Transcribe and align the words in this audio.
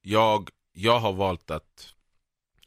Jag, 0.00 0.50
jag 0.72 1.00
har 1.00 1.12
valt 1.12 1.50
att 1.50 1.94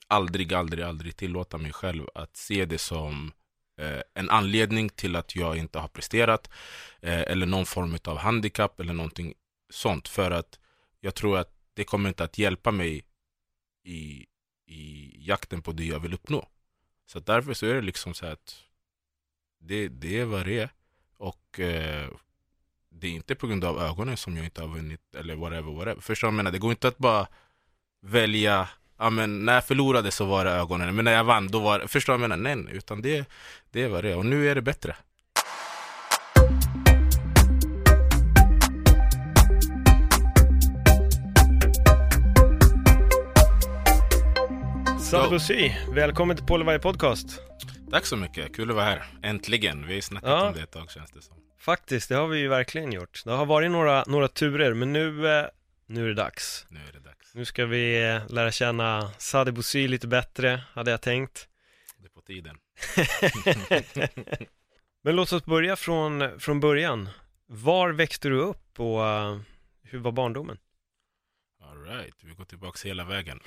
aldrig, 0.07 0.53
aldrig, 0.53 0.83
aldrig 0.83 1.15
tillåta 1.15 1.57
mig 1.57 1.73
själv 1.73 2.07
att 2.15 2.37
se 2.37 2.65
det 2.65 2.77
som 2.77 3.31
eh, 3.77 4.01
en 4.13 4.29
anledning 4.29 4.89
till 4.89 5.15
att 5.15 5.35
jag 5.35 5.57
inte 5.57 5.79
har 5.79 5.87
presterat 5.87 6.49
eh, 7.01 7.21
eller 7.21 7.45
någon 7.45 7.65
form 7.65 7.97
av 8.03 8.17
handikapp 8.17 8.79
eller 8.79 8.93
någonting 8.93 9.33
sånt. 9.69 10.07
För 10.07 10.31
att 10.31 10.59
jag 10.99 11.15
tror 11.15 11.37
att 11.37 11.53
det 11.73 11.83
kommer 11.83 12.09
inte 12.09 12.23
att 12.23 12.37
hjälpa 12.37 12.71
mig 12.71 13.05
i, 13.83 14.25
i 14.65 15.11
jakten 15.27 15.61
på 15.61 15.71
det 15.71 15.85
jag 15.85 15.99
vill 15.99 16.13
uppnå. 16.13 16.49
Så 17.05 17.19
därför 17.19 17.53
så 17.53 17.65
är 17.65 17.73
det 17.73 17.81
liksom 17.81 18.13
så 18.13 18.25
att 18.25 18.63
det, 19.59 19.87
det 19.87 20.19
är 20.19 20.25
vad 20.25 20.45
det 20.45 20.59
är. 20.59 20.69
Och 21.17 21.59
eh, 21.59 22.09
det 22.99 23.07
är 23.07 23.11
inte 23.11 23.35
på 23.35 23.47
grund 23.47 23.63
av 23.63 23.81
ögonen 23.81 24.17
som 24.17 24.37
jag 24.37 24.45
inte 24.45 24.61
har 24.61 24.67
vunnit 24.67 25.01
eller 25.17 25.35
whatever, 25.35 25.71
whatever. 25.73 26.01
Förstår 26.01 26.27
du 26.27 26.29
vad 26.31 26.33
jag 26.33 26.37
menar? 26.37 26.51
Det 26.51 26.57
går 26.59 26.71
inte 26.71 26.87
att 26.87 26.97
bara 26.97 27.27
välja 28.05 28.67
Ja 28.97 29.09
men 29.09 29.45
när 29.45 29.53
jag 29.53 29.65
förlorade 29.65 30.11
så 30.11 30.25
var 30.25 30.45
det 30.45 30.51
ögonen, 30.51 30.95
men 30.95 31.05
när 31.05 31.11
jag 31.11 31.23
vann 31.23 31.47
då 31.47 31.59
var 31.59 31.79
det, 31.79 31.87
förstår 31.87 32.13
du 32.13 32.19
vad 32.19 32.31
jag 32.31 32.39
menar? 32.39 32.55
Nej, 32.55 32.75
utan 32.77 33.01
det, 33.01 33.25
det 33.71 33.87
var 33.87 34.01
det 34.01 34.15
och 34.15 34.25
nu 34.25 34.49
är 34.49 34.55
det 34.55 34.61
bättre. 34.61 34.95
Sabusi, 44.99 45.75
välkommen 45.93 46.37
till 46.37 46.45
Paul 46.45 46.79
Podcast. 46.79 47.39
Tack 47.91 48.05
så 48.05 48.17
mycket, 48.17 48.55
kul 48.55 48.69
att 48.69 48.75
vara 48.75 48.85
här. 48.85 49.03
Äntligen, 49.23 49.87
vi 49.87 49.93
har 49.93 50.01
snackat 50.01 50.29
Ja. 50.29 50.47
om 50.47 50.53
det 50.53 50.61
ett 50.61 50.71
tag 50.71 50.91
känns 50.91 51.11
det 51.11 51.21
som. 51.21 51.35
Faktiskt, 51.63 52.09
det 52.09 52.15
har 52.15 52.27
vi 52.27 52.39
ju 52.39 52.47
verkligen 52.47 52.91
gjort. 52.91 53.21
Det 53.25 53.31
har 53.31 53.45
varit 53.45 53.71
några, 53.71 54.03
några 54.07 54.27
turer, 54.27 54.73
men 54.73 54.93
nu, 54.93 55.27
eh, 55.27 55.45
nu 55.85 56.03
är 56.03 56.07
det 56.07 56.13
dags. 56.13 56.65
Nu 56.69 56.79
är 56.87 56.91
det 56.91 56.99
dags. 56.99 57.35
Nu 57.35 57.45
ska 57.45 57.65
vi 57.65 58.09
eh, 58.09 58.27
lära 58.29 58.51
känna 58.51 59.11
Sadi 59.17 59.51
Bouzid 59.51 59.89
lite 59.89 60.07
bättre, 60.07 60.63
hade 60.73 60.91
jag 60.91 61.01
tänkt. 61.01 61.47
Det 61.97 62.05
är 62.05 62.09
på 62.09 62.21
tiden. 62.21 62.57
Men 65.01 65.15
låt 65.15 65.33
oss 65.33 65.45
börja 65.45 65.75
från, 65.75 66.39
från 66.39 66.59
början. 66.59 67.09
Var 67.45 67.89
växte 67.89 68.29
du 68.29 68.39
upp 68.39 68.79
och 68.79 69.07
eh, 69.07 69.39
hur 69.83 69.99
var 69.99 70.11
barndomen? 70.11 70.57
Alright, 71.61 72.15
vi 72.23 72.33
går 72.33 72.45
tillbaka 72.45 72.87
hela 72.87 73.03
vägen. 73.03 73.39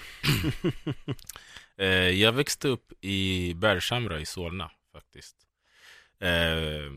eh, 1.76 1.88
jag 1.88 2.32
växte 2.32 2.68
upp 2.68 2.92
i 3.00 3.54
Bergshamra 3.54 4.20
i 4.20 4.26
Solna 4.26 4.70
faktiskt. 4.92 5.36
Eh, 6.20 6.92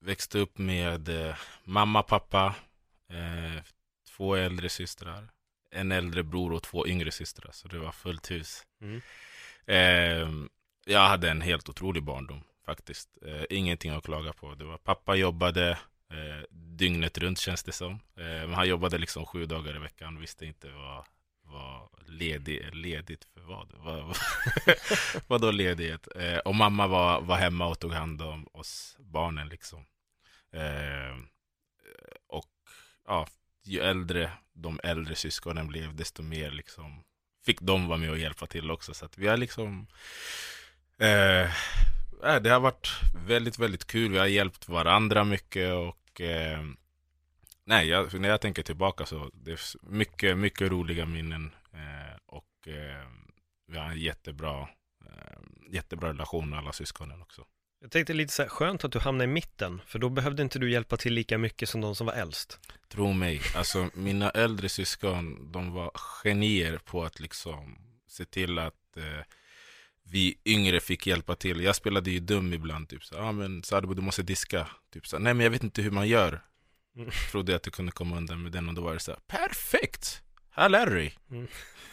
växte 0.00 0.38
upp 0.38 0.58
med 0.58 1.08
eh, 1.08 1.36
mamma, 1.64 2.02
pappa, 2.02 2.54
eh, 3.10 3.62
två 4.16 4.34
äldre 4.34 4.68
systrar, 4.68 5.28
en 5.70 5.92
äldre 5.92 6.22
bror 6.22 6.52
och 6.52 6.62
två 6.62 6.86
yngre 6.86 7.10
systrar. 7.10 7.50
Så 7.52 7.68
det 7.68 7.78
var 7.78 7.92
fullt 7.92 8.30
hus. 8.30 8.66
Mm. 8.80 9.00
Eh, 9.66 10.48
jag 10.86 11.08
hade 11.08 11.30
en 11.30 11.40
helt 11.40 11.68
otrolig 11.68 12.02
barndom 12.02 12.42
faktiskt. 12.66 13.08
Eh, 13.26 13.44
ingenting 13.50 13.90
att 13.90 14.04
klaga 14.04 14.32
på. 14.32 14.54
Det 14.54 14.64
var, 14.64 14.78
pappa 14.78 15.14
jobbade 15.14 15.70
eh, 16.10 16.44
dygnet 16.50 17.18
runt 17.18 17.38
känns 17.38 17.62
det 17.62 17.72
som. 17.72 17.92
Eh, 17.92 18.24
men 18.24 18.54
han 18.54 18.68
jobbade 18.68 18.98
liksom 18.98 19.26
sju 19.26 19.46
dagar 19.46 19.76
i 19.76 19.78
veckan. 19.78 20.20
Visste 20.20 20.46
inte 20.46 20.70
vad, 20.70 21.04
var 21.50 21.88
ledig, 22.06 22.74
ledigt 22.74 23.24
för 23.24 23.40
vad. 23.40 23.72
vad 23.78 24.16
vad 25.26 25.40
då 25.40 25.50
ledighet? 25.50 26.08
Eh, 26.16 26.38
och 26.38 26.54
mamma 26.54 26.86
var, 26.86 27.20
var 27.20 27.36
hemma 27.36 27.66
och 27.66 27.78
tog 27.78 27.92
hand 27.92 28.22
om 28.22 28.48
oss 28.52 28.96
barnen 28.98 29.48
liksom. 29.48 29.84
Eh, 30.52 31.16
och 32.26 32.52
ja, 33.06 33.26
ju 33.64 33.80
äldre 33.80 34.30
de 34.52 34.80
äldre 34.82 35.14
syskonen 35.14 35.68
blev, 35.68 35.96
desto 35.96 36.22
mer 36.22 36.50
liksom 36.50 37.04
fick 37.46 37.60
de 37.60 37.88
vara 37.88 37.98
med 37.98 38.10
och 38.10 38.18
hjälpa 38.18 38.46
till 38.46 38.70
också. 38.70 38.94
Så 38.94 39.04
att 39.04 39.18
vi 39.18 39.28
har 39.28 39.36
liksom 39.36 39.86
eh, 40.98 41.50
det 42.40 42.50
har 42.50 42.60
varit 42.60 42.88
väldigt, 43.26 43.58
väldigt 43.58 43.86
kul. 43.86 44.12
Vi 44.12 44.18
har 44.18 44.26
hjälpt 44.26 44.68
varandra 44.68 45.24
mycket 45.24 45.74
och 45.74 46.20
eh, 46.20 46.62
nej, 47.68 47.88
jag, 47.88 48.20
när 48.20 48.28
jag 48.28 48.40
tänker 48.40 48.62
tillbaka 48.62 49.06
så 49.06 49.30
det 49.34 49.52
är 49.52 49.60
mycket, 49.82 50.38
mycket 50.38 50.70
roliga 50.70 51.06
minnen 51.06 51.50
eh, 51.72 52.16
och 52.26 52.68
eh, 52.68 53.08
vi 53.66 53.78
har 53.78 53.84
en 53.84 54.00
jättebra, 54.00 54.60
eh, 55.06 55.38
jättebra 55.70 56.08
relation 56.08 56.50
med 56.50 56.58
alla 56.58 56.72
syskonen 56.72 57.22
också. 57.22 57.44
Jag 57.80 57.90
tänkte 57.90 58.12
lite 58.12 58.32
så 58.32 58.42
här, 58.42 58.48
skönt 58.48 58.84
att 58.84 58.92
du 58.92 58.98
hamnade 58.98 59.24
i 59.24 59.32
mitten, 59.32 59.80
för 59.86 59.98
då 59.98 60.08
behövde 60.08 60.42
inte 60.42 60.58
du 60.58 60.70
hjälpa 60.70 60.96
till 60.96 61.14
lika 61.14 61.38
mycket 61.38 61.68
som 61.68 61.80
de 61.80 61.94
som 61.94 62.06
var 62.06 62.14
äldst. 62.14 62.60
Tro 62.88 63.12
mig, 63.12 63.40
alltså 63.56 63.90
mina 63.94 64.30
äldre 64.30 64.68
syskon, 64.68 65.52
de 65.52 65.72
var 65.72 65.90
genier 65.94 66.78
på 66.84 67.04
att 67.04 67.20
liksom 67.20 67.78
se 68.06 68.24
till 68.24 68.58
att 68.58 68.96
eh, 68.96 69.24
vi 70.02 70.38
yngre 70.44 70.80
fick 70.80 71.06
hjälpa 71.06 71.34
till. 71.34 71.60
Jag 71.60 71.76
spelade 71.76 72.10
ju 72.10 72.20
dum 72.20 72.52
ibland, 72.52 72.88
typ 72.88 73.04
så 73.04 73.14
ja 73.14 73.22
ah, 73.22 73.32
men 73.32 73.62
Sadbo 73.62 73.94
du 73.94 74.02
måste 74.02 74.22
diska. 74.22 74.68
Typ 74.92 75.06
så 75.06 75.18
nej 75.18 75.34
men 75.34 75.44
jag 75.44 75.50
vet 75.50 75.64
inte 75.64 75.82
hur 75.82 75.90
man 75.90 76.08
gör. 76.08 76.40
Mm. 76.98 77.10
Trodde 77.30 77.56
att 77.56 77.62
du 77.62 77.70
kunde 77.70 77.92
komma 77.92 78.16
undan 78.16 78.42
med 78.42 78.52
den 78.52 78.68
och 78.68 78.74
då 78.74 78.82
var 78.82 78.94
det 78.94 79.00
så 79.00 79.10
här, 79.10 79.20
perfekt! 79.26 80.22
Här 80.50 80.68
lär 80.68 80.86
du 80.86 80.94
dig. 80.94 81.14
Mm. 81.30 81.46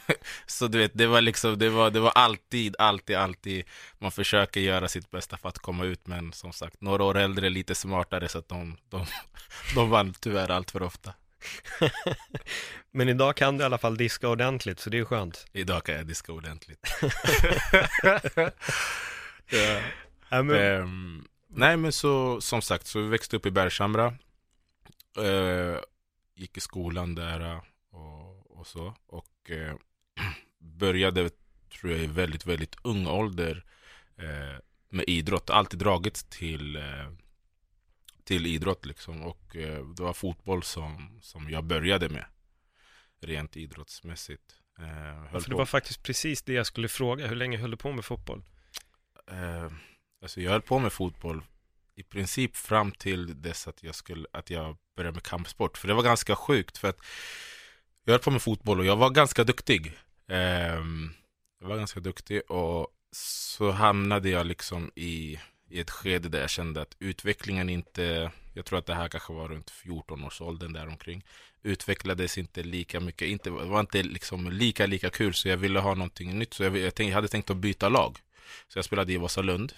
så 0.45 0.67
du 0.67 0.77
vet, 0.77 0.91
det 0.93 1.07
var 1.07 1.21
liksom, 1.21 1.59
det 1.59 1.69
var, 1.69 1.91
det 1.91 1.99
var 1.99 2.11
alltid, 2.11 2.75
alltid, 2.79 3.15
alltid 3.15 3.65
man 3.99 4.11
försöker 4.11 4.59
göra 4.61 4.87
sitt 4.87 5.11
bästa 5.11 5.37
för 5.37 5.49
att 5.49 5.59
komma 5.59 5.85
ut 5.85 6.07
men 6.07 6.33
som 6.33 6.53
sagt, 6.53 6.81
några 6.81 7.03
år 7.03 7.17
äldre, 7.17 7.49
lite 7.49 7.75
smartare 7.75 8.29
så 8.29 8.37
att 8.37 8.49
de, 8.49 8.77
de, 8.89 9.05
de 9.75 9.89
vann 9.89 10.13
tyvärr 10.19 10.51
allt 10.51 10.71
för 10.71 10.83
ofta. 10.83 11.13
Men 12.91 13.09
idag 13.09 13.35
kan 13.35 13.57
du 13.57 13.61
i 13.61 13.65
alla 13.65 13.77
fall 13.77 13.97
diska 13.97 14.29
ordentligt, 14.29 14.79
så 14.79 14.89
det 14.89 14.97
är 14.97 15.05
skönt. 15.05 15.45
Idag 15.53 15.83
kan 15.83 15.95
jag 15.95 16.05
diska 16.07 16.31
ordentligt. 16.31 16.87
ja. 19.49 19.79
Ja, 20.29 20.43
men, 20.43 20.55
Ehm, 20.55 21.27
nej 21.47 21.77
men 21.77 21.91
så 21.91 22.41
som 22.41 22.61
sagt, 22.61 22.87
så 22.87 22.99
vi 22.99 23.07
växte 23.07 23.35
upp 23.35 23.45
i 23.45 23.51
Bergshamra. 23.51 24.13
Eh, 25.17 25.79
gick 26.35 26.57
i 26.57 26.59
skolan 26.59 27.15
där 27.15 27.39
eh, 27.39 27.61
och, 27.89 28.51
och 28.51 28.67
så. 28.67 28.95
Och 29.05 29.51
eh, 29.51 29.75
började, 30.59 31.29
tror 31.69 31.91
jag, 31.91 32.01
i 32.01 32.07
väldigt, 32.07 32.45
väldigt 32.45 32.75
ung 32.83 33.07
ålder 33.07 33.65
eh, 34.17 34.59
med 34.89 35.05
idrott. 35.07 35.49
Alltid 35.49 35.79
dragits 35.79 36.23
till, 36.23 36.75
eh, 36.75 37.11
till 38.23 38.45
idrott 38.45 38.85
liksom. 38.85 39.23
Och 39.23 39.55
eh, 39.55 39.85
det 39.85 40.03
var 40.03 40.13
fotboll 40.13 40.63
som, 40.63 41.19
som 41.21 41.49
jag 41.49 41.63
började 41.63 42.09
med. 42.09 42.25
Rent 43.21 43.57
idrottsmässigt. 43.57 44.61
Höll 44.77 45.41
för 45.41 45.49
det 45.49 45.55
var 45.55 45.65
faktiskt 45.65 46.03
precis 46.03 46.41
det 46.41 46.53
jag 46.53 46.67
skulle 46.67 46.87
fråga, 46.87 47.27
hur 47.27 47.35
länge 47.35 47.57
höll 47.57 47.71
du 47.71 47.77
på 47.77 47.91
med 47.91 48.05
fotboll? 48.05 48.43
Eh, 49.31 49.71
alltså 50.21 50.41
jag 50.41 50.51
höll 50.51 50.61
på 50.61 50.79
med 50.79 50.93
fotboll 50.93 51.43
i 51.95 52.03
princip 52.03 52.55
fram 52.55 52.91
till 52.91 53.41
dess 53.41 53.67
att 53.67 53.83
jag, 53.83 53.95
skulle, 53.95 54.27
att 54.31 54.49
jag 54.49 54.77
började 54.95 55.13
med 55.13 55.23
kampsport. 55.23 55.77
För 55.77 55.87
det 55.87 55.93
var 55.93 56.03
ganska 56.03 56.35
sjukt 56.35 56.77
för 56.77 56.87
att 56.89 56.99
jag 58.03 58.13
höll 58.13 58.21
på 58.21 58.31
med 58.31 58.41
fotboll 58.41 58.79
och 58.79 58.85
jag 58.85 58.95
var 58.95 59.09
ganska 59.09 59.43
duktig. 59.43 59.93
Ehm, 60.27 61.13
jag 61.59 61.67
var 61.67 61.77
ganska 61.77 61.99
duktig 61.99 62.51
och 62.51 62.87
så 63.11 63.71
hamnade 63.71 64.29
jag 64.29 64.45
liksom 64.45 64.91
i, 64.95 65.39
i 65.69 65.79
ett 65.79 65.91
skede 65.91 66.29
där 66.29 66.39
jag 66.39 66.49
kände 66.49 66.81
att 66.81 66.95
utvecklingen 66.99 67.69
inte, 67.69 68.31
jag 68.53 68.65
tror 68.65 68.79
att 68.79 68.85
det 68.85 68.95
här 68.95 69.07
kanske 69.07 69.33
var 69.33 69.47
runt 69.47 69.71
14-årsåldern 69.71 70.73
däromkring, 70.73 71.25
utvecklades 71.63 72.37
inte 72.37 72.63
lika 72.63 72.99
mycket, 72.99 73.27
inte, 73.27 73.49
det 73.49 73.65
var 73.65 73.79
inte 73.79 74.03
liksom 74.03 74.51
lika 74.51 74.85
lika 74.85 75.09
kul 75.09 75.33
så 75.33 75.47
jag 75.49 75.57
ville 75.57 75.79
ha 75.79 75.95
någonting 75.95 76.39
nytt. 76.39 76.53
Så 76.53 76.63
jag, 76.63 76.77
jag, 76.77 76.95
tänkte, 76.95 77.03
jag 77.03 77.15
hade 77.15 77.27
tänkt 77.27 77.49
att 77.49 77.57
byta 77.57 77.89
lag. 77.89 78.17
Så 78.67 78.77
jag 78.77 78.85
spelade 78.85 79.13
i 79.13 79.17
Vasalund. 79.17 79.73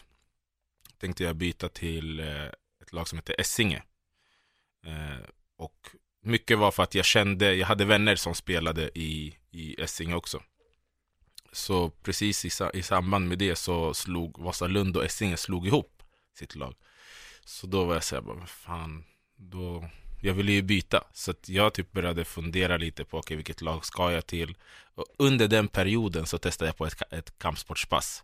Tänkte 0.99 1.23
jag 1.23 1.35
byta 1.35 1.69
till 1.69 2.19
eh, 2.19 2.45
ett 2.81 2.93
lag 2.93 3.07
som 3.07 3.17
heter 3.17 3.35
Essinge. 3.41 3.83
Eh, 4.87 5.25
och 5.57 5.89
mycket 6.21 6.57
var 6.57 6.71
för 6.71 6.83
att 6.83 6.95
jag 6.95 7.05
kände, 7.05 7.55
jag 7.55 7.67
hade 7.67 7.85
vänner 7.85 8.15
som 8.15 8.35
spelade 8.35 8.99
i, 8.99 9.37
i 9.51 9.81
Essinge 9.81 10.15
också. 10.15 10.41
Så 11.51 11.89
precis 11.89 12.45
i, 12.45 12.49
i 12.73 12.83
samband 12.83 13.27
med 13.27 13.37
det 13.37 13.55
så 13.55 13.93
slog 13.93 14.39
Vasalund 14.39 14.97
och 14.97 15.05
Essinge 15.05 15.37
slog 15.37 15.67
ihop 15.67 16.03
sitt 16.37 16.55
lag. 16.55 16.75
Så 17.45 17.67
då 17.67 17.85
var 17.85 17.93
jag 17.93 18.03
såhär, 18.03 18.21
bara, 18.21 18.45
fan, 18.45 19.03
då, 19.35 19.89
jag 20.21 20.33
ville 20.33 20.51
ju 20.51 20.61
byta. 20.61 21.03
Så 21.13 21.31
att 21.31 21.49
jag 21.49 21.73
typ 21.73 21.91
började 21.91 22.25
fundera 22.25 22.77
lite 22.77 23.05
på 23.05 23.17
okay, 23.17 23.37
vilket 23.37 23.61
lag 23.61 23.85
ska 23.85 24.11
jag 24.11 24.27
till. 24.27 24.55
Och 24.95 25.05
under 25.17 25.47
den 25.47 25.67
perioden 25.67 26.25
så 26.25 26.37
testade 26.37 26.69
jag 26.69 26.77
på 26.77 26.85
ett, 26.85 27.13
ett 27.13 27.39
kampsportspass. 27.39 28.23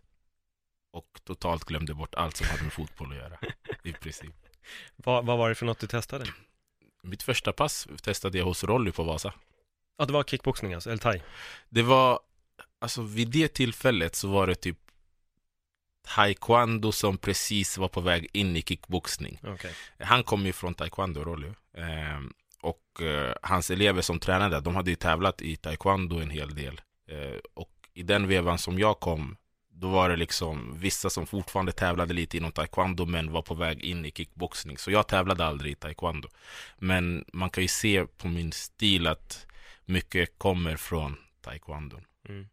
Och 0.92 1.20
totalt 1.24 1.64
glömde 1.64 1.94
bort 1.94 2.14
allt 2.14 2.36
som 2.36 2.46
hade 2.46 2.62
med 2.62 2.72
fotboll 2.72 3.12
att 3.12 3.16
göra. 3.18 3.38
I 3.82 3.92
princip. 3.92 4.34
Vad, 4.96 5.26
vad 5.26 5.38
var 5.38 5.48
det 5.48 5.54
för 5.54 5.66
något 5.66 5.78
du 5.78 5.86
testade? 5.86 6.24
Mitt 7.04 7.22
första 7.22 7.52
pass 7.52 7.88
testade 8.02 8.38
jag 8.38 8.44
hos 8.44 8.64
Rolly 8.64 8.92
på 8.92 9.02
Vasa. 9.02 9.32
Ja, 9.98 10.04
det 10.04 10.12
var 10.12 10.24
kickboxning 10.24 10.74
alltså, 10.74 10.90
eller 10.90 11.00
thai? 11.00 11.20
Det 11.68 11.82
var, 11.82 12.20
alltså 12.78 13.02
vid 13.02 13.28
det 13.28 13.48
tillfället 13.48 14.14
så 14.14 14.28
var 14.28 14.46
det 14.46 14.54
typ 14.54 14.78
taekwondo 16.06 16.92
som 16.92 17.18
precis 17.18 17.78
var 17.78 17.88
på 17.88 18.00
väg 18.00 18.28
in 18.32 18.56
i 18.56 18.62
kickboxning. 18.62 19.40
Okay. 19.42 19.72
Han 19.98 20.22
kom 20.22 20.46
ju 20.46 20.52
från 20.52 20.74
taekwondo, 20.74 21.24
Rolly. 21.24 21.48
Eh, 21.76 22.20
och 22.60 23.02
eh, 23.02 23.34
hans 23.42 23.70
elever 23.70 24.02
som 24.02 24.18
tränade, 24.18 24.60
de 24.60 24.76
hade 24.76 24.90
ju 24.90 24.96
tävlat 24.96 25.42
i 25.42 25.56
taekwondo 25.56 26.20
en 26.20 26.30
hel 26.30 26.54
del. 26.54 26.80
Eh, 27.08 27.38
och 27.54 27.70
i 27.94 28.02
den 28.02 28.28
vevan 28.28 28.58
som 28.58 28.78
jag 28.78 29.00
kom, 29.00 29.36
då 29.84 29.90
var 29.90 30.08
det 30.08 30.16
liksom 30.16 30.78
vissa 30.78 31.10
som 31.10 31.26
fortfarande 31.26 31.72
tävlade 31.72 32.14
lite 32.14 32.36
inom 32.36 32.52
taekwondo 32.52 33.06
men 33.06 33.32
var 33.32 33.42
på 33.42 33.54
väg 33.54 33.80
in 33.80 34.04
i 34.04 34.10
kickboxning. 34.10 34.78
Så 34.78 34.90
jag 34.90 35.08
tävlade 35.08 35.44
aldrig 35.44 35.72
i 35.72 35.74
taekwondo. 35.74 36.28
Men 36.78 37.24
man 37.32 37.50
kan 37.50 37.62
ju 37.62 37.68
se 37.68 38.06
på 38.06 38.28
min 38.28 38.52
stil 38.52 39.06
att 39.06 39.46
mycket 39.84 40.38
kommer 40.38 40.76
från 40.76 41.16
taekwondo. 41.40 42.00
Mm. 42.28 42.48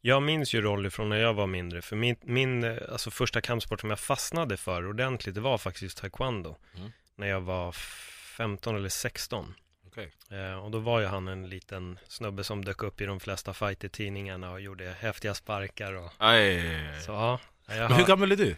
Jag 0.00 0.22
minns 0.22 0.54
ju 0.54 0.60
Rolly 0.60 0.90
från 0.90 1.08
när 1.08 1.16
jag 1.16 1.34
var 1.34 1.46
mindre, 1.46 1.82
för 1.82 1.96
min, 1.96 2.16
min 2.22 2.78
alltså 2.92 3.10
första 3.10 3.40
kampsport 3.40 3.80
som 3.80 3.90
jag 3.90 4.00
fastnade 4.00 4.56
för 4.56 4.88
ordentligt, 4.88 5.34
det 5.34 5.40
var 5.40 5.58
faktiskt 5.58 5.98
taekwondo. 5.98 6.56
Mm. 6.76 6.92
När 7.16 7.26
jag 7.26 7.40
var 7.40 7.72
15 7.72 8.76
eller 8.76 8.88
16. 8.88 9.54
Okay. 9.96 10.38
Eh, 10.38 10.64
och 10.64 10.70
då 10.70 10.78
var 10.78 11.00
ju 11.00 11.06
han 11.06 11.28
en 11.28 11.48
liten 11.48 11.98
snubbe 12.08 12.44
som 12.44 12.64
dök 12.64 12.82
upp 12.82 13.00
i 13.00 13.06
de 13.06 13.20
flesta 13.20 13.54
fighter-tidningarna 13.54 14.52
och 14.52 14.60
gjorde 14.60 14.96
häftiga 15.00 15.34
sparkar 15.34 15.92
och... 15.92 16.12
Aj, 16.18 16.62
Så 17.06 17.12
ja. 17.12 17.40
Men 17.66 17.92
hur 17.92 18.04
gammal 18.04 18.32
är 18.32 18.36
du? 18.36 18.56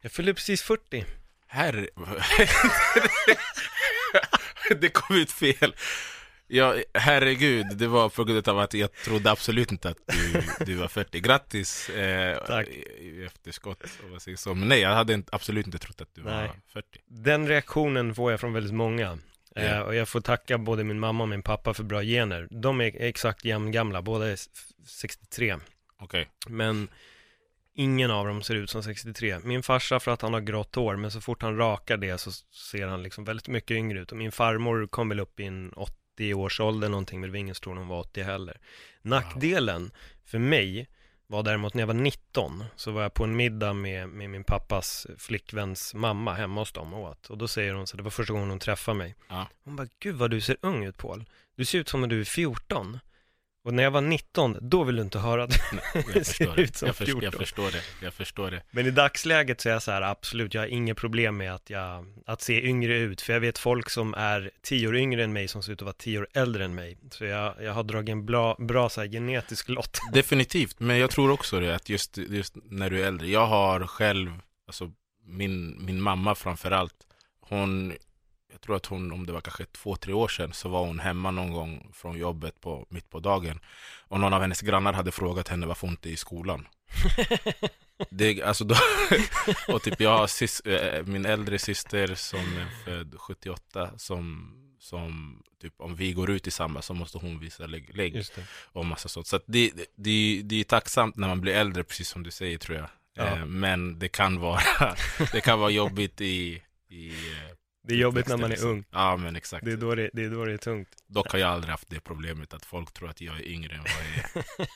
Jag 0.00 0.12
fyllde 0.12 0.34
precis 0.34 0.62
40. 0.62 1.04
Herre... 1.46 1.88
det 4.80 4.88
kom 4.88 5.16
ut 5.16 5.32
fel. 5.32 5.74
Ja, 6.46 6.74
herregud, 6.94 7.66
det 7.76 7.86
var 7.86 8.08
på 8.08 8.24
grund 8.24 8.48
av 8.48 8.58
att 8.58 8.74
jag 8.74 8.92
trodde 8.92 9.30
absolut 9.30 9.72
inte 9.72 9.88
att 9.88 9.98
du, 10.06 10.42
du 10.64 10.74
var 10.74 10.88
40. 10.88 11.20
Grattis 11.20 11.88
eh, 11.88 12.44
Tack. 12.46 12.68
i 12.68 13.24
efterskott. 13.26 13.82
Så. 14.36 14.54
Men 14.54 14.68
nej, 14.68 14.80
jag 14.80 14.90
hade 14.94 15.22
absolut 15.32 15.66
inte 15.66 15.78
trott 15.78 16.00
att 16.00 16.14
du 16.14 16.22
nej. 16.22 16.46
var 16.46 16.56
40. 16.72 16.86
Den 17.06 17.48
reaktionen 17.48 18.14
får 18.14 18.30
jag 18.30 18.40
från 18.40 18.52
väldigt 18.52 18.74
många. 18.74 19.18
Yeah. 19.56 19.80
Och 19.80 19.94
jag 19.94 20.08
får 20.08 20.20
tacka 20.20 20.58
både 20.58 20.84
min 20.84 21.00
mamma 21.00 21.24
och 21.24 21.28
min 21.28 21.42
pappa 21.42 21.74
för 21.74 21.84
bra 21.84 22.02
gener. 22.02 22.48
De 22.50 22.80
är 22.80 23.02
exakt 23.02 23.44
jämngamla, 23.44 24.02
båda 24.02 24.28
är 24.28 24.38
63. 24.86 25.56
Okej. 25.98 26.22
Okay. 26.22 26.54
Men 26.54 26.88
ingen 27.74 28.10
av 28.10 28.26
dem 28.26 28.42
ser 28.42 28.54
ut 28.54 28.70
som 28.70 28.82
63. 28.82 29.38
Min 29.44 29.62
farsa 29.62 30.00
för 30.00 30.10
att 30.10 30.22
han 30.22 30.34
har 30.34 30.40
grått 30.40 30.74
hår, 30.74 30.96
men 30.96 31.10
så 31.10 31.20
fort 31.20 31.42
han 31.42 31.56
rakar 31.56 31.96
det 31.96 32.18
så 32.18 32.32
ser 32.70 32.86
han 32.86 33.02
liksom 33.02 33.24
väldigt 33.24 33.48
mycket 33.48 33.74
yngre 33.74 34.00
ut. 34.00 34.12
Och 34.12 34.18
min 34.18 34.32
farmor 34.32 34.86
kom 34.86 35.08
väl 35.08 35.20
upp 35.20 35.40
i 35.40 35.44
en 35.44 35.72
80 35.72 36.34
års 36.34 36.60
ålder 36.60 36.88
någonting, 36.88 37.20
men 37.20 37.28
det 37.28 37.32
var 37.32 37.38
ingen 37.38 37.54
tror 37.54 37.76
hon 37.76 37.88
var 37.88 38.00
80 38.00 38.22
heller. 38.22 38.60
Nackdelen 39.02 39.90
för 40.24 40.38
mig 40.38 40.88
var 41.30 41.42
däremot 41.42 41.74
när 41.74 41.82
jag 41.82 41.86
var 41.86 41.94
19 41.94 42.64
så 42.76 42.90
var 42.90 43.02
jag 43.02 43.14
på 43.14 43.24
en 43.24 43.36
middag 43.36 43.72
med, 43.72 44.08
med 44.08 44.30
min 44.30 44.44
pappas 44.44 45.06
flickväns 45.18 45.94
mamma 45.94 46.34
hemma 46.34 46.60
hos 46.60 46.72
dem 46.72 46.94
och 46.94 47.10
åt. 47.10 47.26
Och 47.26 47.38
då 47.38 47.48
säger 47.48 47.74
hon 47.74 47.86
så 47.86 47.96
det 47.96 48.02
var 48.02 48.10
första 48.10 48.32
gången 48.32 48.50
hon 48.50 48.58
träffade 48.58 48.98
mig. 48.98 49.14
Ja. 49.28 49.46
Hon 49.64 49.76
bara, 49.76 49.88
gud 49.98 50.16
vad 50.16 50.30
du 50.30 50.40
ser 50.40 50.56
ung 50.60 50.84
ut 50.84 50.96
Paul. 50.96 51.24
Du 51.56 51.64
ser 51.64 51.78
ut 51.78 51.88
som 51.88 52.00
när 52.00 52.08
du 52.08 52.20
är 52.20 52.24
14. 52.24 52.98
Och 53.62 53.74
när 53.74 53.82
jag 53.82 53.90
var 53.90 54.00
19, 54.00 54.58
då 54.60 54.84
vill 54.84 54.96
du 54.96 55.02
inte 55.02 55.18
höra 55.18 55.44
att 55.44 55.50
jag 55.94 56.04
förstår 56.04 56.76
som 56.76 56.86
jag, 56.86 56.96
förstår, 56.96 57.24
jag 57.24 57.34
förstår 57.34 57.70
det, 57.70 57.82
jag 58.02 58.14
förstår 58.14 58.50
det. 58.50 58.62
Men 58.70 58.86
i 58.86 58.90
dagsläget 58.90 59.60
så 59.60 59.68
är 59.68 59.72
jag 59.72 59.82
så 59.82 59.90
här, 59.90 60.02
absolut, 60.02 60.54
jag 60.54 60.62
har 60.62 60.66
inget 60.66 60.96
problem 60.96 61.36
med 61.36 61.54
att, 61.54 61.70
jag, 61.70 62.06
att 62.26 62.42
se 62.42 62.66
yngre 62.66 62.98
ut. 62.98 63.20
För 63.20 63.32
jag 63.32 63.40
vet 63.40 63.58
folk 63.58 63.90
som 63.90 64.14
är 64.14 64.50
tio 64.62 64.88
år 64.88 64.96
yngre 64.96 65.24
än 65.24 65.32
mig 65.32 65.48
som 65.48 65.62
ser 65.62 65.72
ut 65.72 65.82
att 65.82 65.86
vara 65.86 65.94
tio 65.98 66.18
år 66.18 66.28
äldre 66.32 66.64
än 66.64 66.74
mig. 66.74 66.98
Så 67.10 67.24
jag, 67.24 67.54
jag 67.62 67.72
har 67.72 67.82
dragit 67.82 68.12
en 68.12 68.26
bra, 68.26 68.56
bra 68.58 68.88
så 68.88 69.00
här, 69.00 69.08
genetisk 69.08 69.68
lott. 69.68 69.98
Definitivt, 70.12 70.80
men 70.80 70.98
jag 70.98 71.10
tror 71.10 71.30
också 71.30 71.60
det, 71.60 71.74
att 71.74 71.88
just, 71.88 72.18
just 72.18 72.54
när 72.64 72.90
du 72.90 73.02
är 73.02 73.06
äldre. 73.06 73.28
Jag 73.28 73.46
har 73.46 73.86
själv, 73.86 74.30
alltså 74.66 74.92
min, 75.26 75.84
min 75.84 76.00
mamma 76.00 76.34
framförallt, 76.34 76.94
hon 77.40 77.92
jag 78.52 78.60
tror 78.60 78.76
att 78.76 78.86
hon, 78.86 79.12
om 79.12 79.26
det 79.26 79.32
var 79.32 79.40
kanske 79.40 79.64
två, 79.64 79.96
tre 79.96 80.12
år 80.12 80.28
sedan, 80.28 80.52
så 80.52 80.68
var 80.68 80.86
hon 80.86 81.00
hemma 81.00 81.30
någon 81.30 81.52
gång 81.52 81.90
från 81.92 82.18
jobbet 82.18 82.60
på, 82.60 82.86
mitt 82.88 83.10
på 83.10 83.20
dagen. 83.20 83.60
Och 84.08 84.20
någon 84.20 84.32
av 84.32 84.40
hennes 84.40 84.60
grannar 84.60 84.92
hade 84.92 85.12
frågat 85.12 85.48
henne 85.48 85.66
varför 85.66 85.86
hon 85.86 85.90
inte 85.90 86.08
är 86.08 86.12
i 86.12 86.16
skolan. 86.16 86.68
det, 88.10 88.42
alltså 88.42 88.64
då, 88.64 88.74
och 89.68 89.82
typ 89.82 90.00
jag 90.00 90.18
har 90.18 90.26
sys, 90.26 90.60
äh, 90.60 91.06
min 91.06 91.26
äldre 91.26 91.58
syster 91.58 92.14
som 92.14 92.40
är 92.40 92.84
född 92.84 93.14
78, 93.18 93.90
som, 93.96 94.52
som 94.78 95.42
typ 95.62 95.74
om 95.76 95.96
vi 95.96 96.12
går 96.12 96.30
ut 96.30 96.42
tillsammans 96.42 96.86
så 96.86 96.94
måste 96.94 97.18
hon 97.18 97.38
visa 97.38 97.66
lägg, 97.66 97.96
lägg 97.96 98.24
och 98.72 98.86
massa 98.86 99.08
sånt. 99.08 99.26
Så 99.26 99.40
det, 99.46 99.72
det, 99.96 100.42
det 100.44 100.60
är 100.60 100.64
tacksamt 100.64 101.16
när 101.16 101.28
man 101.28 101.40
blir 101.40 101.52
äldre, 101.52 101.84
precis 101.84 102.08
som 102.08 102.22
du 102.22 102.30
säger 102.30 102.58
tror 102.58 102.78
jag. 102.78 102.88
Ja. 103.14 103.26
Eh, 103.26 103.46
men 103.46 103.98
det 103.98 104.08
kan 104.08 104.40
vara, 104.40 104.60
det 105.32 105.40
kan 105.40 105.60
vara 105.60 105.70
jobbigt 105.70 106.20
i, 106.20 106.62
i 106.88 107.08
eh, 107.08 107.56
det 107.82 107.94
är 107.94 107.98
jobbigt 107.98 108.28
när 108.28 108.36
man 108.36 108.52
är 108.52 108.64
ung. 108.64 108.84
Ja, 108.90 109.16
men 109.16 109.36
exakt. 109.36 109.64
Det 109.64 109.72
är, 109.72 109.76
då 109.76 109.94
det, 109.94 110.10
det 110.12 110.24
är 110.24 110.30
då 110.30 110.44
det 110.44 110.52
är 110.52 110.56
tungt. 110.56 110.88
Dock 111.06 111.32
har 111.32 111.38
jag 111.38 111.50
aldrig 111.50 111.70
haft 111.70 111.90
det 111.90 112.00
problemet 112.00 112.54
att 112.54 112.64
folk 112.64 112.92
tror 112.92 113.10
att 113.10 113.20
jag 113.20 113.36
är 113.36 113.48
yngre 113.48 113.74
än 113.74 113.82
vad 113.82 113.90
jag 113.90 114.16
är. 114.36 114.68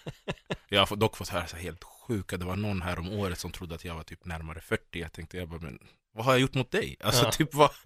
jag 0.68 0.86
har 0.86 0.96
dock 0.96 1.16
fått 1.16 1.28
höra 1.28 1.46
så 1.46 1.56
helt 1.56 1.84
sjuka, 1.84 2.36
det 2.36 2.44
var 2.44 2.56
någon 2.56 2.82
här 2.82 2.98
om 2.98 3.08
året 3.08 3.38
som 3.38 3.52
trodde 3.52 3.74
att 3.74 3.84
jag 3.84 3.94
var 3.94 4.02
typ 4.02 4.24
närmare 4.24 4.60
40. 4.60 5.00
Jag 5.00 5.12
tänkte, 5.12 5.36
jag 5.36 5.48
bara, 5.48 5.60
men 5.60 5.78
vad 6.14 6.24
har 6.24 6.32
jag 6.32 6.40
gjort 6.40 6.54
mot 6.54 6.70
dig? 6.70 6.96
Alltså 7.00 7.24
ja. 7.24 7.32
typ 7.32 7.54
vad... 7.54 7.70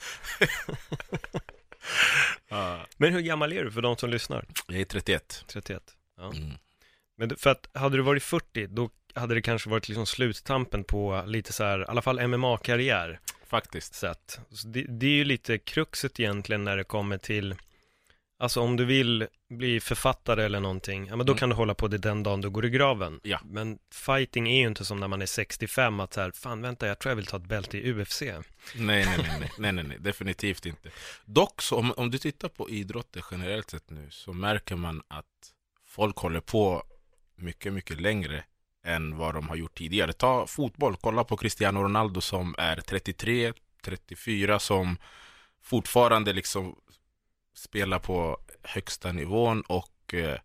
Men 2.96 3.12
hur 3.12 3.20
gammal 3.20 3.52
är 3.52 3.64
du 3.64 3.70
för 3.70 3.82
de 3.82 3.96
som 3.96 4.10
lyssnar? 4.10 4.44
Jag 4.66 4.80
är 4.80 4.84
31. 4.84 5.44
31, 5.46 5.82
ja. 6.16 6.32
Mm. 6.32 6.50
Men 7.16 7.36
för 7.36 7.50
att 7.50 7.68
hade 7.74 7.96
du 7.96 8.02
varit 8.02 8.22
40, 8.22 8.66
då 8.66 8.90
hade 9.14 9.34
det 9.34 9.42
kanske 9.42 9.70
varit 9.70 9.88
liksom 9.88 10.06
sluttampen 10.06 10.84
på 10.84 11.22
lite 11.26 11.52
så 11.52 11.64
här, 11.64 11.80
i 11.80 11.84
alla 11.84 12.02
fall 12.02 12.28
MMA-karriär. 12.28 13.20
Faktiskt. 13.48 13.94
Sätt. 13.94 14.40
Det, 14.64 14.82
det, 14.88 15.06
är 15.06 15.10
ju 15.10 15.24
lite 15.24 15.58
kruxet 15.58 16.20
egentligen 16.20 16.64
när 16.64 16.76
det 16.76 16.84
kommer 16.84 17.18
till 17.18 17.54
Alltså 18.40 18.60
om 18.60 18.76
du 18.76 18.84
vill 18.84 19.26
bli 19.48 19.80
författare 19.80 20.44
eller 20.44 20.60
någonting, 20.60 21.06
ja 21.06 21.16
men 21.16 21.26
då 21.26 21.32
mm. 21.32 21.38
kan 21.38 21.48
du 21.48 21.54
hålla 21.54 21.74
på 21.74 21.88
det 21.88 21.98
den 21.98 22.22
dagen 22.22 22.40
du 22.40 22.50
går 22.50 22.66
i 22.66 22.70
graven. 22.70 23.20
Ja. 23.22 23.40
Men 23.44 23.78
fighting 23.92 24.48
är 24.48 24.60
ju 24.60 24.66
inte 24.66 24.84
som 24.84 25.00
när 25.00 25.08
man 25.08 25.22
är 25.22 25.26
65, 25.26 26.00
att 26.00 26.14
så 26.14 26.20
här, 26.20 26.30
fan 26.30 26.62
vänta, 26.62 26.86
jag 26.86 26.98
tror 26.98 27.10
jag 27.10 27.16
vill 27.16 27.26
ta 27.26 27.36
ett 27.36 27.48
bälte 27.48 27.78
i 27.78 27.92
UFC. 27.92 28.20
Nej, 28.20 28.42
nej, 28.76 29.04
nej, 29.06 29.36
nej, 29.40 29.50
nej, 29.58 29.72
nej, 29.72 29.84
nej, 29.84 29.98
definitivt 30.00 30.66
inte. 30.66 30.90
Dock 31.24 31.62
så, 31.62 31.76
om, 31.76 31.92
om 31.96 32.10
du 32.10 32.18
tittar 32.18 32.48
på 32.48 32.70
idrotter 32.70 33.24
generellt 33.30 33.70
sett 33.70 33.90
nu, 33.90 34.06
så 34.10 34.32
märker 34.32 34.76
man 34.76 35.02
att 35.08 35.52
folk 35.86 36.16
håller 36.16 36.40
på 36.40 36.82
mycket, 37.36 37.72
mycket 37.72 38.00
längre 38.00 38.44
än 38.84 39.16
vad 39.16 39.34
de 39.34 39.48
har 39.48 39.56
gjort 39.56 39.78
tidigare. 39.78 40.12
Ta 40.12 40.46
fotboll, 40.46 40.96
kolla 40.96 41.24
på 41.24 41.36
Cristiano 41.36 41.82
Ronaldo 41.82 42.20
som 42.20 42.54
är 42.58 42.76
33, 42.76 43.52
34 43.82 44.58
som 44.58 44.96
fortfarande 45.62 46.32
liksom 46.32 46.76
spelar 47.54 47.98
på 47.98 48.38
högsta 48.62 49.12
nivån 49.12 49.60
och 49.60 50.14
eh, 50.14 50.38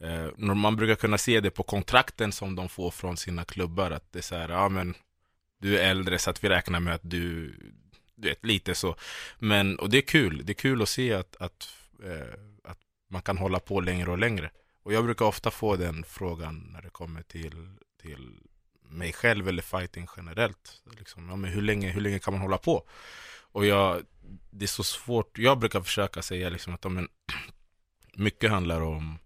eh 0.00 0.36
man 0.36 0.76
brukar 0.76 0.94
kunna 0.94 1.18
se 1.18 1.40
det 1.40 1.50
på 1.50 1.62
kontrakten 1.62 2.32
som 2.32 2.56
de 2.56 2.68
får 2.68 2.90
från 2.90 3.16
sina 3.16 3.44
klubbar 3.44 3.90
att 3.90 4.12
det 4.12 4.18
är 4.18 4.22
så 4.22 4.36
här, 4.36 4.48
ja 4.48 4.68
men 4.68 4.94
du 5.60 5.78
är 5.78 5.90
äldre 5.90 6.18
så 6.18 6.30
att 6.30 6.44
vi 6.44 6.48
räknar 6.48 6.80
med 6.80 6.94
att 6.94 7.10
du, 7.10 7.54
du 8.14 8.28
vet, 8.28 8.44
lite 8.44 8.74
så. 8.74 8.96
Men, 9.38 9.78
och 9.78 9.90
det 9.90 9.98
är 9.98 10.02
kul, 10.02 10.42
det 10.44 10.52
är 10.52 10.54
kul 10.54 10.82
att 10.82 10.88
se 10.88 11.12
att, 11.12 11.36
att, 11.36 11.68
eh, 12.04 12.34
att 12.64 12.78
man 13.08 13.22
kan 13.22 13.38
hålla 13.38 13.58
på 13.60 13.80
längre 13.80 14.10
och 14.10 14.18
längre. 14.18 14.50
Och 14.90 14.94
jag 14.94 15.04
brukar 15.04 15.24
ofta 15.24 15.50
få 15.50 15.76
den 15.76 16.04
frågan 16.04 16.68
när 16.72 16.82
det 16.82 16.90
kommer 16.90 17.22
till, 17.22 17.68
till 18.02 18.40
mig 18.82 19.12
själv 19.12 19.48
eller 19.48 19.62
fighting 19.62 20.06
generellt. 20.16 20.82
Liksom, 20.98 21.28
ja, 21.28 21.36
men 21.36 21.50
hur, 21.50 21.62
länge, 21.62 21.90
hur 21.90 22.00
länge 22.00 22.18
kan 22.18 22.34
man 22.34 22.40
hålla 22.40 22.58
på? 22.58 22.88
Och 23.40 23.66
jag, 23.66 24.02
det 24.50 24.64
är 24.64 24.66
så 24.66 24.84
svårt. 24.84 25.38
Jag 25.38 25.58
brukar 25.58 25.80
försöka 25.80 26.22
säga 26.22 26.48
liksom 26.48 26.74
att 26.74 26.84
ja, 26.84 26.90
men, 26.90 27.08
mycket 28.14 28.50
handlar 28.50 28.80
om, 28.80 29.18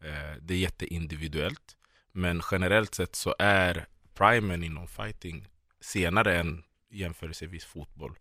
eh, 0.00 0.40
det 0.40 0.54
är 0.54 0.58
jätteindividuellt. 0.58 1.76
Men 2.12 2.42
generellt 2.50 2.94
sett 2.94 3.14
så 3.14 3.34
är 3.38 3.86
primen 4.14 4.62
inom 4.62 4.88
fighting 4.88 5.48
senare 5.80 6.38
än 6.38 6.62
jämförelsevis 6.90 7.64
fotboll. 7.64 8.18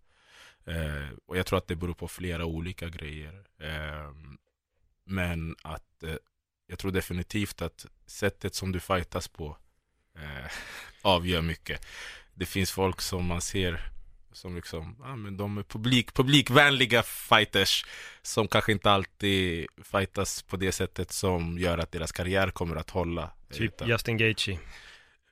Eh, 0.66 1.10
och 1.26 1.38
jag 1.38 1.46
tror 1.46 1.58
att 1.58 1.68
det 1.68 1.76
beror 1.76 1.94
på 1.94 2.08
flera 2.08 2.46
olika 2.46 2.90
grejer. 2.90 3.48
Eh, 3.58 4.12
men 5.06 5.56
att 5.62 6.04
eh, 6.04 6.16
jag 6.68 6.80
tror 6.80 6.92
definitivt 6.92 7.62
att 7.62 7.86
sättet 8.06 8.56
som 8.56 8.72
du 8.72 8.80
fightas 8.80 9.28
på 9.28 9.58
eh, 10.20 10.52
avgör 11.02 11.42
mycket. 11.42 11.86
Det 12.34 12.46
finns 12.46 12.72
folk 12.72 13.02
som 13.02 13.26
man 13.26 13.42
ser 13.42 13.90
som 14.32 14.56
liksom, 14.56 14.96
ja 15.00 15.16
men 15.16 15.38
de 15.38 15.58
är 15.58 15.64
publik, 15.64 16.14
publikvänliga 16.14 17.04
fighters 17.04 17.86
som 18.22 18.48
kanske 18.48 18.72
inte 18.72 18.92
alltid 18.92 19.68
fightas 19.84 20.42
på 20.42 20.58
det 20.58 20.72
sättet 20.72 21.12
som 21.12 21.58
gör 21.60 21.78
att 21.78 21.92
deras 21.92 22.12
karriär 22.12 22.52
kommer 22.52 22.76
att 22.76 22.90
hålla. 22.90 23.30
Typ 23.52 23.62
Utan- 23.74 23.88
Justin 23.88 24.18
Gaethje. 24.18 24.60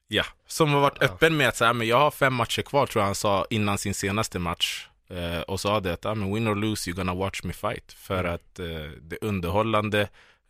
Ja, 0.08 0.24
som 0.48 0.74
har 0.74 0.80
varit 0.82 1.02
öppen 1.04 1.38
med 1.38 1.48
att 1.48 1.56
säga, 1.58 1.74
men 1.74 1.88
jag 1.88 2.00
har 2.00 2.12
fem 2.12 2.34
matcher 2.34 2.62
kvar 2.62 2.86
tror 2.88 3.02
jag 3.02 3.06
han 3.06 3.16
sa 3.16 3.46
innan 3.50 3.78
sin 3.78 3.94
senaste 3.94 4.40
match. 4.40 4.88
Eh, 5.10 5.42
och 5.42 5.60
sa 5.60 5.80
det 5.80 5.94
att, 5.94 6.06
ah, 6.06 6.16
men 6.16 6.34
win 6.34 6.48
or 6.48 6.56
lose 6.56 6.92
you're 6.92 6.96
gonna 6.96 7.14
watch 7.14 7.44
me 7.44 7.54
fight. 7.54 7.94
För 7.94 8.20
Mm. 8.24 8.36
att 8.36 8.60
eh, 8.60 8.92
det 9.02 9.18
underhållande. 9.22 10.02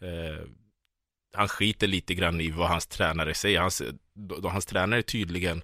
Eh, 0.02 0.46
han 1.34 1.48
skiter 1.48 1.88
lite 1.88 2.14
grann 2.14 2.42
i 2.42 2.52
vad 2.52 2.68
hans 2.70 2.88
tränare 2.88 3.34
säger. 3.34 3.60
Hans, 3.60 3.82
då, 4.14 4.50
hans 4.50 4.66
tränare 4.66 5.02
tydligen, 5.02 5.62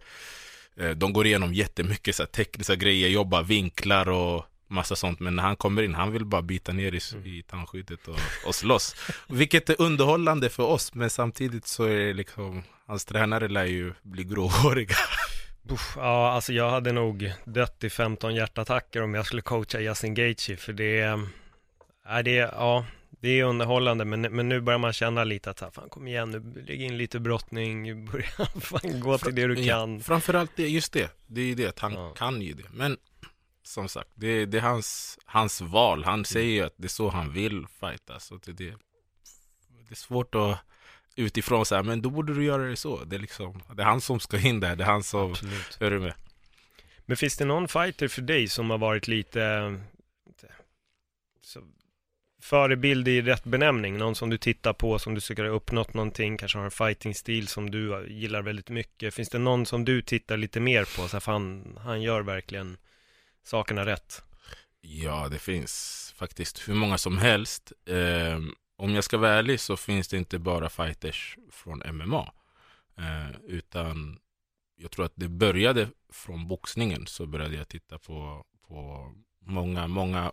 eh, 0.78 0.90
de 0.90 1.14
går 1.14 1.26
igenom 1.26 1.54
jättemycket 1.54 2.16
så 2.16 2.24
här, 2.24 2.28
tekniska 2.28 2.76
grejer, 2.76 3.10
jobbar 3.10 3.44
vinklar 3.44 4.10
och 4.10 4.46
massa 4.70 4.96
sånt. 4.96 5.20
Men 5.20 5.36
när 5.36 5.44
han 5.44 5.56
kommer 5.56 5.84
in, 5.84 5.96
han 5.96 6.12
vill 6.12 6.26
bara 6.26 6.42
bita 6.42 6.72
ner 6.72 6.92
i, 6.96 7.00
Mm. 7.14 7.26
i 7.26 7.44
tandskyddet 7.44 8.08
och, 8.08 8.20
och 8.48 8.56
slåss. 8.56 8.96
Vilket 9.28 9.70
är 9.70 9.82
underhållande 9.82 10.50
för 10.50 10.64
oss, 10.64 10.94
men 10.94 11.10
samtidigt 11.10 11.68
så 11.68 11.84
är 11.84 11.96
det 11.96 12.14
liksom, 12.14 12.64
hans 12.88 13.06
tränare 13.06 13.48
lär 13.48 13.66
ju 13.66 13.94
bli 14.04 14.24
gråhåriga. 14.24 14.96
Uff, 15.70 15.94
ja, 15.96 16.32
alltså 16.32 16.54
jag 16.54 16.70
hade 16.70 16.92
nog 16.92 17.34
dött 17.46 17.84
i 17.84 17.90
15 17.90 18.36
hjärtattacker 18.36 19.02
om 19.04 19.14
jag 19.14 19.26
skulle 19.26 19.42
coacha 19.42 19.80
Justin 19.80 20.14
Gaethje 20.14 20.58
för 20.58 20.74
det 20.74 21.00
är, 21.00 21.28
är 22.06 22.24
det, 22.24 22.32
ja, 22.32 22.86
det 23.20 23.30
är 23.30 23.44
underhållande 23.44 24.06
men, 24.06 24.22
men 24.22 24.50
nu 24.50 24.62
börjar 24.62 24.78
man 24.80 24.94
känna 24.94 25.24
lite 25.24 25.50
att, 25.52 25.76
fan 25.76 25.90
kom 25.90 26.08
igen 26.08 26.32
nu, 26.32 26.64
lägg 26.68 26.82
in 26.82 26.98
lite 26.98 27.20
brottning, 27.20 28.06
börja 28.06 28.26
fan 28.62 29.00
gå 29.00 29.18
till 29.18 29.36
det 29.36 29.48
du 29.48 29.56
kan. 29.68 29.94
Ja, 29.94 30.00
framförallt 30.00 30.52
det, 30.56 30.68
just 30.68 30.94
det. 30.94 31.12
Det 31.28 31.42
är 31.42 31.46
ju 31.46 31.56
det, 31.56 31.68
att 31.68 31.80
han 31.80 31.94
Ja. 31.94 32.14
kan 32.18 32.42
ju 32.42 32.54
det. 32.54 32.70
Men 32.72 32.98
som 33.64 33.90
sagt, 33.90 34.10
det, 34.16 34.46
det 34.46 34.58
är 34.58 34.62
hans, 34.62 35.20
hans 35.26 35.62
val. 35.62 36.04
Han 36.04 36.26
säger 36.26 36.52
ju 36.52 36.62
att 36.62 36.74
det 36.78 36.86
är 36.88 36.90
så 36.90 37.10
han 37.10 37.34
vill 37.34 37.66
fighta. 37.80 38.20
Så 38.20 38.40
det, 38.46 38.52
det, 38.52 38.64
det 39.70 39.92
är 39.92 39.96
svårt 39.96 40.36
att 40.36 40.58
utifrån 41.16 41.66
säga, 41.66 41.84
men 41.84 42.02
då 42.02 42.10
borde 42.10 42.34
du 42.34 42.44
göra 42.44 42.64
det 42.64 42.76
så. 42.76 43.04
Det 43.04 43.16
är 43.16 43.20
liksom, 43.20 43.64
det 43.76 43.82
är 43.82 43.86
han 43.88 44.02
som 44.02 44.20
ska 44.20 44.40
in 44.40 44.60
där. 44.60 44.76
Det 44.76 44.84
är 44.84 44.88
han 44.88 45.04
som, 45.04 45.32
Absolut. 45.32 45.78
är 45.82 45.92
du 45.92 46.00
med? 46.00 46.14
Men 47.06 47.18
finns 47.18 47.38
det 47.38 47.46
någon 47.46 47.68
fighter 47.68 48.08
för 48.08 48.22
dig 48.22 48.48
som 48.48 48.70
har 48.70 48.78
varit 48.78 49.08
lite 49.08 49.40
så, 51.42 51.62
förebild 52.42 53.08
i 53.08 53.22
rätt 53.22 53.44
benämning? 53.44 53.98
Någon 53.98 54.16
som 54.16 54.30
du 54.30 54.38
tittar 54.38 54.74
på, 54.74 55.00
som 55.00 55.16
du 55.16 55.22
tycker 55.22 55.44
har 55.44 55.52
uppnått 55.52 55.94
någonting, 55.94 56.38
kanske 56.38 56.58
har 56.58 56.66
en 56.66 56.72
fighting-stil 56.72 57.48
som 57.48 57.72
du 57.72 58.08
gillar 58.10 58.42
väldigt 58.42 58.70
mycket. 58.70 59.14
Finns 59.14 59.30
det 59.30 59.40
någon 59.40 59.66
som 59.66 59.86
du 59.86 60.02
tittar 60.02 60.38
lite 60.38 60.60
mer 60.60 60.84
på? 60.98 61.08
Så 61.08 61.18
att 61.18 61.24
fan, 61.24 61.78
han 61.82 62.02
gör 62.02 62.22
verkligen 62.22 62.78
sakerna 63.44 63.86
rätt. 63.86 64.24
Ja, 64.82 65.28
det 65.30 65.40
finns 65.40 66.14
faktiskt 66.18 66.70
hur 66.70 66.74
många 66.74 66.98
som 66.98 67.18
helst. 67.18 67.72
Eh, 67.86 68.40
om 68.78 68.96
jag 68.96 69.04
ska 69.04 69.18
vara 69.18 69.32
ärlig 69.32 69.60
så 69.60 69.78
finns 69.78 70.08
det 70.08 70.18
inte 70.18 70.40
bara 70.40 70.70
fighters 70.70 71.38
från 71.52 71.82
MMA. 71.92 72.34
Eh, 72.98 73.36
utan 73.48 74.20
jag 74.76 74.92
tror 74.92 75.06
att 75.06 75.14
det 75.16 75.28
började 75.28 75.90
från 76.10 76.48
boxningen 76.48 77.08
så 77.08 77.26
började 77.26 77.56
jag 77.56 77.68
titta 77.68 78.00
på, 78.00 78.46
på 78.68 79.12
många, 79.40 79.88
många 79.88 80.32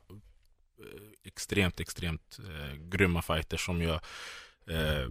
Eh, 0.78 1.12
extremt, 1.22 1.80
extremt 1.80 2.38
eh, 2.38 2.76
grymma 2.76 3.22
fighters 3.22 3.66
som 3.66 3.82
jag 3.82 4.00
eh, 4.66 5.08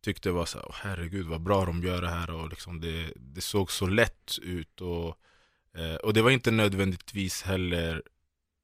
tyckte 0.00 0.30
var 0.30 0.46
så 0.46 0.58
här, 0.58 0.68
herregud 0.72 1.26
vad 1.26 1.40
bra 1.40 1.64
de 1.64 1.82
gör 1.82 2.02
det 2.02 2.08
här 2.08 2.30
och 2.30 2.48
liksom 2.48 2.80
det, 2.80 3.12
det 3.16 3.40
såg 3.40 3.70
så 3.70 3.86
lätt 3.86 4.38
ut 4.42 4.80
och, 4.80 5.18
eh, 5.74 5.94
och 5.94 6.14
det 6.14 6.22
var 6.22 6.30
inte 6.30 6.50
nödvändigtvis 6.50 7.42
heller 7.42 8.02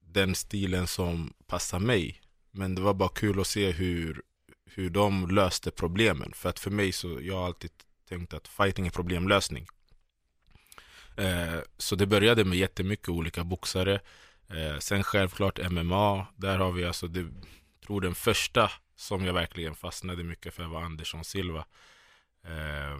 den 0.00 0.34
stilen 0.34 0.86
som 0.86 1.32
passar 1.46 1.78
mig. 1.78 2.20
Men 2.50 2.74
det 2.74 2.82
var 2.82 2.94
bara 2.94 3.08
kul 3.08 3.40
att 3.40 3.46
se 3.46 3.70
hur, 3.70 4.22
hur 4.66 4.90
de 4.90 5.30
löste 5.30 5.70
problemen. 5.70 6.32
För 6.34 6.48
att 6.48 6.58
för 6.58 6.70
mig 6.70 6.92
så, 6.92 7.18
jag 7.22 7.36
har 7.36 7.46
alltid 7.46 7.70
tänkt 8.08 8.34
att 8.34 8.48
fighting 8.48 8.86
är 8.86 8.90
problemlösning. 8.90 9.66
Eh, 11.16 11.58
så 11.78 11.96
det 11.96 12.06
började 12.06 12.44
med 12.44 12.58
jättemycket 12.58 13.08
olika 13.08 13.44
boxare. 13.44 14.00
Eh, 14.54 14.78
sen 14.78 15.02
självklart 15.02 15.70
MMA, 15.70 16.26
där 16.36 16.58
har 16.58 16.72
vi 16.72 16.84
alltså, 16.84 17.06
det, 17.06 17.28
tror 17.86 18.00
den 18.00 18.14
första 18.14 18.70
som 18.96 19.24
jag 19.24 19.34
verkligen 19.34 19.74
fastnade 19.74 20.24
mycket 20.24 20.54
för 20.54 20.64
var 20.64 20.82
Andersson 20.82 21.24
Silva. 21.24 21.64
Eh, 22.44 22.98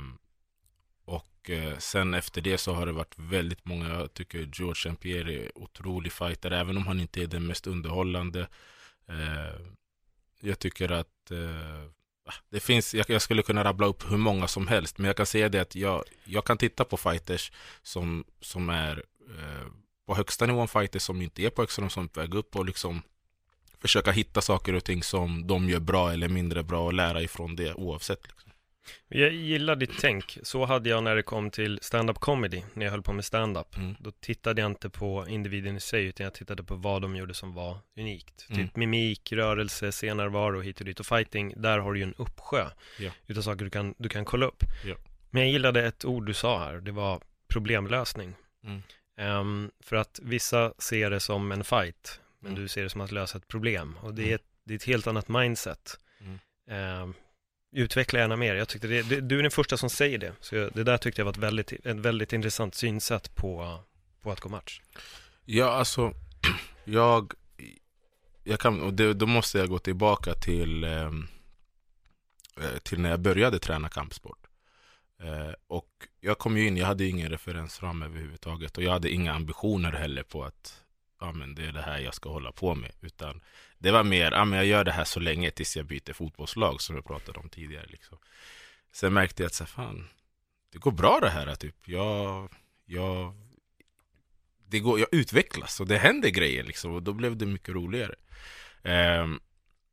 och 1.05 1.51
eh, 1.51 1.79
sen 1.79 2.15
efter 2.15 2.41
det 2.41 2.59
så 2.59 2.73
har 2.73 2.87
det 2.87 2.93
varit 2.93 3.15
väldigt 3.19 3.65
många, 3.65 3.89
jag 3.89 4.15
tycker 4.15 4.39
George 4.39 4.73
St. 4.73 4.95
Pierre 4.95 5.35
är 5.35 5.59
otrolig 5.59 6.13
fighter, 6.13 6.51
även 6.51 6.77
om 6.77 6.87
han 6.87 7.01
inte 7.01 7.23
är 7.23 7.27
den 7.27 7.47
mest 7.47 7.67
underhållande. 7.67 8.41
Eh, 9.09 9.61
jag 10.41 10.59
tycker 10.59 10.93
att 10.93 11.31
eh, 11.31 11.85
ah, 12.25 12.35
det 12.51 12.61
finns, 12.61 12.95
jag, 12.95 13.11
jag 13.11 13.23
skulle 13.23 13.43
kunna 13.43 13.65
rabbla 13.65 13.87
upp 13.87 14.11
hur 14.11 14.17
många 14.17 14.49
som 14.49 14.69
helst, 14.69 14.99
men 14.99 15.07
jag 15.07 15.17
kan 15.17 15.27
säga 15.27 15.49
det 15.49 15.61
att 15.61 15.75
jag, 15.75 16.05
jag 16.25 16.45
kan 16.45 16.59
titta 16.59 16.85
på 16.85 16.97
fighters 16.97 17.53
som, 17.83 18.25
som 18.41 18.71
är 18.71 19.05
eh, 19.39 19.67
på 20.07 20.15
högsta 20.15 20.47
nivån 20.47 20.69
fighters 20.69 21.03
som 21.03 21.23
inte 21.23 21.43
är 21.43 21.51
på 21.51 21.63
högsta 21.63 21.83
nivån, 21.83 21.91
som 21.91 22.05
är 22.05 22.09
på 22.09 22.21
väg 22.21 22.35
upp 22.35 22.57
och 22.57 22.65
liksom 22.65 23.03
försöka 23.81 24.11
hitta 24.13 24.41
saker 24.41 24.75
och 24.75 24.85
ting 24.85 25.03
som 25.03 25.47
de 25.47 25.69
gör 25.69 25.81
bra 25.81 26.13
eller 26.13 26.29
mindre 26.29 26.63
bra 26.63 26.85
och 26.85 26.93
lära 26.93 27.23
ifrån 27.23 27.57
det 27.57 27.75
oavsett. 27.75 28.23
Liksom. 28.29 28.53
Jag 29.09 29.33
gillar 29.33 29.77
ditt 29.77 29.99
tänk. 30.01 30.39
Så 30.43 30.65
hade 30.65 30.89
jag 30.89 31.05
när 31.05 31.17
det 31.17 31.23
kom 31.23 31.51
till 31.51 31.79
stand-up 31.83 32.19
comedy, 32.19 32.63
när 32.75 32.87
jag 32.87 32.91
höll 32.91 33.03
på 33.03 33.13
med 33.13 33.25
stand-up. 33.25 33.77
Mm. 33.77 33.95
Då 34.01 34.11
tittade 34.11 34.61
jag 34.61 34.71
inte 34.71 34.91
på 34.91 35.29
individen 35.29 35.77
i 35.77 35.81
sig, 35.81 36.05
utan 36.05 36.25
jag 36.25 36.35
tittade 36.35 36.63
på 36.63 36.75
vad 36.75 37.03
de 37.03 37.17
gjorde 37.17 37.35
som 37.35 37.55
var 37.55 37.79
unikt. 37.97 38.47
Mm. 38.51 38.67
Typ 38.67 38.77
mimik, 38.77 39.33
rörelse, 39.33 39.93
scenärvaro, 39.93 40.61
hit 40.61 40.81
och 40.81 40.87
dit. 40.87 41.01
Och 41.01 41.07
fighting, 41.07 41.55
där 41.57 41.79
har 41.79 41.93
du 41.93 41.99
ju 41.99 42.05
en 42.05 42.15
uppsjö 42.15 42.67
Ja. 42.99 43.11
utav 43.27 43.43
saker 43.43 43.65
du 43.65 43.71
kan, 43.71 43.95
du 43.99 44.09
kan 44.09 44.25
kolla 44.25 44.47
upp. 44.47 44.65
Ja. 44.85 44.95
Men 45.31 45.43
jag 45.43 45.53
gillade 45.53 45.87
ett 45.87 46.05
ord 46.05 46.27
du 46.27 46.35
sa 46.35 46.59
här, 46.59 46.75
det 46.75 46.93
var 46.93 47.21
problemlösning. 47.49 48.35
Mm. 48.65 48.83
Ehm, 49.16 49.71
för 49.81 49.97
att 49.97 50.21
vissa 50.23 50.73
ser 50.78 51.11
det 51.11 51.21
som 51.21 51.52
en 51.52 51.64
fight, 51.64 52.21
men 52.40 52.50
Mm. 52.52 52.62
du 52.62 52.69
ser 52.69 52.83
det 52.83 52.90
som 52.90 53.00
att 53.00 53.12
lösa 53.12 53.38
ett 53.38 53.49
problem. 53.49 53.99
Och 54.02 54.14
det 54.14 54.23
är 54.23 54.26
Mm. 54.26 54.35
ett, 54.35 54.45
det 54.64 54.75
är 54.75 54.76
ett 54.76 54.85
helt 54.85 55.07
annat 55.07 55.28
mindset. 55.28 55.99
Mm. 56.21 56.38
Ehm, 56.71 57.14
utveckla 57.73 58.19
gärna 58.21 58.37
mer. 58.37 58.54
Jag 58.54 58.69
tyckte 58.69 58.87
det, 58.88 59.02
det, 59.02 59.21
du 59.21 59.38
är 59.38 59.42
den 59.42 59.50
första 59.50 59.76
som 59.76 59.90
säger 59.90 60.19
det. 60.19 60.33
Så 60.40 60.57
jag, 60.57 60.73
det 60.75 60.85
där 60.85 60.99
tyckte 60.99 61.21
jag 61.21 61.25
var 61.25 61.33
ett 61.33 61.38
väldigt, 61.38 61.73
ett 61.73 61.97
väldigt 61.97 62.33
intressant 62.33 62.75
synsätt 62.75 63.35
på, 63.35 63.81
på 64.23 64.33
att 64.33 64.40
gå 64.40 64.49
match. 64.49 64.81
Ja, 65.45 65.71
alltså 65.71 66.14
jag, 66.85 67.33
jag 68.45 68.61
kan, 68.61 68.83
och 68.83 68.95
det, 68.95 69.14
då 69.14 69.26
måste 69.26 69.59
jag 69.59 69.69
gå 69.69 69.78
tillbaka 69.78 70.35
till, 70.35 70.85
ehm, 70.85 71.28
eh, 72.61 72.78
till 72.83 73.00
när 73.00 73.11
jag 73.11 73.21
började 73.21 73.59
träna 73.59 73.88
kampsport. 73.88 74.42
Eh, 75.23 75.55
och 75.67 75.88
jag 76.21 76.38
kom 76.38 76.57
ju 76.57 76.67
in, 76.67 76.76
jag 76.76 76.87
hade 76.87 77.07
ingen 77.07 77.29
referensram 77.31 78.02
överhuvudtaget 78.02 78.79
och 78.79 78.85
jag 78.85 78.93
hade 78.93 79.11
inga 79.11 79.33
ambitioner 79.33 79.93
heller 79.93 80.23
på 80.23 80.45
att 80.45 80.83
ja, 81.21 81.33
men 81.33 81.55
det 81.55 81.67
är 81.67 81.73
det 81.73 81.83
här 81.83 81.99
jag 81.99 82.14
ska 82.14 82.29
hålla 82.29 82.52
på 82.52 82.75
med. 82.75 82.93
Utan 83.00 83.41
det 83.79 83.91
var 83.91 84.05
mer, 84.05 84.33
ja, 84.33 84.45
men 84.45 84.59
jag 84.59 84.67
gör 84.67 84.85
det 84.85 84.93
här 84.93 85.05
så 85.05 85.21
länge 85.21 85.50
tills 85.50 85.76
jag 85.76 85.87
byter 85.87 86.12
fotbollslag 86.12 86.81
som 86.81 86.97
jag 86.97 87.05
pratade 87.05 87.38
om 87.38 87.49
tidigare. 87.49 87.87
Liksom. 87.87 88.19
Sen 88.93 89.12
märkte 89.12 89.43
jag 89.43 89.47
att 89.47 89.55
så 89.55 89.67
fan, 89.67 90.09
det 90.73 90.79
går 90.79 90.91
bra 90.93 91.19
det 91.21 91.31
här. 91.31 91.55
Typ. 91.55 91.88
Jag, 91.88 92.52
jag, 92.85 93.35
det 94.69 94.81
går, 94.81 95.00
jag 95.00 95.09
utvecklas 95.12 95.81
och 95.81 95.87
det 95.87 95.99
händer 95.99 96.29
grejer 96.29 96.64
liksom, 96.64 96.95
och 96.95 97.02
då 97.02 97.12
blev 97.12 97.37
det 97.37 97.47
mycket 97.47 97.75
roligare. 97.75 98.14
Eh, 98.83 99.29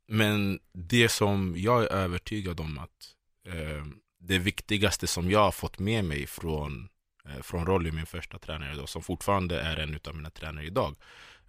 men 0.06 0.60
det 0.72 1.08
som 1.08 1.54
jag 1.56 1.82
är 1.82 1.92
övertygad 1.92 2.60
om 2.60 2.78
att 2.78 3.14
eh, 3.46 3.84
det 4.20 4.38
viktigaste 4.38 5.06
som 5.06 5.30
jag 5.30 5.40
har 5.40 5.52
fått 5.52 5.78
med 5.78 6.04
mig 6.04 6.26
från, 6.26 6.88
eh, 7.24 7.42
från 7.42 7.66
Rolly, 7.66 7.90
min 7.90 8.06
första 8.06 8.38
tränare 8.38 8.74
då, 8.74 8.86
som 8.86 9.02
fortfarande 9.02 9.60
är 9.60 9.76
en 9.76 10.00
av 10.04 10.16
mina 10.16 10.30
tränare 10.30 10.66
idag, 10.66 10.96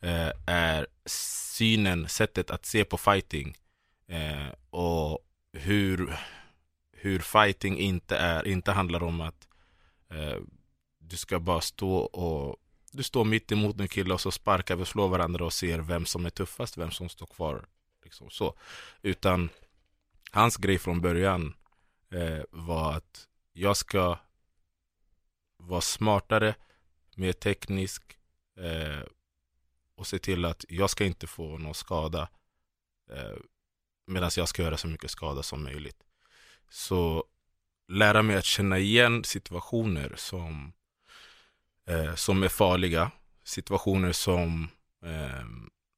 eh, 0.01 0.31
är 0.45 0.87
synen, 1.05 2.09
sättet 2.09 2.51
att 2.51 2.65
se 2.65 2.83
på 2.83 2.97
fighting 2.97 3.55
eh, 4.07 4.53
och 4.69 5.19
hur, 5.53 6.17
hur 6.91 7.19
fighting 7.19 7.77
inte 7.77 8.17
är, 8.17 8.47
inte 8.47 8.71
handlar 8.71 9.03
om 9.03 9.21
att 9.21 9.47
eh, 10.09 10.37
du 10.99 11.17
ska 11.17 11.39
bara 11.39 11.61
stå 11.61 11.95
och 11.95 12.57
du 12.91 13.03
står 13.03 13.25
mitt 13.25 13.51
emot 13.51 13.79
en 13.79 13.87
kille 13.87 14.13
och 14.13 14.21
så 14.21 14.31
sparkar 14.31 14.75
vi 14.75 14.83
och 14.83 14.87
slår 14.87 15.07
varandra 15.07 15.45
och 15.45 15.53
ser 15.53 15.79
vem 15.79 16.05
som 16.05 16.25
är 16.25 16.29
tuffast, 16.29 16.77
vem 16.77 16.91
som 16.91 17.09
står 17.09 17.25
kvar. 17.25 17.65
Liksom 18.03 18.29
så. 18.29 18.55
Utan 19.01 19.49
hans 20.31 20.57
grej 20.57 20.79
från 20.79 21.01
början 21.01 21.53
eh, 22.11 22.43
var 22.49 22.93
att 22.93 23.27
jag 23.53 23.77
ska 23.77 24.17
vara 25.57 25.81
smartare, 25.81 26.55
mer 27.15 27.33
teknisk 27.33 28.17
eh, 28.59 29.03
och 29.95 30.07
se 30.07 30.19
till 30.19 30.45
att 30.45 30.65
jag 30.69 30.89
ska 30.89 31.05
inte 31.05 31.27
få 31.27 31.57
någon 31.57 31.73
skada 31.73 32.29
eh, 33.11 33.37
medan 34.07 34.31
jag 34.37 34.47
ska 34.47 34.63
göra 34.63 34.77
så 34.77 34.87
mycket 34.87 35.11
skada 35.11 35.43
som 35.43 35.63
möjligt. 35.63 36.03
Så 36.69 37.25
lära 37.87 38.21
mig 38.21 38.35
att 38.35 38.45
känna 38.45 38.79
igen 38.79 39.23
situationer 39.23 40.13
som, 40.17 40.73
eh, 41.87 42.15
som 42.15 42.43
är 42.43 42.47
farliga, 42.47 43.11
situationer 43.43 44.11
som, 44.11 44.67
eh, 45.05 45.45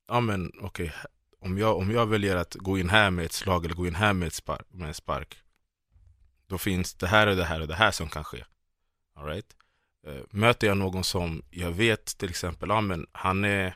ja 0.07 0.19
men 0.19 0.51
okej, 0.61 0.87
okay, 0.87 0.91
om, 1.39 1.57
jag, 1.57 1.77
om 1.77 1.91
jag 1.91 2.05
väljer 2.05 2.35
att 2.35 2.53
gå 2.55 2.77
in 2.77 2.89
här 2.89 3.11
med 3.11 3.25
ett 3.25 3.33
slag 3.33 3.65
eller 3.65 3.75
gå 3.75 3.87
in 3.87 3.95
här 3.95 4.13
med, 4.13 4.27
ett 4.27 4.33
spark, 4.33 4.65
med 4.69 4.87
en 4.87 4.93
spark, 4.93 5.37
då 6.53 6.57
finns 6.57 6.93
det 6.93 7.07
här 7.07 7.27
och 7.27 7.35
det 7.35 7.45
här 7.45 7.61
och 7.61 7.67
det 7.67 7.75
här 7.75 7.91
som 7.91 8.09
kan 8.09 8.23
ske. 8.23 8.43
All 9.15 9.25
right? 9.25 9.55
Eh, 10.07 10.21
möter 10.29 10.67
jag 10.67 10.77
någon 10.77 11.03
som 11.03 11.43
jag 11.49 11.71
vet 11.71 12.17
till 12.17 12.29
exempel, 12.29 12.69
ja 12.69 12.81
men 12.81 13.07
han 13.11 13.45
är 13.45 13.75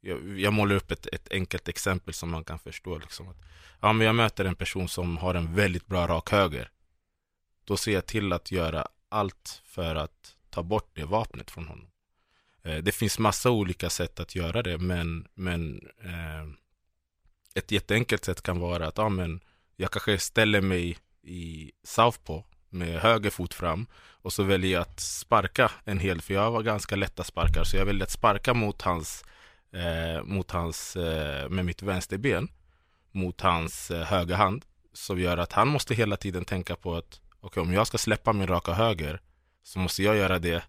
jag, 0.00 0.38
jag 0.38 0.52
målar 0.52 0.76
upp 0.76 0.90
ett, 0.90 1.06
ett, 1.06 1.32
enkelt 1.32 1.68
exempel 1.68 2.14
som 2.14 2.30
man 2.30 2.44
kan 2.44 2.58
förstå. 2.58 2.98
Liksom, 2.98 3.28
att, 3.28 3.36
ja, 3.80 3.92
men 3.92 4.06
jag 4.06 4.14
möter 4.14 4.44
en 4.44 4.54
person 4.54 4.88
som 4.88 5.16
har 5.16 5.34
en 5.34 5.54
väldigt 5.54 5.86
bra 5.86 6.06
rak 6.06 6.30
höger. 6.30 6.70
Då 7.64 7.76
ser 7.76 7.92
jag 7.92 8.06
till 8.06 8.32
att 8.32 8.50
göra 8.50 8.88
allt 9.08 9.62
för 9.64 9.94
att 9.94 10.36
ta 10.50 10.62
bort 10.62 10.90
det 10.94 11.04
vapnet 11.04 11.50
från 11.50 11.66
honom. 11.66 11.90
Eh, 12.62 12.76
det 12.78 12.92
finns 12.92 13.18
massa 13.18 13.50
olika 13.50 13.90
sätt 13.90 14.20
att 14.20 14.34
göra 14.34 14.62
det, 14.62 14.78
men, 14.78 15.28
men 15.34 15.88
eh, 16.02 16.46
ett 17.54 17.70
jätteenkelt 17.70 18.24
sätt 18.24 18.42
kan 18.42 18.60
vara 18.60 18.86
att 18.86 18.98
ja, 18.98 19.08
men 19.08 19.40
jag 19.76 19.90
kanske 19.90 20.18
ställer 20.18 20.60
mig 20.60 20.98
i 21.22 21.72
southpaw 21.84 22.44
med 22.68 23.00
höger 23.00 23.30
fot 23.30 23.54
fram 23.54 23.86
och 24.22 24.32
så 24.32 24.42
väljer 24.42 24.72
jag 24.72 24.82
att 24.82 25.00
sparka 25.00 25.70
en 25.84 25.98
hel, 25.98 26.20
för 26.20 26.34
jag 26.34 26.50
var 26.50 26.62
ganska 26.62 26.96
lätta 26.96 27.24
sparkar, 27.24 27.64
så 27.64 27.76
jag 27.76 27.86
väljer 27.86 28.02
att 28.02 28.10
sparka 28.10 28.54
mot 28.54 28.82
hans, 28.82 29.24
eh, 29.72 30.24
mot 30.24 30.50
hans 30.50 30.96
eh, 30.96 31.48
med 31.48 31.64
mitt 31.64 31.82
vänsterben 31.82 32.48
mot 33.12 33.40
hans 33.40 33.90
eh, 33.90 34.04
högra 34.04 34.36
hand 34.36 34.64
som 34.92 35.20
gör 35.20 35.36
att 35.36 35.52
han 35.52 35.68
måste 35.68 35.94
hela 35.94 36.16
tiden 36.16 36.44
tänka 36.44 36.76
på 36.76 36.96
att 36.96 37.20
okay, 37.40 37.62
om 37.62 37.72
jag 37.72 37.86
ska 37.86 37.98
släppa 37.98 38.32
min 38.32 38.46
raka 38.46 38.72
höger 38.72 39.20
så 39.62 39.78
måste 39.78 40.02
jag 40.02 40.16
göra 40.16 40.38
det 40.38 40.64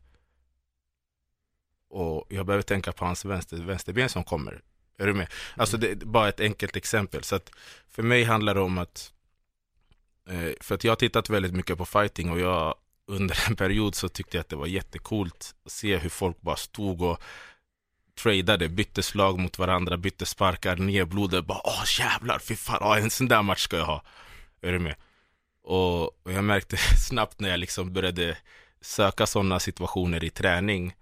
och 1.89 2.25
jag 2.29 2.46
behöver 2.46 2.63
tänka 2.63 2.91
på 2.91 3.05
hans 3.05 3.25
vänster, 3.25 3.58
vänsterben 3.58 4.10
som 4.10 4.24
kommer. 4.24 4.62
Är 4.98 5.08
du 5.08 5.13
med? 5.13 5.27
Alltså 5.55 5.77
det 5.77 5.91
är 5.91 5.96
bara 5.96 6.29
ett 6.29 6.39
enkelt 6.39 6.75
exempel. 6.75 7.24
Så 7.24 7.36
att 7.36 7.51
för 7.89 8.03
mig 8.03 8.24
handlar 8.24 8.55
det 8.55 8.62
om 8.62 8.77
att 8.77 9.13
Eh, 10.29 10.53
för 10.61 10.75
att 10.75 10.83
jag 10.83 10.91
har 10.91 10.95
tittat 10.95 11.29
väldigt 11.29 11.53
mycket 11.53 11.77
på 11.77 11.85
fighting 11.85 12.31
och 12.31 12.39
jag 12.39 12.75
under 13.07 13.43
en 13.49 13.55
period 13.55 13.95
så 13.95 14.09
tyckte 14.09 14.37
jag 14.37 14.41
att 14.41 14.49
det 14.49 14.55
var 14.55 14.67
jättekult 14.67 15.55
att 15.65 15.71
se 15.71 15.97
hur 15.97 16.09
folk 16.09 16.41
bara 16.41 16.55
stod 16.55 17.01
och 17.01 17.21
tradade, 18.15 18.69
bytte 18.69 19.03
slag 19.03 19.39
mot 19.39 19.59
varandra, 19.59 19.97
bytte 19.97 20.25
sparkar, 20.25 20.75
nedblodade, 20.75 21.41
bara 21.41 21.61
åh 21.63 21.83
jävlar, 21.99 22.39
fy 22.39 22.55
fan, 22.55 22.79
åh, 22.81 22.97
en 22.97 23.09
sån 23.09 23.27
där 23.27 23.41
match 23.41 23.61
ska 23.61 23.77
jag 23.77 23.85
ha. 23.85 24.03
Är 24.61 24.71
du 24.71 24.79
med? 24.79 24.95
Och, 25.63 26.03
och 26.03 26.31
jag 26.33 26.43
märkte 26.43 26.77
snabbt 27.07 27.39
när 27.39 27.49
jag 27.49 27.59
liksom 27.59 27.93
började 27.93 28.37
söka 28.81 29.25
sådana 29.25 29.59
situationer 29.59 30.23
i 30.23 30.29
träning 30.29 30.93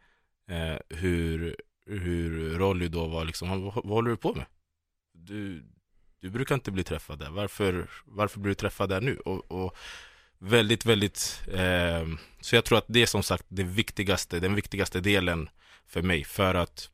eh, 0.49 0.97
hur, 0.97 1.55
hur 1.85 2.57
Rolly 2.57 2.87
då 2.87 3.07
var 3.07 3.25
liksom, 3.25 3.49
vad, 3.49 3.73
vad 3.73 3.85
håller 3.85 4.09
du 4.09 4.17
på 4.17 4.33
med? 4.33 4.45
Du, 5.13 5.63
du 6.21 6.29
brukar 6.29 6.55
inte 6.55 6.71
bli 6.71 6.83
träffad 6.83 7.19
där, 7.19 7.29
varför, 7.29 7.89
varför 8.05 8.39
blir 8.39 8.49
du 8.49 8.55
träffad 8.55 8.89
där 8.89 9.01
nu? 9.01 9.17
Och, 9.17 9.51
och 9.51 9.77
väldigt, 10.37 10.85
väldigt, 10.85 11.43
eh, 11.47 12.07
så 12.41 12.55
jag 12.55 12.65
tror 12.65 12.77
att 12.77 12.85
det 12.87 13.01
är 13.01 13.05
som 13.05 13.23
sagt 13.23 13.45
det 13.47 13.63
viktigaste, 13.63 14.39
den 14.39 14.55
viktigaste 14.55 14.99
delen 14.99 15.49
för 15.87 16.01
mig, 16.01 16.23
för 16.23 16.55
att 16.55 16.89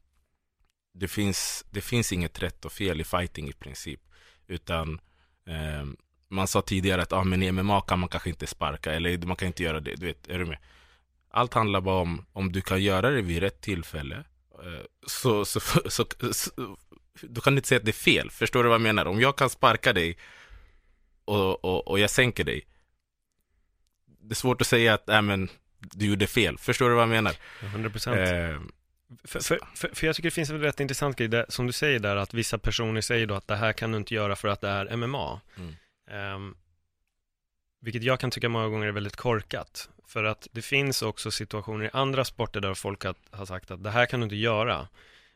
det 0.93 1.07
finns, 1.07 1.65
det 1.69 1.81
finns 1.81 2.13
inget 2.13 2.43
rätt 2.43 2.65
och 2.65 2.71
fel 2.71 3.01
i 3.01 3.03
fighting 3.03 3.49
i 3.49 3.53
princip, 3.53 4.01
utan 4.47 4.99
eh, 5.47 5.85
man 6.27 6.47
sa 6.47 6.61
tidigare 6.61 7.01
att 7.01 7.13
ah, 7.13 7.23
men 7.23 7.43
i 7.43 7.51
MMA 7.51 7.81
kan 7.81 7.99
man 7.99 8.09
kanske 8.09 8.29
inte 8.29 8.47
sparka 8.47 8.93
eller 8.93 9.17
man 9.17 9.35
kan 9.35 9.47
inte 9.47 9.63
göra 9.63 9.79
det, 9.79 9.95
du 9.95 10.05
vet, 10.05 10.27
är 10.27 10.39
du 10.39 10.45
med? 10.45 10.57
Allt 11.29 11.53
handlar 11.53 11.81
bara 11.81 12.01
om 12.01 12.25
om 12.33 12.51
du 12.51 12.61
kan 12.61 12.83
göra 12.83 13.11
det 13.11 13.21
vid 13.21 13.39
rätt 13.39 13.61
tillfälle 13.61 14.15
eh, 14.63 14.85
så, 15.07 15.45
så, 15.45 15.59
så, 15.59 15.81
så, 15.89 16.05
så 16.31 16.77
då 17.21 17.41
kan 17.41 17.53
du 17.53 17.57
inte 17.57 17.67
säga 17.67 17.79
att 17.79 17.85
det 17.85 17.91
är 17.91 17.93
fel. 17.93 18.31
Förstår 18.31 18.63
du 18.63 18.69
vad 18.69 18.75
jag 18.75 18.81
menar? 18.81 19.05
Om 19.05 19.21
jag 19.21 19.35
kan 19.35 19.49
sparka 19.49 19.93
dig 19.93 20.17
och, 21.25 21.65
och, 21.65 21.87
och 21.87 21.99
jag 21.99 22.09
sänker 22.09 22.43
dig. 22.43 22.65
Det 24.05 24.33
är 24.33 24.35
svårt 24.35 24.61
att 24.61 24.67
säga 24.67 24.93
att 24.93 25.09
äh, 25.09 25.21
men, 25.21 25.49
du 25.79 26.05
gjorde 26.05 26.27
fel. 26.27 26.57
Förstår 26.57 26.89
du 26.89 26.95
vad 26.95 27.01
jag 27.01 27.09
menar? 27.09 27.35
100 27.61 27.89
procent. 27.89 28.17
Eh, 28.17 28.59
för, 29.23 29.39
för, 29.39 29.95
för, 29.95 30.07
jag 30.07 30.15
tycker 30.15 30.27
det 30.27 30.33
finns 30.33 30.49
en 30.49 30.61
rätt 30.61 30.79
intressant 30.79 31.17
grej, 31.17 31.27
där, 31.27 31.45
som 31.49 31.67
du 31.67 31.73
säger 31.73 31.99
där, 31.99 32.15
att 32.15 32.33
vissa 32.33 32.57
personer 32.57 33.01
säger 33.01 33.27
då 33.27 33.35
att 33.35 33.47
det 33.47 33.55
här 33.55 33.73
kan 33.73 33.91
du 33.91 33.97
inte 33.97 34.13
göra 34.13 34.35
för 34.35 34.47
att 34.47 34.61
det 34.61 34.69
är 34.69 34.95
MMA. 34.95 35.41
Mm. 35.57 36.35
Um, 36.35 36.57
vilket 37.81 38.03
jag 38.03 38.19
kan 38.19 38.31
tycka 38.31 38.49
många 38.49 38.67
gånger 38.67 38.87
är 38.87 38.91
väldigt 38.91 39.15
korkat. 39.15 39.89
För 40.07 40.23
att 40.23 40.47
det 40.51 40.61
finns 40.61 41.01
också 41.01 41.31
situationer 41.31 41.85
i 41.85 41.89
andra 41.93 42.25
sporter 42.25 42.61
där 42.61 42.73
folk 42.73 43.03
har, 43.03 43.15
har 43.31 43.45
sagt 43.45 43.71
att 43.71 43.83
det 43.83 43.91
här 43.91 44.05
kan 44.05 44.19
du 44.19 44.23
inte 44.23 44.35
göra. 44.35 44.87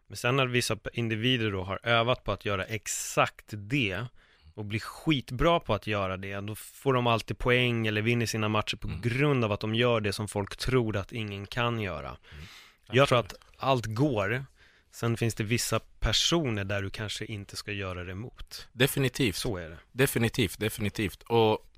Men 0.09 0.17
sen 0.17 0.35
när 0.35 0.47
vissa 0.47 0.77
individer 0.93 1.51
då 1.51 1.63
har 1.63 1.79
övat 1.83 2.23
på 2.23 2.31
att 2.31 2.45
göra 2.45 2.65
exakt 2.65 3.45
det 3.51 4.05
och 4.53 4.65
blir 4.65 4.79
skitbra 4.79 5.59
på 5.59 5.73
att 5.73 5.87
göra 5.87 6.17
det, 6.17 6.39
då 6.39 6.55
får 6.55 6.93
de 6.93 7.07
alltid 7.07 7.37
poäng 7.37 7.87
eller 7.87 8.01
vinner 8.01 8.25
sina 8.25 8.49
matcher 8.49 8.77
på 8.77 8.87
mm. 8.87 9.01
grund 9.01 9.45
av 9.45 9.51
att 9.51 9.59
de 9.59 9.75
gör 9.75 10.01
det 10.01 10.13
som 10.13 10.27
folk 10.27 10.57
tror 10.57 10.97
att 10.97 11.11
ingen 11.11 11.45
kan 11.45 11.79
göra. 11.79 12.07
Mm. 12.09 12.45
Jag 12.91 13.07
tror 13.07 13.19
att 13.19 13.33
allt 13.57 13.85
går, 13.85 14.45
sen 14.91 15.17
finns 15.17 15.35
det 15.35 15.43
vissa 15.43 15.79
personer 15.79 16.63
där 16.63 16.81
du 16.81 16.89
kanske 16.89 17.25
inte 17.25 17.55
ska 17.55 17.71
göra 17.71 18.03
det 18.03 18.15
mot. 18.15 18.67
Definitivt. 18.71 19.35
Så 19.35 19.57
är 19.57 19.69
det. 19.69 19.77
Definitivt, 19.91 20.59
definitivt. 20.59 21.23
Och 21.23 21.69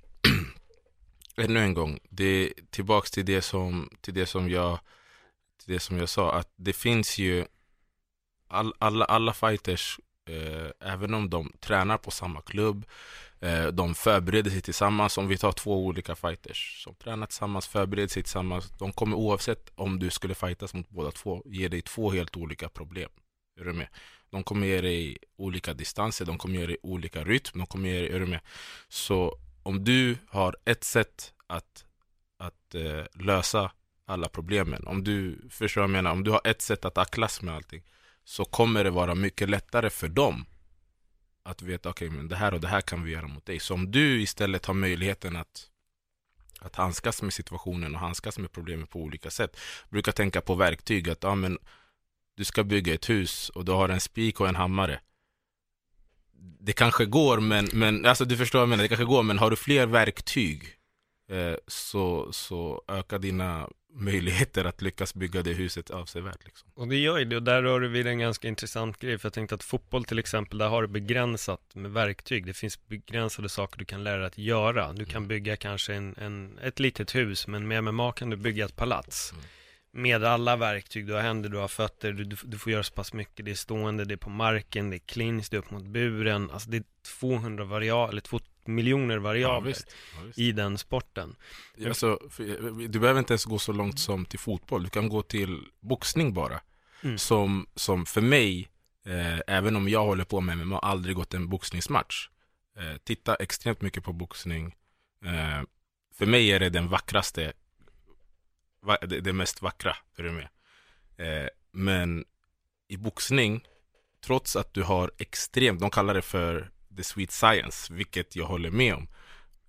ännu 1.37 1.59
en 1.59 1.73
gång, 1.73 1.99
det 2.09 2.53
tillbaks 2.69 3.11
till 3.11 3.25
det 3.25 3.41
som, 3.41 3.89
till 4.01 4.13
det 4.13 4.25
som 4.25 4.49
jag 4.49 4.79
till 5.65 5.73
det 5.73 5.79
som 5.79 5.97
jag 5.97 6.09
sa, 6.09 6.33
att 6.33 6.53
det 6.55 6.73
finns 6.73 7.17
ju 7.17 7.45
all, 8.51 8.73
alla, 8.79 9.05
alla 9.05 9.33
fighters, 9.33 9.99
eh, 10.29 10.91
även 10.93 11.13
om 11.13 11.29
de 11.29 11.53
tränar 11.59 11.97
på 11.97 12.11
samma 12.11 12.41
klubb, 12.41 12.85
eh, 13.39 13.67
de 13.67 13.95
förbereder 13.95 14.51
sig 14.51 14.61
tillsammans. 14.61 15.17
Om 15.17 15.27
vi 15.27 15.37
tar 15.37 15.51
två 15.51 15.85
olika 15.85 16.15
fighters 16.15 16.83
som 16.83 16.95
tränar 16.95 17.25
tillsammans, 17.25 17.67
förbereder 17.67 18.07
sig 18.07 18.23
tillsammans. 18.23 18.69
De 18.79 18.93
kommer 18.93 19.17
oavsett 19.17 19.71
om 19.75 19.99
du 19.99 20.09
skulle 20.09 20.35
fightas 20.35 20.73
mot 20.73 20.89
båda 20.89 21.11
två, 21.11 21.43
ge 21.45 21.67
dig 21.67 21.81
två 21.81 22.11
helt 22.11 22.37
olika 22.37 22.69
problem. 22.69 23.09
Är 23.59 23.65
du 23.65 23.73
med? 23.73 23.87
De 24.29 24.43
kommer 24.43 24.67
ge 24.67 24.81
dig 24.81 25.17
olika 25.37 25.73
distanser, 25.73 26.25
de 26.25 26.37
kommer 26.37 26.59
ge 26.59 26.65
dig 26.65 26.77
olika 26.83 27.23
rytm, 27.23 27.59
de 27.59 27.65
kommer 27.67 27.89
ge 27.89 27.99
dig, 27.99 28.11
är 28.11 28.19
du 28.19 28.25
med? 28.25 28.39
Så 28.89 29.37
om 29.63 29.83
du 29.83 30.17
har 30.27 30.55
ett 30.65 30.83
sätt 30.83 31.33
att, 31.47 31.85
att 32.37 32.75
eh, 32.75 33.03
lösa 33.13 33.71
alla 34.05 34.29
problemen, 34.29 34.87
om 34.87 35.03
du, 35.03 35.47
förstår 35.49 35.81
vad 35.81 35.89
jag 35.89 35.91
menar, 35.91 36.11
om 36.11 36.23
du 36.23 36.31
har 36.31 36.41
ett 36.43 36.61
sätt 36.61 36.85
att 36.85 36.95
tacklas 36.95 37.41
med 37.41 37.55
allting, 37.55 37.83
så 38.23 38.45
kommer 38.45 38.83
det 38.83 38.89
vara 38.89 39.15
mycket 39.15 39.49
lättare 39.49 39.89
för 39.89 40.07
dem 40.07 40.45
att 41.43 41.61
veta, 41.61 41.89
okej 41.89 42.07
okay, 42.07 42.17
men 42.17 42.27
det 42.27 42.35
här 42.35 42.53
och 42.53 42.61
det 42.61 42.67
här 42.67 42.81
kan 42.81 43.03
vi 43.03 43.11
göra 43.11 43.27
mot 43.27 43.45
dig. 43.45 43.59
Så 43.59 43.73
om 43.73 43.91
du 43.91 44.21
istället 44.21 44.65
har 44.65 44.73
möjligheten 44.73 45.35
att 45.35 45.71
att 46.61 46.75
handskas 46.75 47.21
med 47.21 47.33
situationen 47.33 47.95
och 47.95 48.01
handskas 48.01 48.39
med 48.39 48.51
problemen 48.51 48.87
på 48.87 48.99
olika 48.99 49.29
sätt. 49.29 49.57
brukar 49.89 50.11
tänka 50.11 50.41
på 50.41 50.55
verktyg, 50.55 51.09
att 51.09 51.23
ja, 51.23 51.35
men, 51.35 51.57
du 52.35 52.45
ska 52.45 52.63
bygga 52.63 52.93
ett 52.93 53.09
hus 53.09 53.49
och 53.49 53.65
du 53.65 53.71
har 53.71 53.89
en 53.89 54.01
spik 54.01 54.39
och 54.39 54.47
en 54.47 54.55
hammare. 54.55 54.99
Det 56.59 56.73
kanske 56.73 57.05
går, 57.05 57.39
men, 57.39 57.69
men 57.73 58.05
alltså 58.05 58.25
du 58.25 58.37
förstår 58.37 58.59
vad 58.59 58.63
jag 58.63 58.69
menar, 58.69 58.83
det 58.83 58.87
kanske 58.87 59.05
går, 59.05 59.23
men 59.23 59.39
har 59.39 59.49
du 59.49 59.55
fler 59.55 59.85
verktyg 59.85 60.63
eh, 61.29 61.55
så, 61.67 62.33
så 62.33 62.83
ökar 62.87 63.19
dina 63.19 63.69
möjligheter 63.93 64.65
att 64.65 64.81
lyckas 64.81 65.13
bygga 65.13 65.41
det 65.41 65.53
huset 65.53 65.89
avsevärt. 65.89 66.45
Liksom. 66.45 66.69
Och 66.73 66.87
det 66.87 66.97
gör 66.97 67.17
ju 67.17 67.25
det, 67.25 67.35
och 67.35 67.43
där 67.43 67.61
rör 67.61 67.79
du 67.79 67.87
vid 67.87 68.07
en 68.07 68.19
ganska 68.19 68.47
intressant 68.47 68.97
grej, 68.97 69.17
för 69.17 69.25
jag 69.25 69.33
tänkte 69.33 69.55
att 69.55 69.63
fotboll 69.63 70.05
till 70.05 70.19
exempel, 70.19 70.57
där 70.57 70.67
har 70.67 70.81
du 70.81 70.87
begränsat 70.87 71.75
med 71.75 71.91
verktyg. 71.91 72.45
Det 72.45 72.53
finns 72.53 72.87
begränsade 72.87 73.49
saker 73.49 73.79
du 73.79 73.85
kan 73.85 74.03
lära 74.03 74.17
dig 74.17 74.27
att 74.27 74.37
göra. 74.37 74.93
Du 74.93 75.05
kan 75.05 75.17
mm. 75.17 75.27
bygga 75.27 75.55
kanske 75.55 75.93
en, 75.93 76.15
en, 76.17 76.59
ett 76.59 76.79
litet 76.79 77.15
hus, 77.15 77.47
men 77.47 77.67
med 77.67 77.83
MMA 77.83 78.11
kan 78.11 78.29
du 78.29 78.37
bygga 78.37 78.65
ett 78.65 78.75
palats. 78.75 79.31
Mm. 79.31 79.43
Med 79.93 80.23
alla 80.23 80.55
verktyg, 80.55 81.07
du 81.07 81.13
har 81.13 81.21
händer, 81.21 81.49
du 81.49 81.57
har 81.57 81.67
fötter, 81.67 82.11
du, 82.11 82.23
du, 82.23 82.57
får 82.57 82.71
göra 82.71 82.83
så 82.83 82.93
pass 82.93 83.13
mycket. 83.13 83.45
Det 83.45 83.51
är 83.51 83.55
stående, 83.55 84.05
det 84.05 84.13
är 84.13 84.17
på 84.17 84.29
marken, 84.29 84.89
det 84.89 84.95
är 84.95 84.99
clinch, 85.05 85.47
det 85.49 85.57
är 85.57 85.59
upp 85.59 85.71
mot 85.71 85.83
buren. 85.83 86.51
Alltså 86.51 86.69
det 86.69 86.77
är 86.77 86.83
200 87.19 87.63
variabler, 87.63 88.11
eller 88.11 88.21
miljoner 88.67 89.17
variabler 89.17 89.55
ja, 89.55 89.59
visst. 89.59 89.95
Ja, 90.15 90.21
visst. 90.25 90.39
i 90.39 90.51
den 90.51 90.77
sporten. 90.77 91.35
Alltså, 91.87 92.19
du 92.89 92.99
behöver 92.99 93.19
inte 93.19 93.33
ens 93.33 93.45
gå 93.45 93.59
så 93.59 93.71
långt 93.71 93.99
som 93.99 94.25
till 94.25 94.39
fotboll. 94.39 94.83
Du 94.83 94.89
kan 94.89 95.09
gå 95.09 95.21
till 95.21 95.67
boxning 95.79 96.33
bara. 96.33 96.61
Mm. 97.03 97.17
Som, 97.17 97.67
som 97.75 98.05
för 98.05 98.21
mig, 98.21 98.69
eh, 99.05 99.39
även 99.47 99.75
om 99.75 99.89
jag 99.89 100.05
håller 100.05 100.23
på 100.23 100.41
med 100.41 100.57
MMA, 100.57 100.79
aldrig 100.79 101.15
gått 101.15 101.33
en 101.33 101.49
boxningsmatch. 101.49 102.29
Eh, 102.77 102.97
titta 103.03 103.35
extremt 103.35 103.81
mycket 103.81 104.03
på 104.03 104.13
boxning. 104.13 104.75
Eh, 105.25 105.63
för 106.13 106.25
mig 106.25 106.51
är 106.51 106.59
det 106.59 106.69
den 106.69 106.87
vackraste, 106.87 107.53
va, 108.81 108.97
det, 109.01 109.19
det, 109.19 109.33
mest 109.33 109.61
vackra. 109.61 109.97
Är 110.17 110.23
du 110.23 110.31
med? 110.31 110.49
Eh, 111.17 111.49
men 111.71 112.25
i 112.87 112.97
boxning, 112.97 113.63
trots 114.25 114.55
att 114.55 114.73
du 114.73 114.83
har 114.83 115.11
extremt, 115.17 115.79
de 115.79 115.89
kallar 115.89 116.13
det 116.13 116.21
för 116.21 116.71
the 116.97 117.03
sweet 117.03 117.31
science, 117.31 117.93
vilket 117.93 118.35
jag 118.35 118.45
håller 118.45 118.71
med 118.71 118.93
om. 118.93 119.07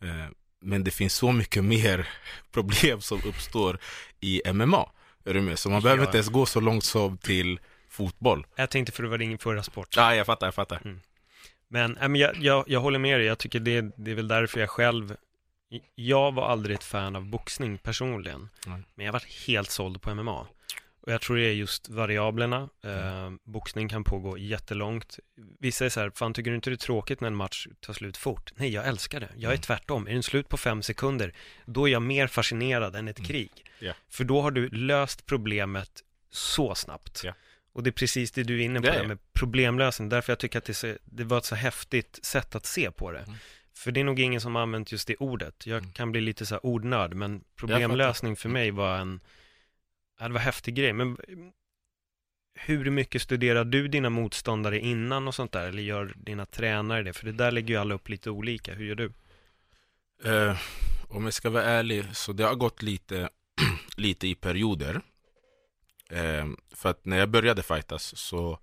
Eh, 0.03 0.27
men 0.61 0.85
det 0.85 0.91
finns 0.91 1.15
så 1.15 1.33
mycket 1.33 1.65
mer 1.65 2.09
problem 2.53 3.01
som 3.01 3.21
uppstår 3.27 3.79
i 4.21 4.43
MMA. 4.53 4.91
Är 5.25 5.35
du 5.35 5.41
med? 5.41 5.59
Så 5.59 5.71
man 5.71 5.83
behöver 5.83 6.05
inte 6.05 6.17
ens 6.17 6.29
gå 6.29 6.47
så 6.47 6.61
långt 6.61 6.85
som 6.85 7.19
till 7.19 7.61
fotboll. 7.89 8.47
Jag 8.57 8.71
tänkte 8.71 8.93
för 8.93 9.03
det 9.03 9.09
var 9.09 9.19
din 9.19 9.39
förra 9.39 9.63
sport. 9.63 9.97
Ja, 9.97 10.15
jag 10.15 10.27
fattar, 10.27 10.47
jag 10.47 10.55
fattar. 10.55 11.01
Men, 11.69 11.97
äh, 11.97 12.09
men 12.09 12.21
jag, 12.21 12.37
jag, 12.37 12.65
jag 12.67 12.81
håller 12.81 12.99
med 12.99 13.19
dig, 13.21 13.27
jag 13.27 13.39
tycker 13.39 13.61
det, 13.61 13.81
det 13.97 14.11
är 14.11 14.15
väl 14.15 14.29
därför 14.29 14.61
jag 14.61 14.71
själv 14.71 15.17
Jag 15.95 16.35
var 16.35 16.49
aldrig 16.49 16.77
ett 16.77 16.85
fan 16.85 17.17
av 17.17 17.25
boxning 17.25 17.79
personligen 17.79 18.49
Nej. 18.67 18.83
Men 18.95 19.07
jag 19.07 19.13
var 19.13 19.47
helt 19.47 19.71
såld 19.71 20.03
på 20.03 20.15
MMA 20.15 20.47
Och 21.03 21.13
jag 21.13 21.21
tror 21.21 21.37
det 21.37 21.43
är 21.45 21.53
just 21.53 21.89
variablerna 21.89 22.69
eh, 22.85 23.31
Boxning 23.45 23.89
kan 23.89 24.05
pågå 24.05 24.39
jättelångt 24.39 25.19
Vissa 25.61 25.85
är 25.85 25.89
så 25.89 26.01
här, 26.01 26.11
fan 26.15 26.35
tycker 26.35 26.51
du 26.51 26.55
inte 26.55 26.71
det 26.71 26.75
är 26.75 26.77
tråkigt 26.77 27.21
när 27.21 27.29
en 27.29 27.35
match 27.35 27.67
tar 27.81 27.93
slut 27.93 28.17
fort? 28.17 28.51
Nej, 28.57 28.69
jag 28.71 28.87
älskar 28.87 29.21
det, 29.21 29.29
jag 29.37 29.43
är 29.51 29.55
Mm. 29.57 29.61
tvärtom 29.63 30.07
Är 30.09 30.13
den 30.13 30.23
slut 30.23 30.49
på 30.49 30.57
fem 30.57 30.83
sekunder 30.83 31.33
Då 31.67 31.89
är 31.89 31.93
jag 31.93 32.03
mer 32.03 32.27
fascinerad 32.27 32.97
än 32.97 33.09
ett 33.09 33.19
Mm. 33.19 33.29
krig 33.29 33.51
Ja. 33.79 33.93
För 34.09 34.25
då 34.25 34.41
har 34.41 34.51
du 34.51 34.69
löst 34.69 35.27
problemet 35.27 35.91
så 36.31 36.75
snabbt 36.75 37.21
Ja. 37.25 37.33
Och 37.73 37.83
det 37.83 37.91
är 37.91 37.93
precis 37.93 38.33
det 38.33 38.43
du 38.43 38.61
är 38.61 38.65
inne 38.65 38.81
på, 38.81 38.87
det 38.87 38.93
här 38.93 39.07
med 39.07 39.19
problemlösning. 39.33 40.09
Därför 40.09 40.33
jag 40.33 40.39
tycker 40.39 40.59
att 40.59 40.65
det, 40.65 40.73
är 40.73 40.75
så, 40.75 40.97
det 41.05 41.25
var 41.25 41.39
ett 41.39 41.45
så 41.45 41.55
häftigt 41.55 42.19
sätt 42.23 42.55
att 42.55 42.67
se 42.67 42.91
på 42.91 43.13
det. 43.13 43.19
Mm. 43.19 43.35
För 43.75 43.93
det 43.93 44.01
är 44.01 44.05
nog 44.05 44.21
ingen 44.21 44.41
som 44.41 44.55
har 44.55 44.63
använt 44.63 44.93
just 44.93 45.09
det 45.09 45.17
ordet. 45.17 45.67
Jag 45.67 45.79
Mm. 45.79 45.93
kan 45.93 46.13
bli 46.13 46.21
lite 46.21 46.47
så 46.47 46.55
här 46.55 46.67
ordnörd, 46.67 47.15
men 47.15 47.45
problemlösning 47.57 48.37
för 48.37 48.49
mig 48.49 48.71
var 48.71 48.97
en, 48.99 49.21
ja, 50.23 50.29
det 50.29 50.35
var 50.35 50.41
en 50.41 50.45
häftig 50.45 50.75
grej. 50.75 50.93
Men 50.93 51.17
hur 52.55 52.91
mycket 52.91 53.23
studerar 53.23 53.65
du 53.65 53.89
dina 53.89 54.11
motståndare 54.11 54.79
innan 54.79 55.29
och 55.29 55.35
sånt 55.35 55.53
där? 55.53 55.69
Eller 55.69 55.83
gör 55.83 56.15
dina 56.17 56.47
tränare 56.47 57.03
det? 57.03 57.13
För 57.13 57.27
det 57.27 57.33
där 57.33 57.51
lägger 57.51 57.75
ju 57.75 57.81
alla 57.81 57.95
upp 57.95 58.09
lite 58.09 58.31
olika. 58.31 58.75
Hur 58.75 58.85
gör 58.85 58.95
du? 58.95 59.13
Eh, 60.25 60.57
om 61.09 61.25
jag 61.25 61.35
ska 61.35 61.51
vara 61.51 61.65
ärlig, 61.65 62.17
så 62.17 62.33
det 62.33 62.45
har 62.45 62.55
gått 62.55 62.83
lite, 62.83 63.29
lite 63.97 64.29
i 64.29 64.35
perioder. 64.35 65.01
Eh, 66.11 66.47
för 66.75 66.91
att 66.91 67.05
när 67.05 67.19
jag 67.19 67.31
började 67.31 67.63
fightas 67.63 68.17
så 68.17 68.59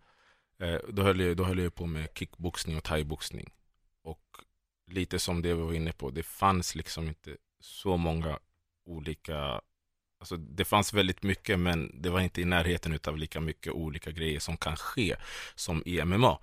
eh, 0.59 0.79
då, 0.89 1.03
höll 1.03 1.19
jag, 1.19 1.37
då 1.37 1.43
höll 1.43 1.59
jag 1.59 1.75
på 1.75 1.85
med 1.85 2.07
kickboxning 2.15 2.77
och 2.77 2.83
thaiboxning. 2.83 3.49
Och 4.03 4.23
lite 4.87 5.19
som 5.19 5.41
det 5.41 5.53
vi 5.53 5.61
var 5.61 5.73
inne 5.73 5.91
på, 5.91 6.09
det 6.09 6.23
fanns 6.23 6.75
liksom 6.75 7.07
inte 7.07 7.37
så 7.59 7.97
många 7.97 8.39
olika 8.85 9.61
Alltså 10.19 10.37
det 10.37 10.65
fanns 10.65 10.93
väldigt 10.93 11.23
mycket 11.23 11.59
men 11.59 12.01
det 12.01 12.09
var 12.09 12.19
inte 12.19 12.41
i 12.41 12.45
närheten 12.45 12.99
av 13.07 13.17
lika 13.17 13.39
mycket 13.39 13.73
olika 13.73 14.11
grejer 14.11 14.39
som 14.39 14.57
kan 14.57 14.77
ske 14.77 15.15
som 15.55 15.83
i 15.85 16.05
MMA. 16.05 16.39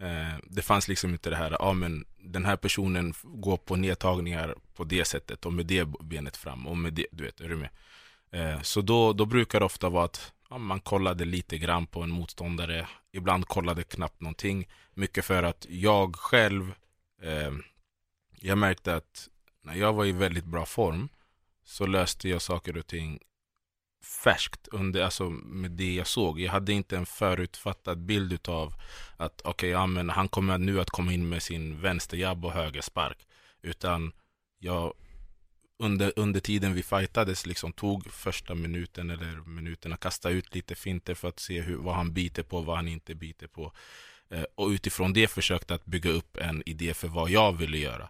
Eh, 0.00 0.38
det 0.44 0.62
fanns 0.62 0.88
liksom 0.88 1.10
inte 1.10 1.30
det 1.30 1.36
här, 1.36 1.56
ja 1.60 1.72
men 1.72 2.04
den 2.18 2.44
här 2.44 2.56
personen 2.56 3.14
går 3.22 3.56
på 3.56 3.76
nedtagningar 3.76 4.54
på 4.74 4.84
det 4.84 5.04
sättet 5.04 5.46
och 5.46 5.52
med 5.52 5.66
det 5.66 5.84
benet 5.84 6.36
fram 6.36 6.66
och 6.66 6.76
med 6.76 6.92
det, 6.92 7.06
du 7.12 7.24
vet, 7.24 7.40
är 7.40 7.48
du 7.48 7.56
med? 7.56 7.70
Eh, 8.30 8.62
så 8.62 8.80
då, 8.80 9.12
då 9.12 9.24
brukar 9.24 9.58
det 9.60 9.66
ofta 9.66 9.88
vara 9.88 10.04
att 10.04 10.32
ja, 10.50 10.58
man 10.58 10.80
kollade 10.80 11.24
lite 11.24 11.58
grann 11.58 11.86
på 11.86 12.02
en 12.02 12.10
motståndare, 12.10 12.88
ibland 13.12 13.48
kollade 13.48 13.82
knappt 13.82 14.20
någonting. 14.20 14.68
Mycket 14.94 15.24
för 15.24 15.42
att 15.42 15.66
jag 15.68 16.16
själv, 16.16 16.74
eh, 17.22 17.52
jag 18.40 18.58
märkte 18.58 18.94
att 18.94 19.28
när 19.62 19.74
jag 19.74 19.92
var 19.92 20.04
i 20.04 20.12
väldigt 20.12 20.44
bra 20.44 20.66
form 20.66 21.08
så 21.68 21.86
löste 21.86 22.28
jag 22.28 22.42
saker 22.42 22.76
och 22.76 22.86
ting 22.86 23.18
färskt 24.24 24.68
under, 24.68 25.02
alltså 25.02 25.30
med 25.30 25.70
det 25.70 25.94
jag 25.94 26.06
såg. 26.06 26.40
Jag 26.40 26.52
hade 26.52 26.72
inte 26.72 26.96
en 26.96 27.06
förutfattad 27.06 27.98
bild 27.98 28.32
utav 28.32 28.74
att 29.16 29.40
okej, 29.44 29.70
ja, 29.70 29.86
men 29.86 30.10
han 30.10 30.28
kommer 30.28 30.58
nu 30.58 30.80
att 30.80 30.90
komma 30.90 31.12
in 31.12 31.28
med 31.28 31.42
sin 31.42 31.80
vänsterjabb 31.80 32.44
och 32.44 32.52
högerspark. 32.52 33.18
Utan 33.62 34.12
jag 34.58 34.94
under, 35.78 36.12
under 36.16 36.40
tiden 36.40 36.74
vi 36.74 36.82
fightades 36.82 37.46
liksom 37.46 37.72
tog 37.72 38.12
första 38.12 38.54
minuten 38.54 39.10
eller 39.10 39.36
minuterna, 39.46 39.96
kastade 39.96 40.34
ut 40.34 40.54
lite 40.54 40.74
finter 40.74 41.14
för 41.14 41.28
att 41.28 41.40
se 41.40 41.60
hur, 41.60 41.76
vad 41.76 41.94
han 41.94 42.12
biter 42.12 42.42
på, 42.42 42.60
vad 42.60 42.76
han 42.76 42.88
inte 42.88 43.14
biter 43.14 43.46
på. 43.46 43.72
Eh, 44.30 44.44
och 44.54 44.68
utifrån 44.68 45.12
det 45.12 45.28
försökte 45.28 45.74
att 45.74 45.84
bygga 45.84 46.10
upp 46.10 46.36
en 46.36 46.62
idé 46.66 46.94
för 46.94 47.08
vad 47.08 47.30
jag 47.30 47.52
ville 47.52 47.78
göra. 47.78 48.08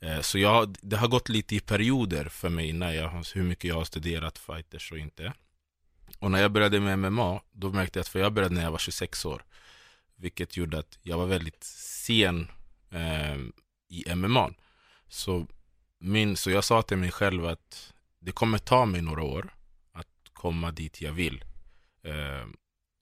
Eh, 0.00 0.20
så 0.20 0.38
jag, 0.38 0.76
det 0.82 0.96
har 0.96 1.08
gått 1.08 1.28
lite 1.28 1.56
i 1.56 1.60
perioder 1.60 2.24
för 2.28 2.48
mig 2.48 2.72
när 2.72 2.92
jag, 2.92 3.24
hur 3.34 3.42
mycket 3.42 3.64
jag 3.64 3.74
har 3.74 3.84
studerat 3.84 4.38
fighters 4.38 4.92
och 4.92 4.98
inte. 4.98 5.32
Och 6.18 6.30
när 6.30 6.42
jag 6.42 6.52
började 6.52 6.80
med 6.80 6.98
MMA, 6.98 7.40
då 7.52 7.72
märkte 7.72 7.98
jag 7.98 8.02
att 8.02 8.08
för 8.08 8.18
jag 8.18 8.32
började 8.32 8.54
när 8.54 8.62
jag 8.62 8.70
var 8.70 8.78
26 8.78 9.24
år. 9.24 9.44
Vilket 10.16 10.56
gjorde 10.56 10.78
att 10.78 10.98
jag 11.02 11.18
var 11.18 11.26
väldigt 11.26 11.64
sen 11.64 12.48
eh, 12.90 13.36
i 13.88 14.14
MMA. 14.14 14.50
Så, 15.08 15.46
min, 15.98 16.36
så 16.36 16.50
jag 16.50 16.64
sa 16.64 16.82
till 16.82 16.96
mig 16.96 17.10
själv 17.10 17.46
att 17.46 17.92
det 18.18 18.32
kommer 18.32 18.58
ta 18.58 18.86
mig 18.86 19.02
några 19.02 19.22
år 19.22 19.54
att 19.92 20.06
komma 20.32 20.70
dit 20.70 21.00
jag 21.00 21.12
vill. 21.12 21.44
Eh, 22.02 22.46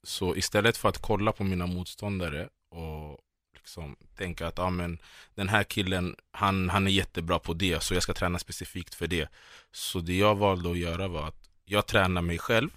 så 0.02 0.36
istället 0.36 0.76
för 0.76 0.88
att 0.88 0.98
kolla 1.02 1.32
på 1.32 1.44
mina 1.44 1.66
motståndare 1.66 2.48
och 2.68 3.18
liksom 3.64 3.96
tänka 4.16 4.46
att 4.46 4.58
ah, 4.58 4.70
men, 4.70 4.98
den 5.34 5.48
här 5.48 5.64
killen, 5.64 6.16
han, 6.30 6.70
han 6.70 6.86
är 6.86 6.90
jättebra 6.90 7.38
på 7.38 7.52
det, 7.52 7.82
så 7.82 7.94
jag 7.94 8.02
ska 8.02 8.12
träna 8.12 8.38
specifikt 8.38 8.94
för 8.94 9.06
det. 9.06 9.28
Så 9.72 10.00
det 10.00 10.16
jag 10.16 10.34
valde 10.34 10.70
att 10.70 10.78
göra 10.78 11.08
var 11.08 11.28
att 11.28 11.50
jag 11.64 11.86
tränar 11.86 12.22
mig 12.22 12.38
själv 12.38 12.70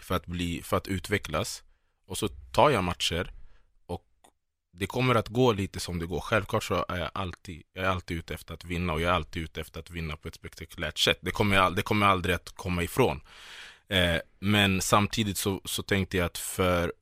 för 0.00 0.14
att, 0.14 0.26
bli, 0.26 0.62
för 0.62 0.76
att 0.76 0.88
utvecklas. 0.88 1.62
Och 2.06 2.18
så 2.18 2.28
tar 2.28 2.70
jag 2.70 2.84
matcher 2.84 3.30
och 3.86 4.04
det 4.72 4.86
kommer 4.86 5.14
att 5.14 5.28
gå 5.28 5.52
lite 5.52 5.80
som 5.80 5.98
det 5.98 6.06
går. 6.06 6.20
Självklart 6.20 6.64
så 6.64 6.84
är 6.88 6.98
jag 6.98 7.10
alltid, 7.14 7.62
jag 7.72 7.84
är 7.84 7.88
alltid 7.88 8.16
ute 8.16 8.34
efter 8.34 8.54
att 8.54 8.64
vinna 8.64 8.92
och 8.92 9.00
jag 9.00 9.10
är 9.10 9.14
alltid 9.14 9.42
ute 9.42 9.60
efter 9.60 9.80
att 9.80 9.90
vinna 9.90 10.16
på 10.16 10.28
ett 10.28 10.34
spektakulärt 10.34 10.98
sätt. 10.98 11.18
Det 11.20 11.30
kommer, 11.30 11.56
jag, 11.56 11.76
det 11.76 11.82
kommer 11.82 12.06
jag 12.06 12.12
aldrig 12.12 12.34
att 12.34 12.50
komma 12.56 12.82
ifrån. 12.82 13.20
Eh, 13.88 14.16
men 14.38 14.80
samtidigt 14.80 15.38
så, 15.38 15.60
så 15.64 15.82
tänkte 15.82 16.16
jag 16.16 16.26
att 16.26 16.38
för, 16.38 16.92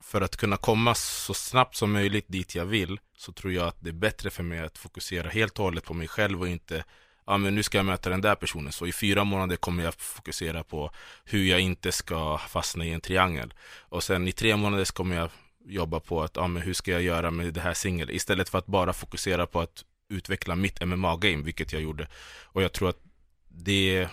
för 0.00 0.20
att 0.20 0.36
kunna 0.36 0.56
komma 0.56 0.94
så 0.94 1.34
snabbt 1.34 1.76
som 1.76 1.92
möjligt 1.92 2.24
dit 2.28 2.54
jag 2.54 2.66
vill 2.66 3.00
så 3.16 3.32
tror 3.32 3.52
jag 3.52 3.68
att 3.68 3.76
det 3.80 3.90
är 3.90 3.94
bättre 3.94 4.30
för 4.30 4.42
mig 4.42 4.58
att 4.58 4.78
fokusera 4.78 5.28
helt 5.28 5.58
och 5.58 5.64
hållet 5.64 5.84
på 5.84 5.94
mig 5.94 6.08
själv 6.08 6.40
och 6.40 6.48
inte 6.48 6.84
ja 7.26 7.38
men 7.38 7.54
nu 7.54 7.62
ska 7.62 7.78
jag 7.78 7.86
möta 7.86 8.10
den 8.10 8.20
där 8.20 8.34
personen. 8.34 8.72
Så 8.72 8.86
i 8.86 8.92
fyra 8.92 9.24
månader 9.24 9.56
kommer 9.56 9.84
jag 9.84 9.94
fokusera 9.94 10.64
på 10.64 10.90
hur 11.24 11.44
jag 11.44 11.60
inte 11.60 11.92
ska 11.92 12.38
fastna 12.38 12.84
i 12.84 12.92
en 12.92 13.00
triangel. 13.00 13.54
Och 13.78 14.02
sen 14.04 14.28
i 14.28 14.32
tre 14.32 14.56
månader 14.56 14.84
så 14.84 14.92
kommer 14.92 15.16
jag 15.16 15.30
jobba 15.64 16.00
på 16.00 16.22
att 16.22 16.36
ja 16.36 16.46
men 16.46 16.62
hur 16.62 16.74
ska 16.74 16.90
jag 16.90 17.02
göra 17.02 17.30
med 17.30 17.54
det 17.54 17.60
här 17.60 17.74
singel? 17.74 18.10
Istället 18.10 18.48
för 18.48 18.58
att 18.58 18.66
bara 18.66 18.92
fokusera 18.92 19.46
på 19.46 19.60
att 19.60 19.84
utveckla 20.08 20.56
mitt 20.56 20.80
MMA-game 20.80 21.42
vilket 21.44 21.72
jag 21.72 21.82
gjorde. 21.82 22.08
Och 22.44 22.62
jag 22.62 22.72
tror 22.72 22.88
att 22.88 23.02
det 23.48 24.08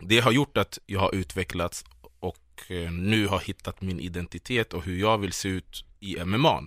det 0.00 0.20
har 0.20 0.32
gjort 0.32 0.56
att 0.56 0.78
jag 0.86 1.00
har 1.00 1.14
utvecklats 1.14 1.84
och 2.58 2.70
eh, 2.70 2.90
nu 2.92 3.26
har 3.26 3.40
hittat 3.40 3.80
min 3.80 4.00
identitet 4.00 4.72
och 4.72 4.84
hur 4.84 5.00
jag 5.00 5.18
vill 5.18 5.32
se 5.32 5.48
ut 5.48 5.84
i 6.00 6.24
MMA. 6.24 6.66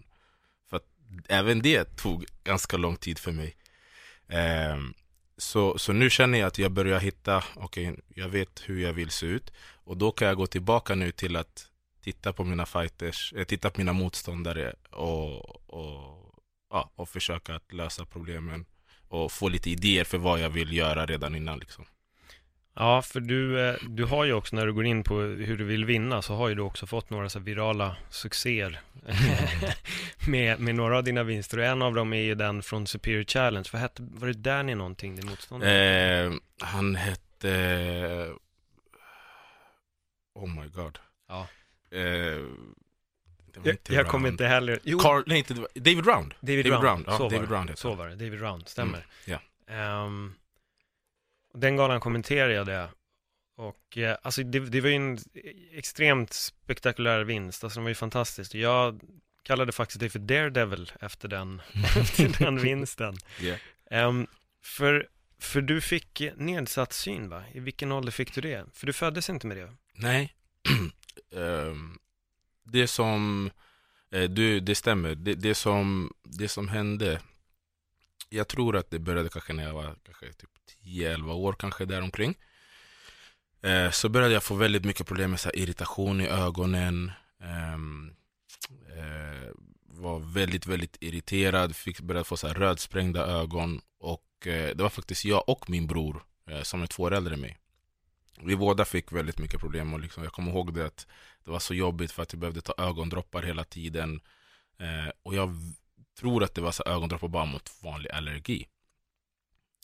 För 0.69 0.77
att 0.77 0.87
även 1.27 1.61
det 1.61 1.97
tog 1.97 2.25
ganska 2.43 2.77
lång 2.77 2.95
tid 2.95 3.19
för 3.19 3.31
mig. 3.31 3.55
Ehm, 4.27 4.93
så, 5.37 5.77
så 5.77 5.93
nu 5.93 6.09
känner 6.09 6.39
jag 6.39 6.47
att 6.47 6.57
jag 6.57 6.71
börjar 6.71 6.99
hitta, 6.99 7.43
okej, 7.55 7.99
jag 8.15 8.29
vet 8.29 8.63
hur 8.65 8.81
jag 8.81 8.93
vill 8.93 9.09
se 9.09 9.25
ut. 9.25 9.51
Och 9.83 9.97
då 9.97 10.11
kan 10.11 10.27
jag 10.27 10.37
gå 10.37 10.47
tillbaka 10.47 10.95
nu 10.95 11.11
till 11.11 11.35
att 11.35 11.67
titta 12.01 12.33
på 12.33 12.43
mina 12.43 12.65
fighters, 12.65 13.33
eh, 13.33 13.43
titta 13.43 13.69
på 13.69 13.79
mina 13.79 13.93
motståndare 13.93 14.73
och, 14.89 15.69
och, 15.69 16.35
ja, 16.69 16.91
och 16.95 17.09
försöka 17.09 17.55
att 17.55 17.73
lösa 17.73 18.05
problemen. 18.05 18.65
Och 19.07 19.31
få 19.31 19.49
lite 19.49 19.69
idéer 19.69 20.03
för 20.03 20.17
vad 20.17 20.39
jag 20.39 20.49
vill 20.49 20.73
göra 20.73 21.05
redan 21.05 21.35
innan 21.35 21.59
liksom. 21.59 21.85
Ja, 22.73 23.01
för 23.01 23.19
du, 23.19 23.69
eh, 23.69 23.75
du 23.89 24.05
har 24.05 24.25
ju 24.25 24.33
också 24.33 24.55
när 24.55 24.65
du 24.65 24.73
går 24.73 24.85
in 24.85 25.03
på 25.03 25.15
hur 25.19 25.57
du 25.57 25.63
vill 25.63 25.85
vinna 25.85 26.21
så 26.21 26.35
har 26.35 26.49
ju 26.49 26.55
du 26.55 26.61
också 26.61 26.87
fått 26.87 27.09
några 27.09 27.29
så 27.29 27.39
virala 27.39 27.95
succéer 28.09 28.79
med, 30.27 30.59
med 30.59 30.75
några 30.75 30.97
av 30.97 31.03
dina 31.03 31.23
vinster 31.23 31.57
och 31.57 31.65
en 31.65 31.81
av 31.81 31.93
dem 31.93 32.13
är 32.13 32.21
ju 32.21 32.35
den 32.35 32.63
från 32.63 32.87
Superior 32.87 33.23
Challenge. 33.23 33.69
Vad 33.73 33.81
hette, 33.81 34.01
var 34.11 34.27
det 34.27 34.33
Danny 34.33 34.75
någonting, 34.75 35.15
din 35.15 35.29
motståndare? 35.29 36.25
Eh, 36.25 36.33
han 36.59 36.95
hette... 36.95 38.29
Oh 40.33 40.61
my 40.61 40.67
god. 40.67 40.99
Ja. 41.27 41.47
Eh, 41.91 42.01
jag 43.63 43.77
jag 43.89 44.07
kommer 44.07 44.29
inte 44.29 44.45
heller... 44.45 44.79
Jo, 44.83 44.99
Carl, 44.99 45.23
nej, 45.27 45.37
inte, 45.37 45.53
David 45.53 46.07
Round. 46.07 46.33
David, 46.39 46.65
David 46.65 46.71
Round. 46.71 46.83
Round, 46.83 47.05
ja, 47.07 47.17
så, 47.17 47.23
David 47.29 47.39
var 47.39 47.47
det. 47.47 47.53
Round 47.55 47.77
så 47.77 47.95
var 47.95 48.07
det, 48.07 48.15
David 48.15 48.41
Round, 48.41 48.67
stämmer. 48.67 49.05
ja. 49.25 49.39
Ehm, 49.67 50.33
den 51.53 51.75
galan 51.75 51.99
kommenterade 51.99 52.53
jag 52.53 52.65
det. 52.65 52.89
Och 53.55 53.97
eh, 53.97 54.17
alltså 54.21 54.43
det, 54.43 54.59
det 54.59 54.81
var 54.81 54.89
ju 54.89 54.95
en 54.95 55.19
extremt 55.73 56.33
spektakulär 56.33 57.23
vinst, 57.23 57.63
alltså 57.63 57.77
den 57.77 57.83
var 57.83 57.89
ju 57.89 57.95
fantastisk. 57.95 58.55
Jag 58.55 59.01
kallade 59.43 59.71
faktiskt 59.71 59.99
dig 59.99 60.09
för 60.09 60.19
Daredevil 60.19 60.91
efter 60.99 61.27
den, 61.27 61.61
efter 61.97 62.43
den 62.43 62.59
vinsten. 62.59 63.17
Yeah. 63.41 63.59
Ehm, 63.91 64.27
för, 64.63 65.07
för 65.39 65.61
du 65.61 65.81
fick 65.81 66.21
nedsatt 66.35 66.93
syn 66.93 67.29
va? 67.29 67.43
I 67.53 67.59
vilken 67.59 67.91
ålder 67.91 68.11
fick 68.11 68.35
du 68.35 68.41
det? 68.41 68.65
För 68.73 68.87
du 68.87 68.93
föddes 68.93 69.29
inte 69.29 69.47
med 69.47 69.57
det? 69.57 69.73
Nej. 69.93 70.35
Ehm, 71.35 71.97
det 72.63 72.87
som... 72.87 73.51
Eh, 74.11 74.29
du, 74.29 74.59
det 74.59 74.75
stämmer. 74.75 75.15
Det, 75.15 75.33
det, 75.33 75.55
som, 75.55 76.13
det 76.23 76.47
som 76.47 76.67
hände... 76.67 77.21
Jag 78.33 78.47
tror 78.47 78.77
att 78.77 78.91
det 78.91 78.99
började 78.99 79.29
kanske 79.29 79.53
när 79.53 79.63
jag 79.63 79.73
var 79.73 79.95
kanske 80.03 80.33
typ 80.33 80.49
10-11 80.83 81.33
år, 81.33 81.53
kanske 81.53 81.85
däromkring. 81.85 82.35
Eh, 83.61 83.91
så 83.91 84.09
började 84.09 84.33
jag 84.33 84.43
få 84.43 84.55
väldigt 84.55 84.85
mycket 84.85 85.07
problem 85.07 85.29
med 85.31 85.39
så 85.39 85.49
här, 85.49 85.55
irritation 85.55 86.21
i 86.21 86.27
ögonen. 86.27 87.11
Eh, 87.41 87.73
eh, 88.97 89.49
var 89.85 90.19
väldigt, 90.19 90.67
väldigt 90.67 90.97
irriterad, 90.99 91.75
fick, 91.75 92.01
började 92.01 92.23
få 92.23 92.37
så 92.37 92.47
här 92.47 92.53
rödsprängda 92.53 93.25
ögon. 93.25 93.81
Och 93.99 94.47
eh, 94.47 94.75
det 94.75 94.83
var 94.83 94.89
faktiskt 94.89 95.25
jag 95.25 95.49
och 95.49 95.69
min 95.69 95.87
bror 95.87 96.23
eh, 96.49 96.61
som 96.61 96.81
är 96.81 96.87
två 96.87 97.03
år 97.03 97.13
äldre 97.13 97.33
än 97.33 97.41
mig. 97.41 97.57
Vi 98.41 98.55
båda 98.55 98.85
fick 98.85 99.11
väldigt 99.11 99.39
mycket 99.39 99.59
problem 99.59 99.93
och 99.93 99.99
liksom, 99.99 100.23
jag 100.23 100.33
kommer 100.33 100.51
ihåg 100.51 100.73
det 100.73 100.85
att 100.85 101.07
det 101.45 101.51
var 101.51 101.59
så 101.59 101.73
jobbigt 101.73 102.11
för 102.11 102.23
att 102.23 102.33
jag 102.33 102.39
behövde 102.39 102.61
ta 102.61 102.73
ögondroppar 102.77 103.43
hela 103.43 103.63
tiden. 103.63 104.21
Eh, 104.79 105.11
och 105.23 105.35
jag 105.35 105.55
tror 106.19 106.43
att 106.43 106.55
det 106.55 106.61
var 106.61 106.71
så 106.71 106.83
ögondroppar 106.83 107.27
bara 107.27 107.45
mot 107.45 107.83
vanlig 107.83 108.11
allergi. 108.11 108.67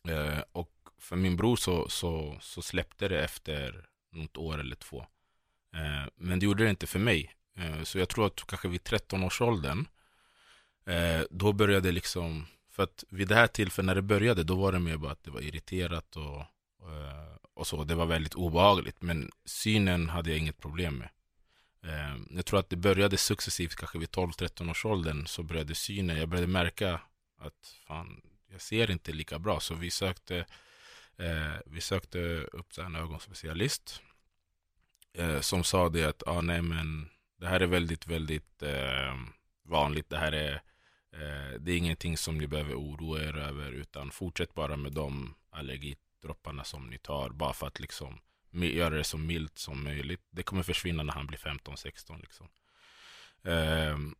Eh, 0.09 0.39
och 0.51 0.71
för 0.97 1.15
min 1.15 1.37
bror 1.37 1.55
så, 1.55 1.89
så, 1.89 2.37
så 2.41 2.61
släppte 2.61 3.07
det 3.07 3.23
efter 3.23 3.85
något 4.11 4.37
år 4.37 4.59
eller 4.59 4.75
två. 4.75 5.05
Eh, 5.73 6.09
men 6.15 6.39
det 6.39 6.45
gjorde 6.45 6.63
det 6.63 6.69
inte 6.69 6.87
för 6.87 6.99
mig. 6.99 7.33
Eh, 7.57 7.83
så 7.83 7.99
jag 7.99 8.09
tror 8.09 8.25
att 8.25 8.47
kanske 8.47 8.67
vid 8.67 8.81
13-årsåldern 8.81 9.85
eh, 10.85 11.21
då 11.29 11.53
började 11.53 11.91
liksom, 11.91 12.45
för 12.71 12.83
att 12.83 13.03
vid 13.09 13.27
det 13.27 13.35
här 13.35 13.47
tillfället 13.47 13.85
när 13.85 13.95
det 13.95 14.01
började 14.01 14.43
då 14.43 14.55
var 14.55 14.71
det 14.71 14.79
mer 14.79 14.97
bara 14.97 15.11
att 15.11 15.23
det 15.23 15.31
var 15.31 15.41
irriterat 15.41 16.15
och, 16.15 16.39
eh, 16.89 17.35
och 17.53 17.67
så. 17.67 17.83
Det 17.83 17.95
var 17.95 18.05
väldigt 18.05 18.35
obehagligt. 18.35 19.01
Men 19.01 19.31
synen 19.45 20.09
hade 20.09 20.29
jag 20.29 20.39
inget 20.39 20.57
problem 20.57 20.95
med. 20.97 21.09
Ehm, 21.83 22.27
jag 22.31 22.45
tror 22.45 22.59
att 22.59 22.69
det 22.69 22.75
började 22.75 23.17
successivt, 23.17 23.75
kanske 23.75 23.99
vid 23.99 24.09
12-13 24.09 24.71
års 24.71 24.85
åldern 24.85 25.27
så 25.27 25.43
började 25.43 25.75
synen, 25.75 26.17
jag 26.17 26.29
började 26.29 26.47
märka 26.47 27.01
att 27.39 27.75
fan, 27.87 28.21
jag 28.51 28.61
ser 28.61 28.91
inte 28.91 29.11
lika 29.11 29.39
bra. 29.39 29.59
Så 29.59 29.75
vi 29.75 29.91
sökte, 29.91 30.37
eh, 31.17 31.55
vi 31.65 31.81
sökte 31.81 32.19
upp 32.51 32.77
en 32.77 32.95
ögonspecialist 32.95 34.01
eh, 35.13 35.39
som 35.39 35.63
sa 35.63 35.89
det 35.89 36.03
att 36.03 36.27
ah, 36.27 36.41
nej, 36.41 36.61
men 36.61 37.09
det 37.39 37.47
här 37.47 37.59
är 37.59 37.67
väldigt, 37.67 38.07
väldigt 38.07 38.63
eh, 38.63 39.15
vanligt. 39.63 40.09
Det 40.09 40.17
här 40.17 40.31
är, 40.31 40.53
eh, 41.11 41.59
det 41.59 41.71
är 41.71 41.77
ingenting 41.77 42.17
som 42.17 42.37
ni 42.37 42.47
behöver 42.47 42.73
oroa 42.75 43.23
er 43.23 43.37
över 43.37 43.71
utan 43.71 44.11
fortsätt 44.11 44.53
bara 44.53 44.77
med 44.77 44.91
de 44.91 45.35
allergidropparna 45.49 46.63
som 46.63 46.87
ni 46.87 46.97
tar 46.97 47.29
bara 47.29 47.53
för 47.53 47.67
att 47.67 47.79
liksom 47.79 48.19
göra 48.51 48.95
det 48.95 49.03
så 49.03 49.17
milt 49.17 49.57
som 49.57 49.83
möjligt. 49.83 50.21
Det 50.29 50.43
kommer 50.43 50.63
försvinna 50.63 51.03
när 51.03 51.13
han 51.13 51.27
blir 51.27 51.37
15-16 51.37 52.21
liksom. 52.21 52.47
Um, 53.41 54.15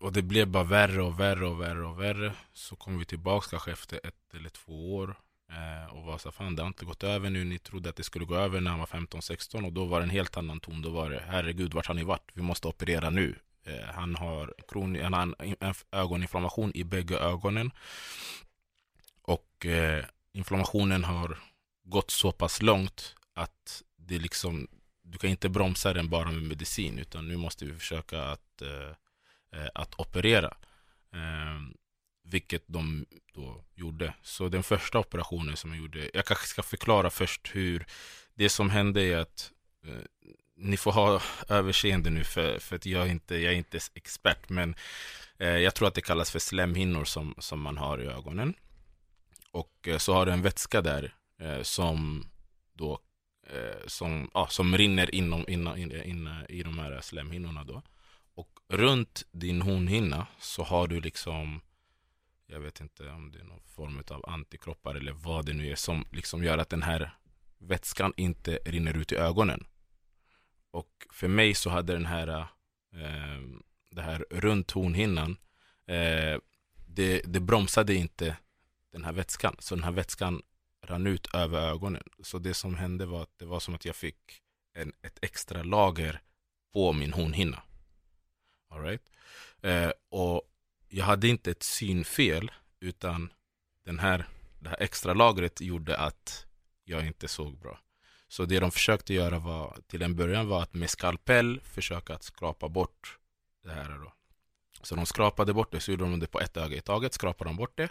och 0.00 0.12
det 0.12 0.22
blev 0.22 0.48
bara 0.48 0.64
värre 0.64 1.02
och 1.02 1.20
värre 1.20 1.46
och 1.46 1.60
värre 1.60 1.86
och 1.86 2.00
värre. 2.00 2.32
Så 2.52 2.76
kom 2.76 2.98
vi 2.98 3.04
tillbaka 3.04 3.46
kanske 3.50 3.72
efter 3.72 4.00
ett 4.06 4.34
eller 4.34 4.48
två 4.48 4.96
år. 4.96 5.16
eh, 5.50 5.94
och 5.94 6.02
var 6.02 6.18
så 6.18 6.32
fan 6.32 6.56
det 6.56 6.62
har 6.62 6.66
inte 6.68 6.84
gått 6.84 7.02
över 7.04 7.30
nu. 7.30 7.44
Ni 7.44 7.58
trodde 7.58 7.88
att 7.88 7.96
det 7.96 8.02
skulle 8.02 8.24
gå 8.24 8.34
över 8.36 8.60
när 8.60 8.70
han 8.70 8.80
var 8.80 8.86
15-16 8.86 9.64
och 9.66 9.72
då 9.72 9.84
var 9.84 10.00
det 10.00 10.04
en 10.04 10.10
helt 10.10 10.36
annan 10.36 10.60
ton. 10.60 10.82
Då 10.82 10.90
var 10.90 11.10
det 11.10 11.22
herregud 11.26 11.74
vart 11.74 11.86
har 11.86 11.94
ni 11.94 12.04
varit? 12.04 12.30
Vi 12.34 12.42
måste 12.42 12.68
operera 12.68 13.10
nu. 13.10 13.38
Eh, 13.64 13.84
han 13.94 14.16
har 14.16 14.54
kron, 14.68 14.96
en, 14.96 15.14
en, 15.14 15.34
en 15.60 15.74
ögoninflammation 15.92 16.72
i 16.74 16.84
bägge 16.84 17.18
ögonen. 17.18 17.70
Och 19.22 19.66
eh, 19.66 20.04
inflammationen 20.32 21.04
har 21.04 21.38
gått 21.84 22.10
så 22.10 22.32
pass 22.32 22.62
långt 22.62 23.14
att 23.38 23.82
det 23.96 24.18
liksom, 24.18 24.68
du 25.02 25.18
kan 25.18 25.30
inte 25.30 25.48
bromsa 25.48 25.92
den 25.92 26.08
bara 26.08 26.30
med 26.30 26.42
medicin 26.42 26.98
utan 26.98 27.28
nu 27.28 27.36
måste 27.36 27.64
vi 27.64 27.74
försöka 27.74 28.22
att, 28.22 28.62
eh, 28.62 29.60
eh 29.60 29.68
att 29.74 30.00
operera. 30.00 30.56
Eh, 31.12 31.78
vilket 32.30 32.64
de 32.66 33.06
då 33.34 33.64
gjorde. 33.74 34.14
Så 34.22 34.48
den 34.48 34.62
första 34.62 34.98
operationen 34.98 35.56
som 35.56 35.70
jag 35.70 35.80
gjorde, 35.80 36.10
jag 36.14 36.26
kanske 36.26 36.46
ska 36.46 36.62
förklara 36.62 37.10
först 37.10 37.50
hur 37.54 37.86
det 38.34 38.48
som 38.48 38.70
hände 38.70 39.02
är 39.02 39.16
att 39.16 39.52
eh, 39.84 40.32
ni 40.56 40.76
får 40.76 40.92
ha 40.92 41.22
överseende 41.48 42.10
nu 42.10 42.24
för, 42.24 42.58
för 42.58 42.76
att 42.76 42.86
jag 42.86 43.06
är 43.06 43.10
inte, 43.10 43.36
jag 43.36 43.52
är 43.52 43.56
inte 43.56 43.78
expert 43.94 44.48
men 44.48 44.74
eh, 45.38 45.48
jag 45.48 45.74
tror 45.74 45.88
att 45.88 45.94
det 45.94 46.00
kallas 46.00 46.30
för 46.30 46.38
slemhinnor 46.38 47.04
som, 47.04 47.34
som 47.38 47.60
man 47.60 47.76
har 47.76 48.02
i 48.02 48.06
ögonen. 48.06 48.54
Och 49.50 49.88
eh, 49.88 49.98
så 49.98 50.14
har 50.14 50.26
du 50.26 50.32
en 50.32 50.42
vätska 50.42 50.82
där 50.82 51.14
eh, 51.40 51.62
som 51.62 52.26
då 52.72 52.98
Eh, 53.52 53.86
som, 53.86 54.30
ja, 54.34 54.46
som 54.46 54.76
rinner 54.76 55.14
inom, 55.14 55.44
in, 55.48 55.66
in, 55.76 55.92
in, 55.92 56.28
i 56.48 56.62
de 56.62 56.78
här 56.78 57.00
slemhinnorna 57.00 57.64
då. 57.64 57.82
Och 58.34 58.60
runt 58.68 59.26
din 59.32 59.62
hornhinna 59.62 60.26
så 60.38 60.62
har 60.62 60.88
du 60.88 61.00
liksom 61.00 61.60
jag 62.50 62.60
vet 62.60 62.80
inte 62.80 63.10
om 63.10 63.30
det 63.32 63.38
är 63.38 63.44
någon 63.44 63.62
form 63.66 64.02
av 64.10 64.30
antikroppar 64.30 64.94
eller 64.94 65.12
vad 65.12 65.46
det 65.46 65.52
nu 65.52 65.70
är 65.70 65.74
som 65.74 66.04
liksom 66.12 66.44
gör 66.44 66.58
att 66.58 66.70
den 66.70 66.82
här 66.82 67.10
vätskan 67.58 68.12
inte 68.16 68.58
rinner 68.64 68.96
ut 68.96 69.12
i 69.12 69.16
ögonen. 69.16 69.66
Och 70.70 71.06
för 71.12 71.28
mig 71.28 71.54
så 71.54 71.70
hade 71.70 71.92
den 71.92 72.06
här 72.06 72.28
eh, 72.92 73.42
det 73.90 74.02
här 74.02 74.24
runt 74.30 74.70
hornhinnan 74.70 75.36
eh, 75.86 76.38
det, 76.86 77.22
det 77.24 77.40
bromsade 77.40 77.94
inte 77.94 78.36
den 78.92 79.04
här 79.04 79.12
vätskan. 79.12 79.56
Så 79.58 79.74
den 79.74 79.84
här 79.84 79.92
vätskan 79.92 80.42
rann 80.86 81.06
ut 81.06 81.34
över 81.34 81.58
ögonen. 81.58 82.02
Så 82.22 82.38
det 82.38 82.54
som 82.54 82.74
hände 82.74 83.06
var 83.06 83.22
att 83.22 83.38
det 83.38 83.44
var 83.44 83.60
som 83.60 83.74
att 83.74 83.84
jag 83.84 83.96
fick 83.96 84.42
en, 84.74 84.92
ett 85.02 85.18
extra 85.22 85.62
lager 85.62 86.20
på 86.72 86.92
min 86.92 87.12
hornhinna. 87.12 87.62
All 88.70 88.82
right? 88.82 89.02
Eh, 89.62 89.90
och 90.08 90.42
jag 90.88 91.04
hade 91.04 91.28
inte 91.28 91.50
ett 91.50 91.62
synfel 91.62 92.50
utan 92.80 93.32
den 93.84 93.98
här, 93.98 94.26
det 94.58 94.68
här 94.68 94.82
extra 94.82 95.14
lagret 95.14 95.60
gjorde 95.60 95.96
att 95.96 96.46
jag 96.84 97.06
inte 97.06 97.28
såg 97.28 97.58
bra. 97.58 97.80
Så 98.28 98.44
det 98.44 98.60
de 98.60 98.70
försökte 98.70 99.14
göra 99.14 99.38
var 99.38 99.78
till 99.86 100.02
en 100.02 100.16
början 100.16 100.48
var 100.48 100.62
att 100.62 100.74
med 100.74 100.90
skalpell 100.90 101.60
försöka 101.60 102.14
att 102.14 102.22
skrapa 102.22 102.68
bort 102.68 103.18
det 103.62 103.70
här. 103.70 103.88
Då. 103.88 104.12
Så 104.82 104.94
de 104.94 105.06
skrapade 105.06 105.54
bort 105.54 105.72
det, 105.72 105.80
så 105.80 105.90
gjorde 105.90 106.04
de 106.04 106.20
det 106.20 106.26
på 106.26 106.40
ett 106.40 106.56
öga 106.56 106.76
i 106.76 106.80
taget, 106.80 107.14
skrapade 107.14 107.50
de 107.50 107.56
bort 107.56 107.76
det. 107.76 107.88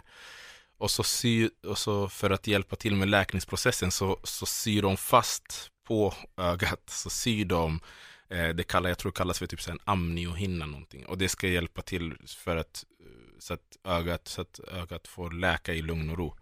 Och 0.78 0.90
så, 0.90 1.02
sy, 1.02 1.48
och 1.66 1.78
så 1.78 2.08
för 2.08 2.30
att 2.30 2.46
hjälpa 2.46 2.76
till 2.76 2.96
med 2.96 3.08
läkningsprocessen 3.08 3.90
så, 3.90 4.20
så 4.24 4.46
syr 4.46 4.82
de 4.82 4.96
fast 4.96 5.70
på 5.84 6.14
ögat. 6.36 6.82
Så 6.86 7.10
syr 7.10 7.44
de, 7.44 7.80
eh, 8.28 8.48
det 8.48 8.62
kallar, 8.62 8.90
jag 8.90 8.98
tror 8.98 9.12
det 9.12 9.16
kallas 9.16 9.38
för 9.38 9.46
typ 9.46 9.68
en 9.68 9.78
amniohinna 9.84 10.66
någonting. 10.66 11.06
Och 11.06 11.18
det 11.18 11.28
ska 11.28 11.48
hjälpa 11.48 11.82
till 11.82 12.16
för 12.26 12.56
att, 12.56 12.84
eh, 13.00 13.38
så 13.38 13.54
att, 13.54 13.76
ögat, 13.84 14.28
så 14.28 14.40
att 14.40 14.60
ögat 14.72 15.08
får 15.08 15.30
läka 15.30 15.74
i 15.74 15.82
lugn 15.82 16.10
och 16.10 16.18
ro. 16.18 16.36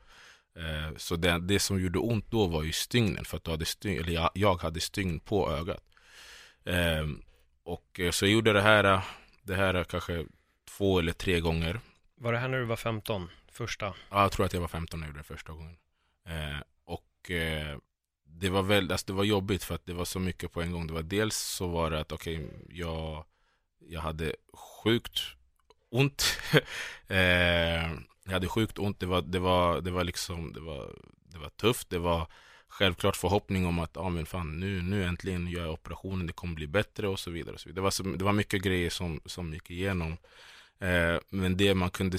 Eh, 0.57 0.97
så 0.97 1.17
det, 1.17 1.39
det 1.39 1.59
som 1.59 1.83
gjorde 1.83 1.99
ont 1.99 2.31
då 2.31 2.47
var 2.47 2.63
ju 2.63 2.73
stygnen, 2.73 3.25
för 3.25 3.37
att 3.37 3.45
du 3.45 3.51
hade 3.51 3.65
stygn, 3.65 4.01
eller 4.01 4.13
jag, 4.13 4.31
jag 4.35 4.63
hade 4.63 4.81
stygn 4.81 5.21
på 5.21 5.51
ögat. 5.51 5.83
Ehm, 6.65 7.11
eh, 7.11 7.73
och 7.73 8.01
så 8.11 8.25
jag 8.25 8.33
gjorde 8.33 8.53
det 8.53 8.63
här, 8.63 8.85
eh, 8.85 9.03
det 9.43 9.55
här 9.55 9.85
kanske 9.85 10.25
två 10.77 10.99
eller 10.99 11.13
tre 11.13 11.41
gånger. 11.41 11.81
Var 12.15 12.33
det 12.33 12.39
här 12.39 12.49
när 12.49 12.59
du 12.59 12.65
var 12.65 12.77
15? 12.77 13.29
Första? 13.57 13.95
Ja, 14.11 14.23
jag 14.23 14.33
tror 14.33 14.47
att 14.47 14.53
jag 14.53 14.61
var 14.61 14.69
15 14.69 15.01
när 15.01 15.07
jag 15.07 15.11
gjorde 15.11 15.21
det 15.21 15.35
första 15.35 15.53
gången. 15.53 15.77
Eh, 16.27 16.61
och 16.85 17.31
eh, 17.31 17.79
det 18.25 18.49
var 18.49 18.63
väl, 18.63 18.93
alltså 18.93 19.07
det 19.07 19.13
var 19.13 19.25
jobbigt 19.25 19.65
för 19.65 19.75
att 19.75 19.87
det 19.87 19.93
var 19.95 20.05
så 20.05 20.19
mycket 20.19 20.53
på 20.53 20.63
en 20.63 20.73
gång. 20.73 20.87
Det 20.87 20.93
var 20.93 21.03
dels 21.03 21.37
så 21.37 21.69
var 21.69 21.91
det 21.91 22.01
att 22.01 22.13
okej, 22.13 22.45
okay, 22.45 22.59
jag, 22.69 23.25
jag 23.79 24.01
hade 24.01 24.33
sjukt 24.53 25.21
ont. 25.91 26.39
eh, 27.07 27.93
jag 28.25 28.33
hade 28.33 28.49
sjukt 28.49 28.79
ont. 28.79 29.01
Det 29.01 29.07
var, 29.07 29.23
det 29.23 29.39
var, 29.39 29.81
det 29.81 29.91
var 29.91 30.05
liksom, 30.05 30.53
det 30.53 30.61
var, 30.61 30.95
det 31.33 31.39
var 31.39 31.49
tufft. 31.49 31.91
Det 31.91 31.99
var 31.99 32.27
självklart 32.69 33.17
förhoppning 33.17 33.67
om 33.67 33.79
att, 33.79 33.97
ah, 33.97 34.09
men 34.09 34.27
fan, 34.27 34.61
nu, 34.61 34.83
nu 34.83 35.05
äntligen 35.05 35.49
gör 35.49 35.65
jag 35.65 35.73
operationen, 35.73 36.27
det 36.27 36.33
kommer 36.33 36.55
bli 36.55 36.67
bättre 36.67 37.09
och 37.09 37.19
så 37.19 37.31
vidare. 37.31 37.55
Och 37.55 37.61
så 37.61 37.69
vidare. 37.69 37.81
Det, 37.81 37.85
var 37.85 37.91
så, 37.91 38.03
det 38.03 38.25
var 38.25 38.33
mycket 38.33 38.63
grejer 38.63 38.91
som, 38.91 39.21
som 39.25 39.53
gick 39.53 39.71
igenom. 39.71 40.17
Eh, 40.79 41.19
men 41.29 41.57
det 41.57 41.75
man 41.75 41.91
kunde 41.91 42.19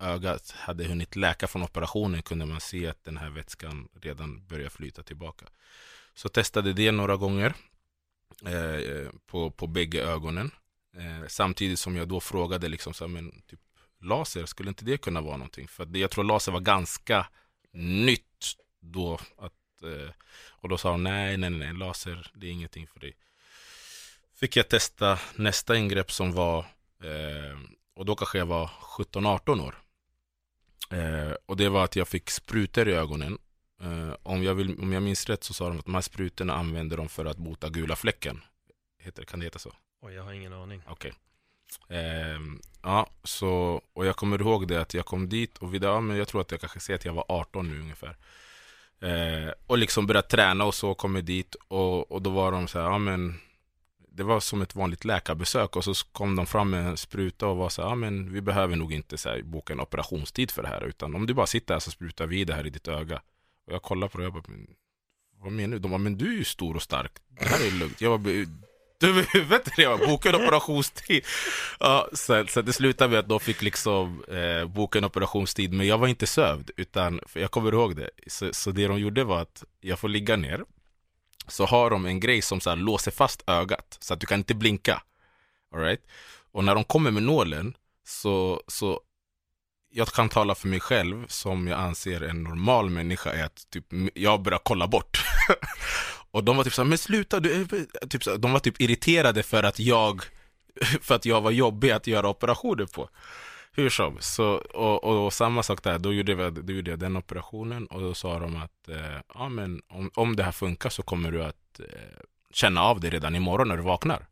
ögat 0.00 0.50
hade 0.50 0.84
hunnit 0.84 1.16
läka 1.16 1.46
från 1.46 1.62
operationen 1.62 2.22
kunde 2.22 2.46
man 2.46 2.60
se 2.60 2.86
att 2.86 3.04
den 3.04 3.16
här 3.16 3.30
vätskan 3.30 3.88
redan 4.00 4.46
började 4.46 4.70
flyta 4.70 5.02
tillbaka. 5.02 5.46
Så 6.14 6.28
testade 6.28 6.72
det 6.72 6.92
några 6.92 7.16
gånger 7.16 7.54
eh, 8.46 9.10
på, 9.26 9.50
på 9.50 9.66
bägge 9.66 10.02
ögonen. 10.02 10.50
Eh, 10.96 11.28
samtidigt 11.28 11.78
som 11.78 11.96
jag 11.96 12.08
då 12.08 12.20
frågade 12.20 12.68
liksom 12.68 12.94
så 12.94 13.04
här, 13.04 13.12
men 13.12 13.42
typ 13.46 13.60
laser, 14.00 14.46
skulle 14.46 14.68
inte 14.68 14.84
det 14.84 14.96
kunna 14.96 15.20
vara 15.20 15.36
någonting? 15.36 15.68
För 15.68 15.84
det, 15.84 15.98
jag 15.98 16.10
tror 16.10 16.24
laser 16.24 16.52
var 16.52 16.60
ganska 16.60 17.26
nytt 17.72 18.54
då. 18.80 19.18
Att, 19.38 19.82
eh, 19.82 20.10
och 20.48 20.68
då 20.68 20.78
sa 20.78 20.90
hon 20.90 21.02
nej, 21.02 21.36
nej, 21.36 21.50
nej, 21.50 21.72
laser, 21.74 22.30
det 22.34 22.46
är 22.46 22.50
ingenting 22.50 22.86
för 22.86 23.00
dig. 23.00 23.16
Fick 24.34 24.56
jag 24.56 24.68
testa 24.68 25.18
nästa 25.34 25.76
ingrepp 25.76 26.12
som 26.12 26.32
var, 26.32 26.58
eh, 27.02 27.58
och 27.94 28.04
då 28.04 28.14
kanske 28.14 28.38
jag 28.38 28.46
var 28.46 28.66
17-18 28.66 29.60
år. 29.60 29.83
Eh, 30.90 31.32
och 31.46 31.56
det 31.56 31.68
var 31.68 31.84
att 31.84 31.96
jag 31.96 32.08
fick 32.08 32.30
sprutor 32.30 32.88
i 32.88 32.92
ögonen. 32.92 33.38
Eh, 33.82 34.14
om, 34.22 34.42
jag 34.42 34.54
vill, 34.54 34.78
om 34.80 34.92
jag 34.92 35.02
minns 35.02 35.26
rätt 35.26 35.44
så 35.44 35.54
sa 35.54 35.68
de 35.68 35.78
att 35.78 35.84
de 35.84 35.94
här 35.94 36.02
sprutorna 36.02 36.54
använder 36.54 36.96
de 36.96 37.08
för 37.08 37.24
att 37.24 37.36
bota 37.36 37.68
gula 37.68 37.96
fläcken. 37.96 38.40
Heter, 38.98 39.24
kan 39.24 39.40
det 39.40 39.46
heta 39.46 39.58
så? 39.58 39.72
Oj, 40.02 40.14
jag 40.14 40.22
har 40.22 40.32
ingen 40.32 40.52
aning. 40.52 40.82
Okej. 40.86 41.12
Eh, 41.88 42.40
ja, 42.82 43.10
så, 43.24 43.82
och 43.92 44.06
jag 44.06 44.16
kommer 44.16 44.40
ihåg 44.40 44.68
det 44.68 44.80
att 44.80 44.94
jag 44.94 45.06
kom 45.06 45.28
dit 45.28 45.58
och 45.58 45.74
vid, 45.74 45.84
ja, 45.84 46.00
men 46.00 46.16
jag 46.16 46.28
tror 46.28 46.40
att 46.40 46.50
jag 46.50 46.60
kanske 46.60 46.80
säger 46.80 46.98
att 46.98 47.04
jag 47.04 47.14
var 47.14 47.24
18 47.28 47.68
nu 47.68 47.80
ungefär. 47.80 48.16
Eh, 49.00 49.52
och 49.66 49.78
liksom 49.78 50.06
började 50.06 50.28
träna 50.28 50.64
och 50.64 50.74
så, 50.74 50.94
kommer 50.94 51.22
dit 51.22 51.56
och, 51.68 52.12
och 52.12 52.22
då 52.22 52.30
var 52.30 52.52
de 52.52 52.68
så 52.68 52.78
här, 52.78 52.86
ja 52.86 52.98
men 52.98 53.40
det 54.16 54.22
var 54.22 54.40
som 54.40 54.62
ett 54.62 54.74
vanligt 54.74 55.04
läkarbesök 55.04 55.76
och 55.76 55.84
så 55.84 55.94
kom 56.12 56.36
de 56.36 56.46
fram 56.46 56.70
med 56.70 56.86
en 56.86 56.96
spruta 56.96 57.46
och 57.46 57.56
var 57.56 57.68
så 57.68 57.82
här, 57.82 57.88
ah, 57.88 57.94
men 57.94 58.32
vi 58.32 58.40
behöver 58.40 58.76
nog 58.76 58.92
inte 58.92 59.18
så 59.18 59.28
här, 59.28 59.42
boka 59.42 59.72
en 59.72 59.80
operationstid 59.80 60.50
för 60.50 60.62
det 60.62 60.68
här 60.68 60.84
utan 60.84 61.14
om 61.14 61.26
du 61.26 61.34
bara 61.34 61.46
sitter 61.46 61.74
här 61.74 61.80
så 61.80 61.90
sprutar 61.90 62.26
vi 62.26 62.44
det 62.44 62.54
här 62.54 62.66
i 62.66 62.70
ditt 62.70 62.88
öga. 62.88 63.22
Och 63.66 63.72
jag 63.72 63.82
kollar 63.82 64.08
på 64.08 64.18
det 64.18 64.26
och 64.26 64.36
jag 64.36 64.42
bara, 64.42 64.52
vad 65.42 65.52
menar 65.52 65.72
du? 65.72 65.78
De 65.78 65.90
bara, 65.90 65.98
men 65.98 66.18
du 66.18 66.26
är 66.34 66.38
ju 66.38 66.44
stor 66.44 66.76
och 66.76 66.82
stark. 66.82 67.12
Det 67.40 67.48
här 67.48 67.66
är 67.66 67.70
lugnt. 67.70 68.00
Jag 68.00 68.20
bara, 68.20 68.32
du 69.00 69.08
över 69.08 69.26
huvudet? 69.32 69.68
Jag 69.76 69.98
bara, 69.98 70.08
boka 70.08 70.28
en 70.28 70.34
operationstid. 70.34 71.24
Ja, 71.80 72.08
så, 72.12 72.46
så 72.46 72.62
det 72.62 72.72
slutade 72.72 73.10
med 73.10 73.18
att 73.18 73.28
de 73.28 73.40
fick 73.40 73.62
liksom 73.62 74.24
eh, 74.28 74.68
boka 74.68 74.98
en 74.98 75.04
operationstid, 75.04 75.72
men 75.72 75.86
jag 75.86 75.98
var 75.98 76.08
inte 76.08 76.26
sövd, 76.26 76.70
utan 76.76 77.20
för 77.26 77.40
jag 77.40 77.50
kommer 77.50 77.72
ihåg 77.72 77.96
det. 77.96 78.10
Så, 78.26 78.52
så 78.52 78.70
det 78.70 78.86
de 78.86 78.98
gjorde 78.98 79.24
var 79.24 79.42
att 79.42 79.64
jag 79.80 79.98
får 79.98 80.08
ligga 80.08 80.36
ner, 80.36 80.64
så 81.48 81.66
har 81.66 81.90
de 81.90 82.06
en 82.06 82.20
grej 82.20 82.42
som 82.42 82.60
så 82.60 82.70
här 82.70 82.76
låser 82.76 83.10
fast 83.10 83.42
ögat, 83.46 83.96
så 84.00 84.14
att 84.14 84.20
du 84.20 84.26
kan 84.26 84.38
inte 84.38 84.54
blinka. 84.54 85.02
All 85.74 85.80
right? 85.80 86.00
Och 86.52 86.64
när 86.64 86.74
de 86.74 86.84
kommer 86.84 87.10
med 87.10 87.22
nålen, 87.22 87.76
så, 88.06 88.62
så 88.66 89.00
jag 89.90 90.08
kan 90.08 90.28
tala 90.28 90.54
för 90.54 90.68
mig 90.68 90.80
själv 90.80 91.26
som 91.28 91.66
jag 91.66 91.80
anser 91.80 92.20
en 92.20 92.42
normal 92.42 92.90
människa 92.90 93.30
är 93.30 93.44
att 93.44 93.70
typ, 93.70 93.84
jag 94.14 94.42
börjar 94.42 94.60
kolla 94.62 94.86
bort. 94.86 95.24
och 96.30 96.44
de 96.44 96.56
var 96.56 96.64
typ 96.64 96.74
såhär, 96.74 96.88
men 96.88 96.98
sluta, 96.98 97.40
du, 97.40 97.66
typ 98.08 98.24
så, 98.24 98.36
de 98.36 98.52
var 98.52 98.60
typ 98.60 98.80
irriterade 98.80 99.42
för 99.42 99.62
att 99.62 99.78
jag, 99.78 100.22
för 101.00 101.14
att 101.14 101.24
jag 101.24 101.40
var 101.40 101.50
jobbig 101.50 101.90
att 101.90 102.06
göra 102.06 102.28
operationer 102.28 102.86
på. 102.86 103.08
Hur 103.76 103.90
som, 103.90 104.16
så, 104.20 104.54
och, 104.54 105.04
och, 105.04 105.26
och 105.26 105.32
samma 105.32 105.62
sak 105.62 105.82
där, 105.82 105.98
då 105.98 106.12
gjorde, 106.12 106.34
vi, 106.34 106.50
då 106.62 106.72
gjorde 106.72 106.90
jag 106.90 106.98
den 106.98 107.16
operationen 107.16 107.86
och 107.86 108.00
då 108.00 108.14
sa 108.14 108.38
de 108.38 108.56
att 108.56 108.88
eh, 108.88 109.20
ja, 109.34 109.48
men 109.48 109.82
om, 109.88 110.10
om 110.14 110.36
det 110.36 110.42
här 110.42 110.52
funkar 110.52 110.90
så 110.90 111.02
kommer 111.02 111.30
du 111.30 111.44
att 111.44 111.80
eh, 111.80 112.20
känna 112.50 112.82
av 112.82 113.00
det 113.00 113.10
redan 113.10 113.36
imorgon 113.36 113.68
när 113.68 113.76
du 113.76 113.82
vaknar. 113.82 114.26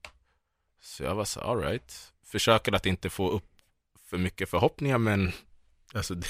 Så 0.81 1.02
jag 1.02 1.14
var 1.14 1.24
så 1.24 1.40
alright, 1.40 2.12
försöker 2.24 2.72
att 2.72 2.87
inte 2.87 3.11
få 3.11 3.31
upp 3.31 3.48
för 4.11 4.18
mycket 4.18 4.50
förhoppningar 4.50 4.98
men 4.98 5.33
Alltså 5.94 6.14
det, 6.14 6.28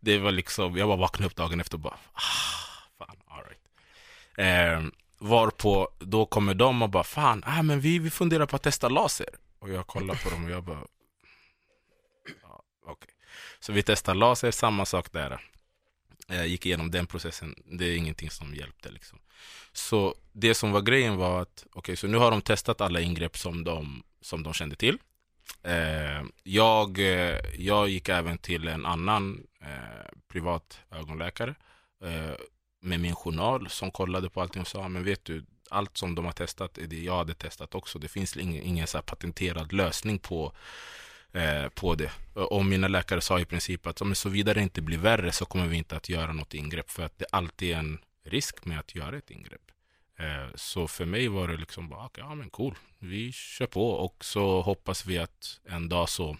det, 0.00 0.18
var 0.18 0.32
liksom, 0.32 0.76
jag 0.76 0.88
bara 0.88 0.96
vaknade 0.96 1.26
upp 1.26 1.36
dagen 1.36 1.60
efter 1.60 1.74
och 1.74 1.80
bara, 1.80 1.96
ah, 2.12 2.98
fan, 2.98 3.16
alright. 3.26 3.62
Eh, 4.36 4.92
varpå, 5.18 5.88
då 5.98 6.26
kommer 6.26 6.54
de 6.54 6.82
och 6.82 6.90
bara, 6.90 7.04
fan, 7.04 7.42
ah, 7.46 7.62
men 7.62 7.80
vi, 7.80 7.98
vi 7.98 8.10
funderar 8.10 8.46
på 8.46 8.56
att 8.56 8.62
testa 8.62 8.88
laser. 8.88 9.28
Och 9.58 9.70
jag 9.70 9.86
kollar 9.86 10.14
på 10.14 10.30
dem 10.30 10.44
och 10.44 10.50
jag 10.50 10.64
bara. 10.64 10.80
Okay. 12.92 13.14
Så 13.60 13.72
vi 13.72 13.82
testar 13.82 14.14
laser, 14.14 14.50
samma 14.50 14.86
sak 14.86 15.12
där. 15.12 15.40
Jag 16.26 16.48
gick 16.48 16.66
igenom 16.66 16.90
den 16.90 17.06
processen, 17.06 17.54
det 17.64 17.84
är 17.84 17.96
ingenting 17.96 18.30
som 18.30 18.54
hjälpte 18.54 18.90
liksom. 18.90 19.18
Så 19.72 20.14
det 20.32 20.54
som 20.54 20.72
var 20.72 20.80
grejen 20.80 21.16
var 21.16 21.42
att, 21.42 21.66
okej, 21.66 21.78
okay, 21.78 21.96
så 21.96 22.06
nu 22.06 22.16
har 22.16 22.30
de 22.30 22.42
testat 22.42 22.80
alla 22.80 23.00
ingrepp 23.00 23.38
som 23.38 23.64
de, 23.64 24.02
som 24.20 24.42
de 24.42 24.52
kände 24.52 24.76
till. 24.76 24.98
Eh, 25.62 26.22
jag, 26.42 26.98
eh, 26.98 27.38
jag 27.58 27.88
gick 27.88 28.08
även 28.08 28.38
till 28.38 28.68
en 28.68 28.86
annan 28.86 29.46
eh, 29.60 30.18
privat 30.28 30.80
ögonläkare 30.90 31.54
eh, 32.04 32.34
med 32.80 33.00
min 33.00 33.14
journal 33.14 33.68
som 33.68 33.90
kollade 33.90 34.30
på 34.30 34.40
allting 34.40 34.62
och 34.62 34.68
sa, 34.68 34.88
men 34.88 35.04
vet 35.04 35.24
du, 35.24 35.44
allt 35.70 35.96
som 35.96 36.14
de 36.14 36.24
har 36.24 36.32
testat 36.32 36.78
är 36.78 36.86
det 36.86 37.02
jag 37.02 37.16
hade 37.16 37.34
testat 37.34 37.74
också. 37.74 37.98
Det 37.98 38.08
finns 38.08 38.36
ingen, 38.36 38.62
ingen 38.62 38.86
så 38.86 39.02
patenterad 39.02 39.72
lösning 39.72 40.18
på, 40.18 40.52
eh, 41.32 41.68
på 41.68 41.94
det. 41.94 42.10
Och 42.34 42.64
mina 42.64 42.88
läkare 42.88 43.20
sa 43.20 43.40
i 43.40 43.44
princip 43.44 43.86
att 43.86 44.00
om 44.00 44.14
såvida 44.14 44.54
det 44.54 44.62
inte 44.62 44.82
blir 44.82 44.98
värre 44.98 45.32
så 45.32 45.44
kommer 45.44 45.66
vi 45.66 45.76
inte 45.76 45.96
att 45.96 46.08
göra 46.08 46.32
något 46.32 46.54
ingrepp 46.54 46.90
för 46.90 47.02
att 47.02 47.18
det 47.18 47.26
alltid 47.32 47.70
är 47.70 47.78
en 47.78 47.98
risk 48.24 48.64
med 48.64 48.78
att 48.78 48.94
göra 48.94 49.16
ett 49.16 49.30
ingrepp. 49.30 49.70
Eh, 50.16 50.54
så 50.54 50.88
för 50.88 51.04
mig 51.04 51.28
var 51.28 51.48
det 51.48 51.56
liksom 51.56 51.88
bara, 51.88 52.06
okay, 52.06 52.24
ja 52.24 52.34
men 52.34 52.50
cool, 52.50 52.74
vi 52.98 53.32
kör 53.32 53.66
på 53.66 53.90
och 53.90 54.24
så 54.24 54.60
hoppas 54.60 55.06
vi 55.06 55.18
att 55.18 55.60
en 55.64 55.88
dag 55.88 56.08
så, 56.08 56.36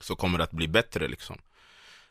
så 0.00 0.16
kommer 0.16 0.38
det 0.38 0.44
att 0.44 0.50
bli 0.50 0.68
bättre 0.68 1.08
liksom. 1.08 1.38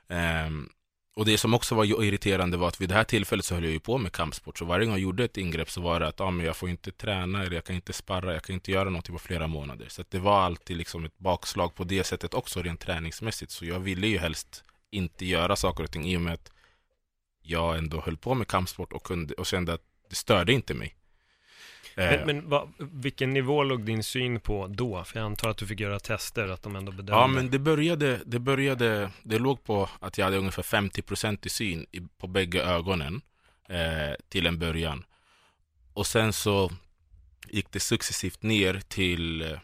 Um, 0.08 0.70
och 1.18 1.26
det 1.26 1.38
som 1.38 1.54
också 1.54 1.76
var 1.76 2.04
irriterande 2.04 2.58
var 2.58 2.68
att 2.68 2.82
vid 2.82 2.90
det 2.90 2.96
här 2.96 3.04
tillfället 3.04 3.46
så 3.46 3.56
höll 3.56 3.64
jag 3.64 3.74
ju 3.74 3.80
på 3.80 3.98
med 3.98 4.12
kampsport. 4.12 4.58
Så 4.58 4.66
varje 4.66 4.86
gång 4.86 4.94
jag 4.94 5.02
gjorde 5.02 5.24
ett 5.24 5.38
ingrepp 5.38 5.72
så 5.72 5.82
var 5.82 6.00
det 6.00 6.08
att 6.08 6.22
ah, 6.22 6.32
men 6.32 6.46
jag 6.46 6.56
får 6.56 6.70
inte 6.70 6.92
träna, 6.92 7.44
eller 7.44 7.56
jag 7.56 7.64
kan 7.64 7.76
inte 7.76 7.94
sparra, 7.94 8.34
jag 8.34 8.44
kan 8.44 8.54
inte 8.54 8.72
göra 8.72 8.90
någonting 8.90 9.16
på 9.16 9.20
flera 9.20 9.48
månader. 9.48 9.86
Så 9.90 10.04
det 10.10 10.20
var 10.20 10.42
alltid 10.42 10.78
liksom 10.78 11.06
ett 11.06 11.18
bakslag 11.18 11.76
på 11.76 11.84
det 11.84 12.04
sättet 12.04 12.34
också 12.34 12.62
rent 12.62 12.80
träningsmässigt. 12.80 13.52
Så 13.52 13.66
jag 13.66 13.80
ville 13.80 14.08
ju 14.08 14.18
helst 14.18 14.64
inte 14.92 15.26
göra 15.26 15.56
saker 15.56 15.84
och 15.84 15.92
ting 15.92 16.06
i 16.06 16.18
och 16.18 16.22
med 16.22 16.34
att 16.34 16.52
jag 17.42 17.78
ändå 17.78 18.02
höll 18.02 18.18
på 18.18 18.34
med 18.34 18.48
kampsport 18.48 18.94
och, 18.94 19.04
kunde, 19.04 19.34
och 19.34 19.46
kände 19.46 19.74
att 19.74 19.84
det 20.10 20.16
störde 20.16 20.54
inte 20.54 20.74
mig. 20.74 20.96
Men, 21.98 22.20
eh. 22.20 22.26
men 22.26 22.50
vad, 22.50 22.70
vilken 22.78 23.34
nivå 23.34 23.64
låg 23.64 23.86
din 23.86 24.04
syn 24.04 24.40
på 24.40 24.68
då? 24.68 25.04
För 25.04 25.20
jag 25.20 25.26
antar 25.26 25.50
att 25.50 25.58
du 25.58 25.68
fick 25.68 25.80
göra 25.80 26.00
tester, 26.00 26.48
att 26.48 26.64
de 26.64 26.76
ändå 26.76 26.92
bedömde. 26.92 27.12
Ja, 27.12 27.28
men 27.28 27.52
det 27.52 27.60
började, 27.60 28.20
det 28.26 28.40
började, 28.40 29.12
det 29.24 29.40
låg 29.40 29.64
på 29.64 29.90
att 30.00 30.18
jag 30.18 30.26
hade 30.26 30.38
ungefär 30.38 30.64
50% 30.64 31.46
i 31.46 31.50
syn 31.50 31.86
i, 31.92 32.02
på 32.18 32.28
bägge 32.28 32.64
ögonen 32.64 33.22
eh, 33.70 34.16
till 34.30 34.48
en 34.48 34.60
början. 34.60 35.06
Och 35.94 36.08
sen 36.08 36.34
så 36.34 36.72
gick 37.48 37.72
det 37.72 37.80
successivt 37.80 38.44
ner 38.44 38.82
till 38.88 39.42
eh, 39.42 39.60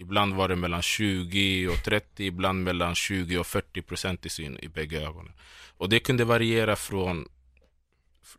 Ibland 0.00 0.34
var 0.34 0.48
det 0.48 0.56
mellan 0.56 0.82
20 0.82 1.68
och 1.68 1.84
30, 1.84 2.24
ibland 2.24 2.64
mellan 2.64 2.94
20 2.94 3.38
och 3.38 3.46
40 3.46 3.82
procent 3.82 4.26
i 4.26 4.28
syn 4.28 4.58
i 4.62 4.68
bägge 4.68 5.00
ögonen. 5.00 5.32
Och 5.76 5.88
det 5.88 6.00
kunde 6.00 6.24
variera 6.24 6.76
från, 6.76 7.28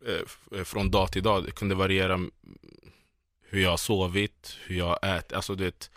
eh, 0.08 0.64
från 0.64 0.92
dag 0.92 1.12
till 1.12 1.24
dag. 1.24 1.44
Det 1.46 1.52
kunde 1.52 1.76
variera 1.76 2.20
hur 3.50 3.62
jag 3.62 3.70
har 3.70 3.78
sovit, 3.78 4.58
hur 4.66 4.76
jag 4.76 4.86
har 4.86 5.18
ätit, 5.18 5.34
alltså 5.34 5.56
det, 5.56 5.92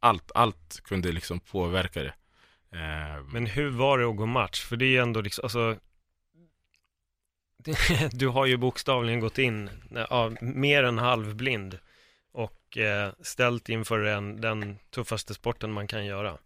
allt, 0.00 0.32
allt 0.34 0.80
kunde 0.84 1.12
liksom 1.12 1.40
påverka 1.40 2.02
det. 2.02 2.14
Eh, 2.72 3.22
Men 3.32 3.46
hur 3.46 3.70
var 3.70 3.98
det 3.98 4.10
att 4.10 4.16
gå 4.16 4.26
match? 4.26 4.64
För 4.64 4.76
det 4.76 4.84
är 4.84 4.90
ju 4.90 4.98
ändå 4.98 5.20
liksom, 5.20 5.44
alltså 5.44 5.76
du 8.12 8.28
har 8.28 8.46
ju 8.46 8.56
bokstavligen 8.56 9.20
gått 9.20 9.38
in, 9.38 9.70
ja, 10.10 10.32
mer 10.40 10.82
än 10.82 10.98
halvblind 10.98 11.78
och 12.32 12.78
eh, 12.78 13.12
ställt 13.20 13.68
inför 13.68 14.04
en, 14.04 14.40
den 14.40 14.78
tuffaste 14.90 15.34
sporten 15.34 15.72
man 15.72 15.86
kan 15.86 16.06
göra. 16.06 16.38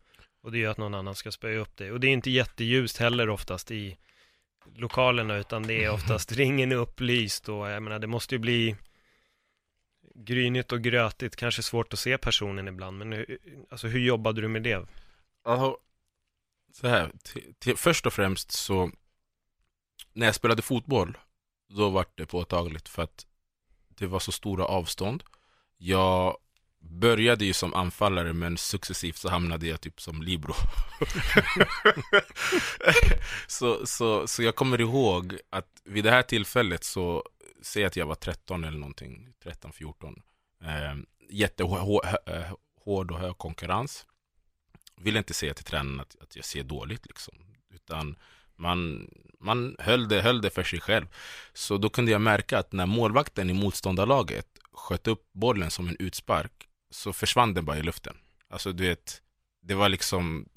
Och 0.42 0.52
det 0.52 0.58
är 0.58 0.60
ju 0.60 0.66
att 0.66 0.78
någon 0.78 0.94
annan 0.94 1.14
ska 1.14 1.30
spöa 1.30 1.58
upp 1.58 1.76
dig. 1.76 1.92
Och 1.92 2.00
det 2.00 2.06
är 2.06 2.12
inte 2.12 2.30
jätteljust 2.30 2.98
heller 2.98 3.30
oftast 3.30 3.70
i 3.70 3.96
lokalerna, 4.76 5.36
utan 5.36 5.62
det 5.62 5.84
är 5.84 5.90
oftast 5.90 6.32
ringen 6.36 6.72
är 6.72 6.76
upplyst 6.76 7.48
och 7.48 7.70
jag 7.70 7.82
menar, 7.82 7.98
det 7.98 8.06
måste 8.06 8.34
ju 8.34 8.38
bli 8.38 8.76
grynigt 10.14 10.72
och 10.72 10.82
grötigt, 10.82 11.36
kanske 11.36 11.62
svårt 11.62 11.92
att 11.92 11.98
se 11.98 12.18
personen 12.18 12.68
ibland, 12.68 12.98
men 12.98 13.12
hur, 13.12 13.38
alltså, 13.70 13.86
hur 13.86 14.00
jobbade 14.00 14.40
du 14.40 14.48
med 14.48 14.62
det? 14.62 14.86
Alltså, 15.44 15.76
så 16.72 16.88
här, 16.88 17.12
till, 17.22 17.54
till, 17.58 17.76
först 17.76 18.06
och 18.06 18.12
främst 18.12 18.50
så 18.50 18.90
när 20.12 20.26
jag 20.26 20.34
spelade 20.34 20.62
fotboll, 20.62 21.18
då 21.68 21.90
var 21.90 22.06
det 22.14 22.26
påtagligt 22.26 22.88
för 22.88 23.02
att 23.02 23.26
det 23.88 24.06
var 24.06 24.18
så 24.18 24.32
stora 24.32 24.64
avstånd. 24.64 25.22
Jag 25.76 26.36
började 26.80 27.44
ju 27.44 27.52
som 27.52 27.74
anfallare 27.74 28.32
men 28.32 28.56
successivt 28.56 29.16
så 29.16 29.28
hamnade 29.28 29.66
jag 29.66 29.80
typ 29.80 30.00
som 30.00 30.22
libero. 30.22 30.54
så, 33.46 33.86
så, 33.86 34.26
så 34.26 34.42
jag 34.42 34.54
kommer 34.54 34.80
ihåg 34.80 35.38
att 35.50 35.68
vid 35.84 36.04
det 36.04 36.10
här 36.10 36.22
tillfället 36.22 36.84
så, 36.84 37.24
säg 37.62 37.84
att 37.84 37.96
jag 37.96 38.06
var 38.06 38.14
13 38.14 38.64
eller 38.64 38.78
någonting, 38.78 39.28
13-14. 39.44 40.22
Eh, 40.62 40.96
jättehård 41.30 43.10
och 43.10 43.18
hög 43.18 43.38
konkurrens. 43.38 44.06
Vill 44.96 45.16
inte 45.16 45.34
säga 45.34 45.54
till 45.54 45.64
tränaren 45.64 46.00
att, 46.00 46.16
att 46.20 46.36
jag 46.36 46.44
ser 46.44 46.62
dåligt 46.62 47.06
liksom. 47.06 47.34
Utan 47.74 48.16
man, 48.56 49.10
man 49.40 49.76
höll, 49.78 50.08
det, 50.08 50.22
höll 50.22 50.40
det 50.40 50.50
för 50.50 50.62
sig 50.62 50.80
själv. 50.80 51.06
Så 51.52 51.78
då 51.78 51.88
kunde 51.88 52.12
jag 52.12 52.20
märka 52.20 52.58
att 52.58 52.72
när 52.72 52.86
målvakten 52.86 53.50
i 53.50 53.52
motståndarlaget 53.52 54.46
sköt 54.72 55.06
upp 55.06 55.32
bollen 55.32 55.70
som 55.70 55.88
en 55.88 55.96
utspark 55.98 56.68
så 56.90 57.12
försvann 57.12 57.54
den 57.54 57.64
bara 57.64 57.78
i 57.78 57.82
luften. 57.82 58.16
Alltså 58.48 58.72
du 58.72 58.88
vet, 58.88 59.22
det 59.62 59.74
var 59.74 59.88
liksom 59.88 60.48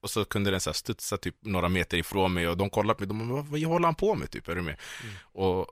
och 0.00 0.10
så 0.10 0.24
kunde 0.24 0.50
den 0.50 0.60
så 0.60 0.70
här 0.70 0.74
studsa 0.74 1.16
typ 1.16 1.36
några 1.40 1.68
meter 1.68 1.98
ifrån 1.98 2.34
mig 2.34 2.48
och 2.48 2.56
de 2.56 2.70
kollade 2.70 2.94
på 2.94 3.00
mig, 3.00 3.08
de 3.08 3.28
bara, 3.28 3.42
vad, 3.42 3.46
vad 3.46 3.62
håller 3.62 3.86
han 3.86 3.94
på 3.94 4.14
med 4.14 4.30
typ, 4.30 4.48
är 4.48 4.54
du 4.54 4.62
med? 4.62 4.76
Mm. 5.02 5.14
Och 5.32 5.66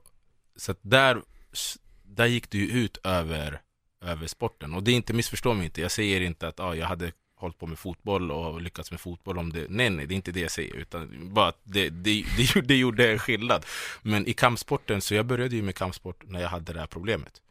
så 0.55 0.71
att 0.71 0.79
där, 0.81 1.21
där 2.03 2.25
gick 2.25 2.49
det 2.49 2.57
ju 2.57 2.67
ut 2.67 2.97
över, 3.03 3.61
över 4.01 4.27
sporten 4.27 4.73
och 4.73 4.83
det 4.83 4.91
är 4.91 4.95
inte, 4.95 5.13
missförstå 5.13 5.53
mig 5.53 5.65
inte, 5.65 5.81
jag 5.81 5.91
säger 5.91 6.21
inte 6.21 6.47
att 6.47 6.59
ah, 6.59 6.75
jag 6.75 6.87
hade 6.87 7.11
hållit 7.35 7.57
på 7.57 7.67
med 7.67 7.79
fotboll 7.79 8.31
och 8.31 8.61
lyckats 8.61 8.91
med 8.91 8.99
fotboll 8.99 9.37
om 9.37 9.53
det, 9.53 9.65
nej 9.69 9.89
nej, 9.89 10.05
det 10.05 10.13
är 10.13 10.15
inte 10.15 10.31
det 10.31 10.39
jag 10.39 10.51
säger, 10.51 10.75
utan 10.75 11.33
bara 11.33 11.47
att 11.47 11.59
det, 11.63 11.89
det, 11.89 12.25
det, 12.53 12.61
det 12.61 12.75
gjorde 12.75 13.11
en 13.11 13.19
skillnad. 13.19 13.65
Men 14.01 14.27
i 14.27 14.33
kampsporten, 14.33 15.01
så 15.01 15.15
jag 15.15 15.25
började 15.25 15.55
ju 15.55 15.61
med 15.61 15.75
kampsport 15.75 16.23
när 16.27 16.41
jag 16.41 16.49
hade 16.49 16.73
det 16.73 16.79
här 16.79 16.87
problemet. 16.87 17.41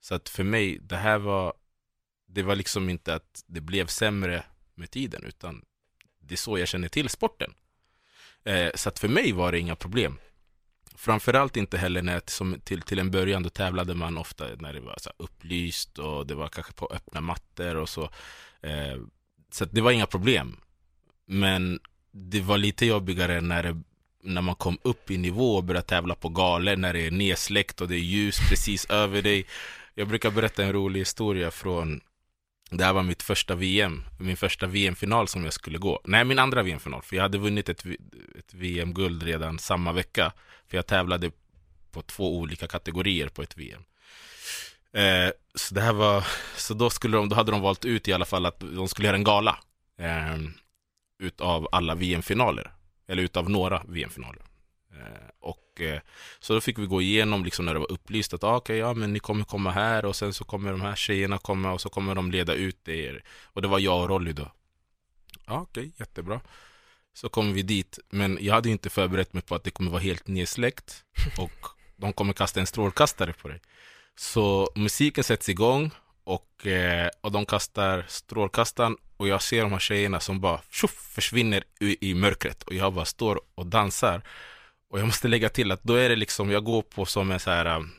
Så 0.00 0.14
att 0.14 0.28
för 0.28 0.44
mig, 0.44 0.78
det 0.78 0.96
här 0.96 1.18
var 1.18 1.54
det 2.26 2.42
var 2.42 2.56
liksom 2.56 2.88
inte 2.88 3.14
att 3.14 3.44
det 3.46 3.60
blev 3.60 3.86
sämre 3.86 4.44
med 4.74 4.90
tiden, 4.90 5.24
utan 5.24 5.64
det 6.20 6.34
är 6.34 6.36
så 6.36 6.58
jag 6.58 6.68
känner 6.68 6.88
till 6.88 7.08
sporten. 7.08 7.54
Eh, 8.44 8.70
så 8.74 8.88
att 8.88 8.98
för 8.98 9.08
mig 9.08 9.32
var 9.32 9.52
det 9.52 9.58
inga 9.58 9.76
problem. 9.76 10.18
Framförallt 10.96 11.56
inte 11.56 11.78
heller 11.78 12.02
när, 12.02 12.22
som 12.26 12.60
till, 12.64 12.82
till 12.82 12.98
en 12.98 13.10
början, 13.10 13.42
då 13.42 13.48
tävlade 13.48 13.94
man 13.94 14.18
ofta 14.18 14.44
när 14.58 14.72
det 14.72 14.80
var 14.80 14.96
så 14.98 15.10
upplyst 15.16 15.98
och 15.98 16.26
det 16.26 16.34
var 16.34 16.48
kanske 16.48 16.72
på 16.72 16.86
öppna 16.94 17.20
mattor 17.20 17.76
och 17.76 17.88
så. 17.88 18.02
Eh, 18.62 19.00
så 19.52 19.64
det 19.64 19.80
var 19.80 19.90
inga 19.90 20.06
problem. 20.06 20.56
Men 21.26 21.80
det 22.12 22.40
var 22.40 22.58
lite 22.58 22.86
jobbigare 22.86 23.40
när, 23.40 23.62
det, 23.62 23.82
när 24.22 24.42
man 24.42 24.54
kom 24.54 24.78
upp 24.82 25.10
i 25.10 25.18
nivå 25.18 25.56
och 25.56 25.64
började 25.64 25.86
tävla 25.86 26.14
på 26.14 26.28
galor 26.28 26.76
när 26.76 26.92
det 26.92 27.06
är 27.06 27.10
nedsläckt 27.10 27.80
och 27.80 27.88
det 27.88 27.96
är 27.96 27.98
ljus 27.98 28.38
precis 28.48 28.90
över 28.90 29.22
dig. 29.22 29.46
Jag 29.94 30.08
brukar 30.08 30.30
berätta 30.30 30.64
en 30.64 30.72
rolig 30.72 31.00
historia 31.00 31.50
från 31.50 32.00
det 32.76 32.84
här 32.84 32.92
var 32.92 33.02
mitt 33.02 33.22
första 33.22 33.54
VM, 33.54 34.02
min 34.18 34.36
första 34.36 34.66
VM-final 34.66 35.28
som 35.28 35.44
jag 35.44 35.52
skulle 35.52 35.78
gå. 35.78 36.00
Nej, 36.04 36.24
min 36.24 36.38
andra 36.38 36.62
VM-final, 36.62 37.02
för 37.02 37.16
jag 37.16 37.22
hade 37.22 37.38
vunnit 37.38 37.68
ett, 37.68 37.84
ett 38.38 38.54
VM-guld 38.54 39.22
redan 39.22 39.58
samma 39.58 39.92
vecka. 39.92 40.32
För 40.68 40.76
jag 40.76 40.86
tävlade 40.86 41.30
på 41.90 42.02
två 42.02 42.38
olika 42.38 42.66
kategorier 42.66 43.28
på 43.28 43.42
ett 43.42 43.56
VM. 43.56 43.82
Eh, 44.92 45.32
så 45.54 45.74
det 45.74 45.80
här 45.80 45.92
var, 45.92 46.26
så 46.56 46.74
då, 46.74 46.90
skulle 46.90 47.16
de, 47.16 47.28
då 47.28 47.36
hade 47.36 47.52
de 47.52 47.60
valt 47.60 47.84
ut 47.84 48.08
i 48.08 48.12
alla 48.12 48.24
fall 48.24 48.46
att 48.46 48.60
de 48.60 48.88
skulle 48.88 49.08
göra 49.08 49.16
en 49.16 49.24
gala. 49.24 49.58
Eh, 49.98 50.38
utav 51.18 51.68
alla 51.72 51.94
VM-finaler. 51.94 52.72
Eller 53.08 53.22
utav 53.22 53.50
några 53.50 53.82
VM-finaler. 53.88 54.42
Eh, 54.92 55.28
och 55.40 55.61
så 56.40 56.54
då 56.54 56.60
fick 56.60 56.78
vi 56.78 56.86
gå 56.86 57.02
igenom 57.02 57.44
liksom 57.44 57.64
när 57.64 57.74
det 57.74 57.80
var 57.80 57.92
upplyst 57.92 58.34
att 58.34 58.44
ah, 58.44 58.56
okay, 58.56 58.76
ja, 58.76 58.94
men 58.94 59.12
ni 59.12 59.18
kommer 59.18 59.44
komma 59.44 59.70
här 59.70 60.04
och 60.04 60.16
sen 60.16 60.32
så 60.32 60.44
kommer 60.44 60.70
de 60.70 60.80
här 60.80 60.96
tjejerna 60.96 61.38
komma 61.38 61.72
och 61.72 61.80
så 61.80 61.88
kommer 61.88 62.14
de 62.14 62.30
leda 62.30 62.54
ut 62.54 62.88
er. 62.88 63.24
Och 63.44 63.62
det 63.62 63.68
var 63.68 63.78
jag 63.78 64.02
och 64.02 64.08
Rolly 64.08 64.32
då. 64.32 64.52
Ja, 65.46 65.60
okej, 65.60 65.80
okay, 65.80 65.92
jättebra. 65.96 66.40
Så 67.14 67.28
kom 67.28 67.52
vi 67.52 67.62
dit, 67.62 67.98
men 68.10 68.38
jag 68.40 68.54
hade 68.54 68.70
inte 68.70 68.90
förberett 68.90 69.32
mig 69.32 69.42
på 69.42 69.54
att 69.54 69.64
det 69.64 69.70
kommer 69.70 69.90
vara 69.90 70.02
helt 70.02 70.26
nedsläckt 70.26 71.04
och 71.38 71.66
de 71.96 72.12
kommer 72.12 72.32
kasta 72.32 72.60
en 72.60 72.66
strålkastare 72.66 73.32
på 73.32 73.48
dig. 73.48 73.60
Så 74.16 74.68
musiken 74.74 75.24
sätts 75.24 75.48
igång 75.48 75.90
och, 76.24 76.66
eh, 76.66 77.08
och 77.20 77.32
de 77.32 77.46
kastar 77.46 78.04
strålkastaren 78.08 78.96
och 79.16 79.28
jag 79.28 79.42
ser 79.42 79.62
de 79.62 79.72
här 79.72 79.78
tjejerna 79.78 80.20
som 80.20 80.40
bara 80.40 80.60
tjoff, 80.70 81.12
försvinner 81.14 81.64
i, 81.80 82.10
i 82.10 82.14
mörkret 82.14 82.62
och 82.62 82.74
jag 82.74 82.92
bara 82.92 83.04
står 83.04 83.40
och 83.54 83.66
dansar. 83.66 84.22
Och 84.92 84.98
jag 84.98 85.06
måste 85.06 85.28
lägga 85.28 85.48
till 85.48 85.72
att 85.72 85.82
då 85.82 85.94
är 85.94 86.08
det 86.08 86.16
liksom, 86.16 86.50
jag 86.50 86.64
går 86.64 86.82
på 86.82 87.06
som 87.06 87.30
en 87.30 87.40
så 87.40 87.50
här 87.50 87.76
um, 87.76 87.90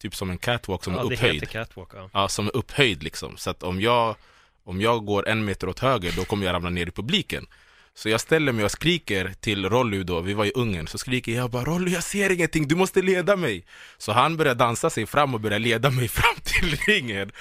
Typ 0.00 0.14
som 0.14 0.30
en 0.30 0.38
catwalk 0.38 0.84
som 0.84 0.94
ja, 0.94 1.00
är 1.00 1.12
upphöjd. 1.12 1.48
Catwalk, 1.48 1.88
ja. 1.94 2.10
ja, 2.12 2.28
som 2.28 2.46
är 2.46 2.56
upphöjd 2.56 3.02
liksom. 3.02 3.36
Så 3.36 3.50
att 3.50 3.62
om 3.62 3.80
jag, 3.80 4.16
om 4.64 4.80
jag 4.80 5.04
går 5.04 5.28
en 5.28 5.44
meter 5.44 5.68
åt 5.68 5.78
höger, 5.78 6.12
då 6.16 6.24
kommer 6.24 6.46
jag 6.46 6.52
ramla 6.52 6.70
ner 6.70 6.86
i 6.86 6.90
publiken. 6.90 7.46
Så 7.94 8.08
jag 8.08 8.20
ställer 8.20 8.52
mig 8.52 8.64
och 8.64 8.70
skriker 8.70 9.34
till 9.40 9.68
Rolly 9.68 10.02
då, 10.02 10.20
vi 10.20 10.34
var 10.34 10.44
i 10.44 10.52
Ungern, 10.54 10.86
så 10.86 10.98
skriker 10.98 11.32
jag 11.32 11.50
bara 11.50 11.64
Rolly 11.64 11.92
jag 11.92 12.02
ser 12.02 12.30
ingenting, 12.30 12.68
du 12.68 12.74
måste 12.74 13.02
leda 13.02 13.36
mig! 13.36 13.66
Så 13.98 14.12
han 14.12 14.36
börjar 14.36 14.54
dansa 14.54 14.90
sig 14.90 15.06
fram 15.06 15.34
och 15.34 15.40
börjar 15.40 15.58
leda 15.58 15.90
mig 15.90 16.08
fram 16.18 16.36
till 16.44 16.76
ringen. 16.76 17.32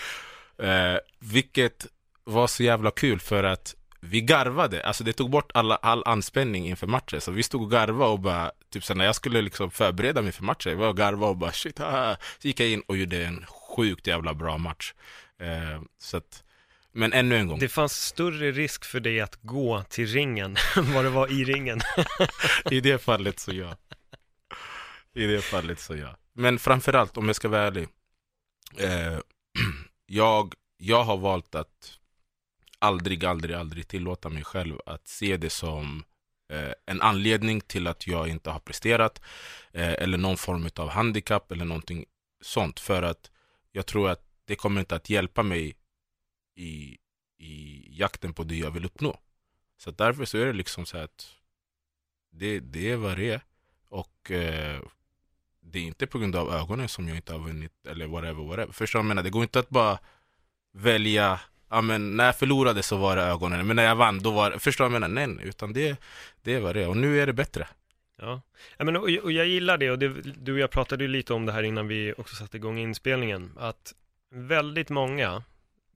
Eh, 0.58 0.98
vilket 1.20 1.88
var 2.24 2.48
så 2.48 2.64
jävla 2.64 2.92
kul 2.92 3.20
för 3.20 3.44
att 3.44 3.76
vi 4.04 4.22
garvade, 4.22 4.84
alltså 4.84 5.04
det 5.04 5.14
tog 5.14 5.30
bort 5.30 5.52
alla, 5.54 5.76
all 5.76 6.04
anspänning 6.06 6.68
inför 6.68 6.88
matchen. 6.88 7.22
Så 7.22 7.32
vi 7.32 7.44
stod 7.44 7.62
och 7.62 7.72
garvade 7.72 8.12
och 8.12 8.20
bara, 8.20 8.52
typ 8.70 8.84
så 8.84 8.94
när 8.94 9.06
jag 9.06 9.16
skulle 9.16 9.42
liksom 9.42 9.72
förbereda 9.72 10.22
mig 10.22 10.32
för 10.32 10.44
matchen, 10.44 10.72
jag 10.72 10.80
var 10.80 10.88
och 10.88 10.98
garvade 10.98 11.30
och 11.30 11.38
bara 11.38 11.52
shit, 11.52 11.80
haha. 11.80 12.18
Så 12.40 12.48
gick 12.48 12.60
jag 12.60 12.70
in 12.70 12.82
och 12.88 12.98
gjorde 12.98 13.26
en 13.26 13.46
sjukt 13.46 14.08
jävla 14.08 14.34
bra 14.34 14.58
match. 14.58 14.94
Eh, 15.40 15.82
så 16.00 16.18
att, 16.18 16.44
men 16.92 17.14
ännu 17.14 17.38
en 17.38 17.48
gång. 17.48 17.60
Det 17.60 17.70
fanns 17.70 18.06
större 18.06 18.52
risk 18.52 18.86
för 18.86 19.00
dig 19.00 19.22
att 19.22 19.36
gå 19.42 19.84
till 19.90 20.08
ringen 20.08 20.58
än 20.76 20.94
vad 20.94 21.06
det 21.06 21.10
var 21.10 21.32
i 21.32 21.44
ringen. 21.44 21.82
I 22.72 22.80
det 22.80 23.02
fallet 23.02 23.40
så 23.40 23.54
ja. 23.54 23.78
I 25.14 25.26
det 25.26 25.42
fallet 25.42 25.80
så 25.80 25.96
ja. 25.96 26.18
Men 26.34 26.60
framförallt, 26.60 27.18
om 27.18 27.28
jag 27.28 27.36
ska 27.36 27.50
vara 27.50 27.62
ärlig. 27.62 27.88
Eh, 28.78 29.20
jag, 30.06 30.54
jag 30.78 31.04
har 31.04 31.18
valt 31.18 31.56
att 31.56 31.98
aldrig, 32.82 33.26
aldrig, 33.26 33.56
aldrig 33.56 33.88
tillåta 33.88 34.30
mig 34.30 34.44
själv 34.44 34.80
att 34.86 35.08
se 35.08 35.38
det 35.38 35.50
som 35.50 36.04
eh, 36.50 36.74
en 36.86 37.02
anledning 37.02 37.62
till 37.62 37.88
att 37.88 38.08
jag 38.08 38.28
inte 38.28 38.50
har 38.50 38.60
presterat 38.60 39.22
eh, 39.72 39.94
eller 39.94 40.18
någon 40.18 40.38
form 40.38 40.70
av 40.76 40.90
handikapp 40.90 41.52
eller 41.52 41.66
någonting 41.66 42.06
sånt. 42.42 42.80
För 42.80 43.04
att 43.04 43.32
jag 43.72 43.86
tror 43.86 44.10
att 44.10 44.26
det 44.46 44.56
kommer 44.56 44.80
inte 44.80 44.96
att 44.96 45.10
hjälpa 45.10 45.44
mig 45.44 45.76
i, 46.56 46.98
i 47.38 47.86
jakten 48.00 48.34
på 48.34 48.44
det 48.44 48.56
jag 48.56 48.72
vill 48.72 48.86
uppnå. 48.86 49.20
Så 49.78 49.92
därför 49.92 50.26
så 50.26 50.38
är 50.38 50.46
det 50.46 50.54
liksom 50.54 50.86
så 50.86 50.98
att 50.98 51.32
det, 52.32 52.60
det 52.60 52.92
är 52.92 52.96
vad 52.96 53.18
det 53.18 53.30
är. 53.30 53.42
Och 53.90 54.32
eh, 54.32 54.82
det 55.62 55.80
är 55.80 55.84
inte 55.84 56.08
på 56.08 56.20
grund 56.20 56.36
av 56.36 56.54
ögonen 56.54 56.88
som 56.88 57.08
jag 57.08 57.18
inte 57.18 57.34
har 57.34 57.40
vunnit 57.40 57.88
eller 57.88 58.08
whatever, 58.08 58.44
whatever. 58.44 58.74
Förstår 58.74 59.00
du 59.00 59.04
vad 59.04 59.06
jag 59.06 59.16
menar? 59.16 59.24
Det 59.24 59.30
går 59.30 59.44
inte 59.44 59.60
att 59.60 59.70
bara 59.70 60.00
välja 60.72 61.40
ja, 61.72 61.82
men 61.82 62.18
när 62.18 62.26
jag 62.26 62.36
förlorade 62.36 62.84
så 62.84 62.98
var 62.98 63.16
det 63.16 63.22
ögonen, 63.22 63.68
men 63.68 63.76
när 63.76 63.84
jag 63.84 63.96
vann 63.96 64.20
då 64.20 64.32
var 64.32 64.52
det, 64.52 64.60
förstår 64.60 64.86
du 64.86 64.90
vad 64.90 65.02
jag 65.02 65.12
menar? 65.12 65.28
Nej, 65.28 65.48
utan 65.48 65.74
det, 65.74 66.02
det 66.42 66.60
var 66.60 66.74
det, 66.74 66.88
och 66.88 66.98
nu 66.98 67.22
är 67.22 67.28
det 67.28 67.34
bättre. 67.34 67.68
Ja, 68.18 68.42
ja 68.78 68.86
men, 68.86 68.96
och, 68.96 69.04
och 69.04 69.32
jag 69.32 69.48
gillar 69.48 69.78
det, 69.78 69.92
och 69.92 70.00
det, 70.00 70.10
du 70.22 70.54
och 70.54 70.60
jag 70.60 70.72
pratade 70.72 71.04
ju 71.04 71.08
lite 71.08 71.34
om 71.34 71.46
det 71.46 71.52
här 71.52 71.64
innan 71.64 71.88
vi 71.88 72.14
också 72.18 72.36
satte 72.36 72.58
igång 72.58 72.78
inspelningen, 72.78 73.52
att 73.58 73.94
väldigt 74.32 74.90
många, 74.90 75.44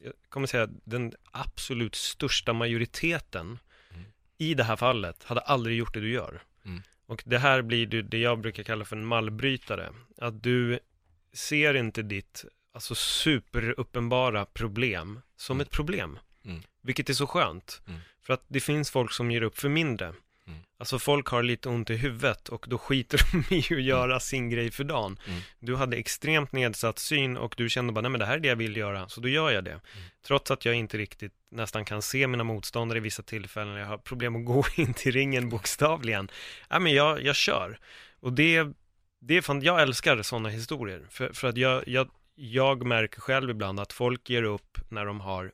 jag 0.04 0.14
kommer 0.30 0.48
säga 0.48 0.68
den 0.84 1.14
absolut 1.32 1.96
största 1.96 2.54
majoriteten 2.54 3.60
mm. 3.92 4.06
i 4.38 4.54
det 4.54 4.64
här 4.64 4.76
fallet 4.76 5.24
hade 5.24 5.42
aldrig 5.42 5.78
gjort 5.78 5.94
det 5.94 6.00
du 6.00 6.12
gör. 6.12 6.42
Mm. 6.66 6.82
Och 7.06 7.24
det 7.26 7.38
här 7.38 7.62
blir 7.62 7.88
det 7.88 8.18
jag 8.18 8.40
brukar 8.40 8.64
kalla 8.64 8.86
för 8.86 8.96
en 8.96 9.06
mallbrytare, 9.06 9.90
att 10.18 10.44
du 10.44 10.80
ser 11.34 11.74
inte 11.74 12.02
ditt 12.02 12.46
alltså 12.76 12.96
superuppenbara 12.96 14.46
problem 14.46 15.22
som 15.36 15.58
mm. 15.58 15.62
ett 15.62 15.72
problem. 15.72 16.20
Mm. 16.46 16.62
Vilket 16.82 17.10
är 17.10 17.14
så 17.14 17.28
skönt. 17.28 17.82
Mm. 17.88 18.00
För 18.22 18.34
att 18.34 18.44
det 18.48 18.60
finns 18.60 18.92
folk 18.92 19.12
som 19.12 19.32
ger 19.32 19.42
upp 19.42 19.58
för 19.58 19.70
mindre. 19.70 20.06
Mm. 20.08 20.60
Alltså 20.78 21.00
folk 21.00 21.28
har 21.28 21.44
lite 21.44 21.70
ont 21.70 21.90
i 21.90 21.96
huvudet 21.96 22.50
och 22.50 22.66
då 22.70 22.78
skiter 22.78 23.22
de 23.32 23.56
i 23.56 23.60
att 23.60 23.72
mm. 23.72 23.84
göra 23.84 24.20
sin 24.20 24.50
grej 24.50 24.72
för 24.72 24.84
dagen. 24.84 25.20
Mm. 25.28 25.42
Du 25.60 25.76
hade 25.76 25.98
extremt 25.98 26.52
nedsatt 26.52 27.00
syn 27.00 27.38
och 27.38 27.54
du 27.58 27.70
kände 27.70 27.94
bara, 27.94 28.02
nej 28.02 28.12
men 28.12 28.20
det 28.20 28.26
här 28.26 28.36
är 28.36 28.40
det 28.40 28.48
jag 28.48 28.56
vill 28.56 28.78
göra, 28.78 29.10
så 29.10 29.22
då 29.22 29.28
gör 29.28 29.52
jag 29.52 29.64
det. 29.64 29.80
Trots 30.28 30.52
att 30.52 30.66
jag 30.66 30.76
inte 30.76 30.98
riktigt 30.98 31.34
nästan 31.52 31.86
kan 31.86 32.02
se 32.02 32.28
mina 32.28 32.44
motståndare 32.44 32.98
i 32.98 33.02
vissa 33.02 33.24
tillfällen, 33.24 33.76
jag 33.76 33.88
har 33.88 33.98
problem 33.98 34.36
att 34.36 34.46
gå 34.46 34.66
in 34.76 34.94
till 34.94 35.12
ringen 35.12 35.50
bokstavligen. 35.50 36.32
Ja 36.70 36.80
men 36.80 36.94
jag, 36.94 37.24
jag 37.24 37.36
kör. 37.36 37.80
Och 38.20 38.34
det, 38.34 38.68
det 39.22 39.38
är 39.38 39.42
fan, 39.42 39.62
jag 39.62 39.82
älskar 39.82 40.22
sådana 40.22 40.50
historier. 40.50 41.06
För, 41.10 41.34
för 41.34 41.48
att 41.48 41.58
jag, 41.58 41.88
jag, 41.88 42.10
jag 42.36 42.86
märker 42.86 43.22
själv 43.22 43.50
ibland 43.50 43.80
att 43.80 43.94
folk 43.94 44.30
ger 44.30 44.44
upp 44.44 44.78
när 44.90 45.06
de 45.06 45.20
har 45.20 45.52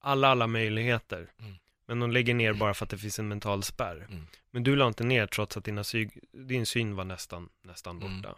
alla, 0.00 0.28
alla 0.28 0.46
möjligheter. 0.46 1.30
Mm. 1.40 1.54
Men 1.86 2.00
de 2.00 2.10
lägger 2.10 2.34
ner 2.34 2.52
bara 2.52 2.74
för 2.74 2.84
att 2.84 2.90
det 2.90 2.98
finns 2.98 3.18
en 3.18 3.28
mental 3.28 3.62
spärr. 3.62 4.06
Mm. 4.10 4.26
Men 4.50 4.62
du 4.62 4.76
la 4.76 4.86
inte 4.86 5.04
ner 5.04 5.26
trots 5.26 5.56
att 5.56 5.64
dina 5.64 5.84
sy 5.84 6.08
din 6.32 6.66
syn 6.66 6.96
var 6.96 7.04
nästan, 7.04 7.48
nästan 7.62 8.02
mm. 8.02 8.22
borta. 8.22 8.36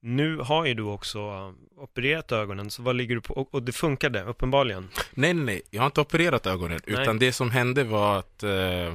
Nu 0.00 0.36
har 0.36 0.66
ju 0.66 0.74
du 0.74 0.82
också 0.82 1.54
opererat 1.76 2.32
ögonen, 2.32 2.70
så 2.70 2.82
vad 2.82 2.96
ligger 2.96 3.14
du 3.14 3.20
på? 3.20 3.34
Och, 3.34 3.54
och 3.54 3.62
det 3.62 3.72
funkade 3.72 4.22
uppenbarligen. 4.22 4.88
Nej, 5.14 5.34
nej, 5.34 5.44
nej, 5.44 5.62
jag 5.70 5.80
har 5.80 5.86
inte 5.86 6.00
opererat 6.00 6.46
ögonen, 6.46 6.80
Nej. 6.86 7.02
utan 7.02 7.18
det 7.18 7.32
som 7.32 7.50
hände 7.50 7.84
var 7.84 8.18
att 8.18 8.42
eh, 8.42 8.86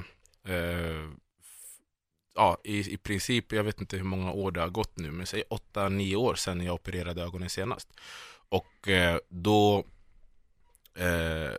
eh, 0.55 1.09
ja, 2.39 2.57
i, 2.63 2.93
i 2.93 2.97
princip, 2.97 3.51
jag 3.51 3.63
vet 3.63 3.81
inte 3.81 3.97
hur 3.97 4.03
många 4.03 4.31
år 4.31 4.51
det 4.51 4.61
har 4.61 4.69
gått 4.69 4.97
nu, 4.97 5.11
men 5.11 5.25
säg 5.25 5.43
8-9 5.73 6.15
år 6.15 6.35
sedan 6.35 6.65
jag 6.65 6.75
opererade 6.75 7.21
ögonen 7.21 7.49
senast. 7.49 7.87
Och 8.49 8.87
eh, 8.87 9.17
då, 9.29 9.85
eh, 10.95 11.53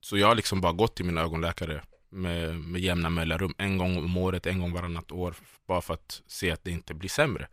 så 0.00 0.18
jag 0.18 0.26
har 0.26 0.34
liksom 0.34 0.60
bara 0.60 0.72
gått 0.72 0.96
till 0.96 1.04
min 1.04 1.18
ögonläkare 1.18 1.82
med, 2.08 2.60
med 2.60 2.80
jämna 2.80 3.10
mellanrum, 3.10 3.54
en 3.58 3.78
gång 3.78 3.98
om 3.98 4.16
året, 4.16 4.46
en 4.46 4.60
gång 4.60 4.72
varannat 4.72 5.12
år, 5.12 5.34
bara 5.66 5.80
för 5.80 5.94
att 5.94 6.22
se 6.26 6.50
att 6.50 6.64
det 6.64 6.70
inte 6.70 6.94
blir 6.94 7.10
sämre. 7.10 7.48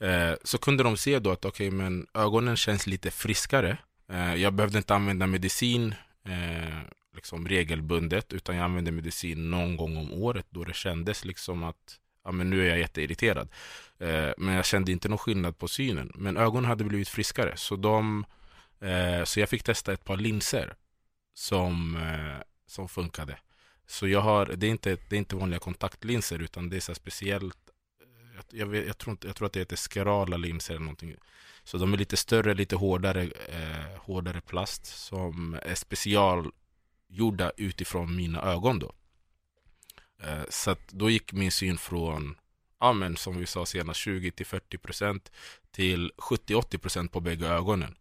Eh, 0.00 0.34
så 0.44 0.58
kunde 0.58 0.82
de 0.82 0.96
se 0.96 1.18
då 1.18 1.30
att 1.30 1.44
okej, 1.44 1.70
men 1.70 2.06
ögonen 2.14 2.56
känns 2.56 2.86
lite 2.86 3.10
friskare. 3.10 3.78
Eh, 4.08 4.34
jag 4.34 4.52
behövde 4.52 4.78
inte 4.78 4.94
använda 4.94 5.26
medicin 5.26 5.94
eh, 6.24 6.80
liksom 7.14 7.48
regelbundet, 7.48 8.32
utan 8.32 8.56
jag 8.56 8.64
använde 8.64 8.92
medicin 8.92 9.50
någon 9.50 9.76
gång 9.76 9.96
om 9.96 10.12
året 10.12 10.46
då 10.50 10.64
det 10.64 10.74
kändes 10.74 11.24
liksom 11.24 11.64
att 11.64 12.00
ja, 12.24 12.32
men 12.32 12.50
nu 12.50 12.64
är 12.64 12.68
jag 12.68 12.78
jätteirriterad. 12.78 13.48
Eh, 13.98 14.30
men 14.38 14.54
jag 14.54 14.64
kände 14.64 14.92
inte 14.92 15.08
någon 15.08 15.18
skillnad 15.18 15.58
på 15.58 15.68
synen. 15.68 16.12
Men 16.14 16.36
ögonen 16.36 16.64
hade 16.64 16.84
blivit 16.84 17.08
friskare, 17.08 17.56
så, 17.56 17.76
de, 17.76 18.24
eh, 18.80 19.24
så 19.24 19.40
jag 19.40 19.48
fick 19.48 19.62
testa 19.62 19.92
ett 19.92 20.04
par 20.04 20.16
linser 20.16 20.74
som, 21.34 21.96
eh, 21.96 22.42
som 22.66 22.88
funkade. 22.88 23.38
Så 23.86 24.08
jag 24.08 24.20
har, 24.20 24.46
det 24.46 24.66
är 24.66 24.70
inte, 24.70 24.96
det 25.08 25.16
är 25.16 25.18
inte 25.18 25.36
vanliga 25.36 25.60
kontaktlinser, 25.60 26.38
utan 26.38 26.70
det 26.70 26.76
är 26.76 26.80
så 26.80 26.94
speciellt 26.94 27.58
jag, 28.34 28.60
jag, 28.60 28.66
vet, 28.66 28.86
jag, 28.86 28.98
tror 28.98 29.10
inte, 29.10 29.26
jag 29.26 29.36
tror 29.36 29.46
att 29.46 29.52
det 29.52 29.60
heter 29.60 29.76
skerala 29.76 30.36
linser 30.36 30.74
eller 30.74 30.84
någonting. 30.84 31.16
Så 31.64 31.78
de 31.78 31.92
är 31.92 31.98
lite 31.98 32.16
större, 32.16 32.54
lite 32.54 32.76
hårdare, 32.76 33.22
eh, 33.48 33.98
hårdare 33.98 34.40
plast 34.40 34.86
som 34.86 35.58
är 35.62 35.74
special 35.74 36.52
Gjorda 37.14 37.52
utifrån 37.56 38.16
mina 38.16 38.42
ögon 38.42 38.78
då. 38.78 38.92
Eh, 40.22 40.44
så 40.48 40.70
att 40.70 40.88
då 40.88 41.10
gick 41.10 41.32
min 41.32 41.52
syn 41.52 41.78
från, 41.78 42.36
ja 42.80 42.92
men 42.92 43.16
som 43.16 43.38
vi 43.38 43.46
sa 43.46 43.66
senast, 43.66 44.00
20 44.00 44.30
till 44.30 44.46
40 44.46 44.78
procent 44.78 45.32
till 45.70 46.12
70-80 46.16 46.78
procent 46.78 47.12
på 47.12 47.20
bägge 47.20 47.46
ögonen. 47.46 47.94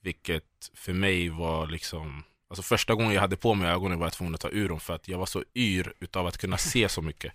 Vilket 0.00 0.70
för 0.74 0.92
mig 0.92 1.28
var 1.28 1.66
liksom, 1.66 2.24
alltså 2.48 2.62
första 2.62 2.94
gången 2.94 3.12
jag 3.12 3.20
hade 3.20 3.36
på 3.36 3.54
mig 3.54 3.70
ögonen 3.70 3.98
var 3.98 4.06
jag 4.06 4.12
tvungen 4.12 4.34
att 4.34 4.40
ta 4.40 4.50
ur 4.50 4.68
dem 4.68 4.80
för 4.80 4.94
att 4.94 5.08
jag 5.08 5.18
var 5.18 5.26
så 5.26 5.44
yr 5.54 5.92
utav 6.00 6.26
att 6.26 6.38
kunna 6.38 6.58
se 6.58 6.88
så 6.88 7.02
mycket. 7.02 7.32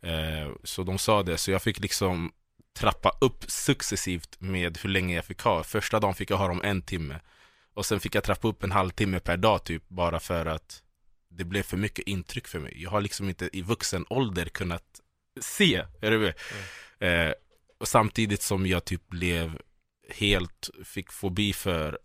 Eh, 0.00 0.50
så 0.64 0.82
de 0.82 0.98
sa 0.98 1.22
det, 1.22 1.38
så 1.38 1.50
jag 1.50 1.62
fick 1.62 1.80
liksom 1.80 2.32
trappa 2.72 3.16
upp 3.20 3.50
successivt 3.50 4.36
med 4.40 4.78
hur 4.78 4.90
länge 4.90 5.14
jag 5.14 5.24
fick 5.24 5.40
ha. 5.40 5.62
Första 5.62 6.00
dagen 6.00 6.14
fick 6.14 6.30
jag 6.30 6.36
ha 6.36 6.48
dem 6.48 6.60
en 6.64 6.82
timme. 6.82 7.20
Och 7.76 7.86
sen 7.86 8.00
fick 8.00 8.14
jag 8.14 8.24
trappa 8.24 8.48
upp 8.48 8.64
en 8.64 8.72
halvtimme 8.72 9.20
per 9.20 9.36
dag 9.36 9.64
typ, 9.64 9.88
bara 9.88 10.20
för 10.20 10.46
att 10.46 10.82
det 11.30 11.44
blev 11.44 11.62
för 11.62 11.76
mycket 11.76 12.08
intryck 12.08 12.48
för 12.48 12.58
mig. 12.58 12.82
Jag 12.82 12.90
har 12.90 13.00
liksom 13.00 13.28
inte 13.28 13.50
i 13.52 13.62
vuxen 13.62 14.06
ålder 14.08 14.44
kunnat 14.44 15.00
se, 15.40 15.84
är 16.00 16.10
du 16.10 16.18
med? 16.18 16.34
Eh, 16.98 17.32
och 17.78 17.88
samtidigt 17.88 18.42
som 18.42 18.66
jag 18.66 18.84
typ 18.84 19.08
blev 19.08 19.58
helt, 20.08 20.70
fick 20.84 21.12
fobi 21.12 21.52
för 21.52 21.98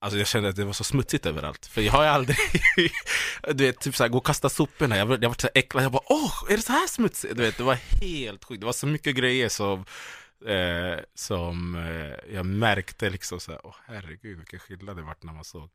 Alltså 0.00 0.18
jag 0.18 0.26
kände 0.26 0.48
att 0.48 0.56
det 0.56 0.64
var 0.64 0.72
så 0.72 0.84
smutsigt 0.84 1.26
överallt. 1.26 1.66
För 1.66 1.80
jag 1.80 1.92
har 1.92 2.02
ju 2.02 2.08
aldrig, 2.08 2.36
du 3.54 3.64
vet, 3.64 3.80
typ 3.80 3.96
såhär, 3.96 4.08
gå 4.08 4.18
och 4.18 4.26
kasta 4.26 4.48
soporna. 4.48 4.96
Jag, 4.96 5.10
jag 5.10 5.28
var 5.28 5.36
så 5.40 5.48
äcklad, 5.54 5.84
jag 5.84 5.92
bara 5.92 6.02
åh, 6.06 6.32
är 6.48 6.56
det 6.56 6.62
så 6.62 6.72
här 6.72 6.86
smutsigt? 6.86 7.36
Du 7.36 7.42
vet, 7.42 7.56
det 7.56 7.62
var 7.62 7.74
helt 7.74 8.44
sjukt. 8.44 8.60
Det 8.60 8.66
var 8.66 8.72
så 8.72 8.86
mycket 8.86 9.16
grejer 9.16 9.48
som, 9.48 9.84
eh, 10.46 10.98
som 11.14 11.74
eh, 11.74 12.34
jag 12.34 12.46
märkte 12.46 13.10
liksom 13.10 13.40
såhär, 13.40 13.60
åh 13.64 13.76
herregud 13.84 14.38
vilken 14.38 14.58
skillnad 14.58 14.96
det 14.96 15.02
vart 15.02 15.22
när 15.22 15.32
man 15.32 15.44
såg. 15.44 15.70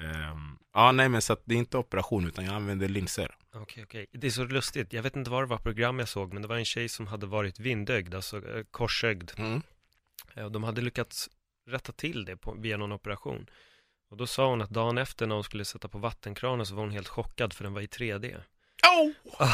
Ehm, 0.00 0.58
ja, 0.72 0.92
nej 0.92 1.08
men 1.08 1.22
så 1.22 1.32
att 1.32 1.42
det 1.44 1.54
är 1.54 1.58
inte 1.58 1.78
operation 1.78 2.26
utan 2.26 2.44
jag 2.44 2.54
använder 2.54 2.88
linser. 2.88 3.36
Okej, 3.54 3.84
okej. 3.84 4.06
Det 4.12 4.26
är 4.26 4.30
så 4.30 4.44
lustigt. 4.44 4.92
Jag 4.92 5.02
vet 5.02 5.16
inte 5.16 5.30
vad 5.30 5.42
det 5.42 5.46
var 5.46 5.58
program 5.58 5.98
jag 5.98 6.08
såg, 6.08 6.32
men 6.32 6.42
det 6.42 6.48
var 6.48 6.56
en 6.56 6.64
tjej 6.64 6.88
som 6.88 7.06
hade 7.06 7.26
varit 7.26 7.60
vindögd, 7.60 8.14
alltså 8.14 8.56
eh, 8.56 8.64
korsögd. 8.70 9.30
Mm. 9.36 9.62
Eh, 10.34 10.50
de 10.50 10.64
hade 10.64 10.80
lyckats 10.80 11.30
rätta 11.66 11.92
till 11.92 12.24
det 12.24 12.36
på, 12.36 12.54
via 12.54 12.76
någon 12.76 12.92
operation. 12.92 13.46
Och 14.10 14.16
då 14.16 14.26
sa 14.26 14.48
hon 14.48 14.62
att 14.62 14.70
dagen 14.70 14.98
efter 14.98 15.26
när 15.26 15.34
hon 15.34 15.44
skulle 15.44 15.64
sätta 15.64 15.88
på 15.88 15.98
vattenkranen 15.98 16.66
så 16.66 16.74
var 16.74 16.82
hon 16.82 16.92
helt 16.92 17.08
chockad 17.08 17.52
för 17.52 17.64
den 17.64 17.74
var 17.74 17.80
i 17.80 17.86
3D. 17.86 18.40
Oh! 18.84 19.10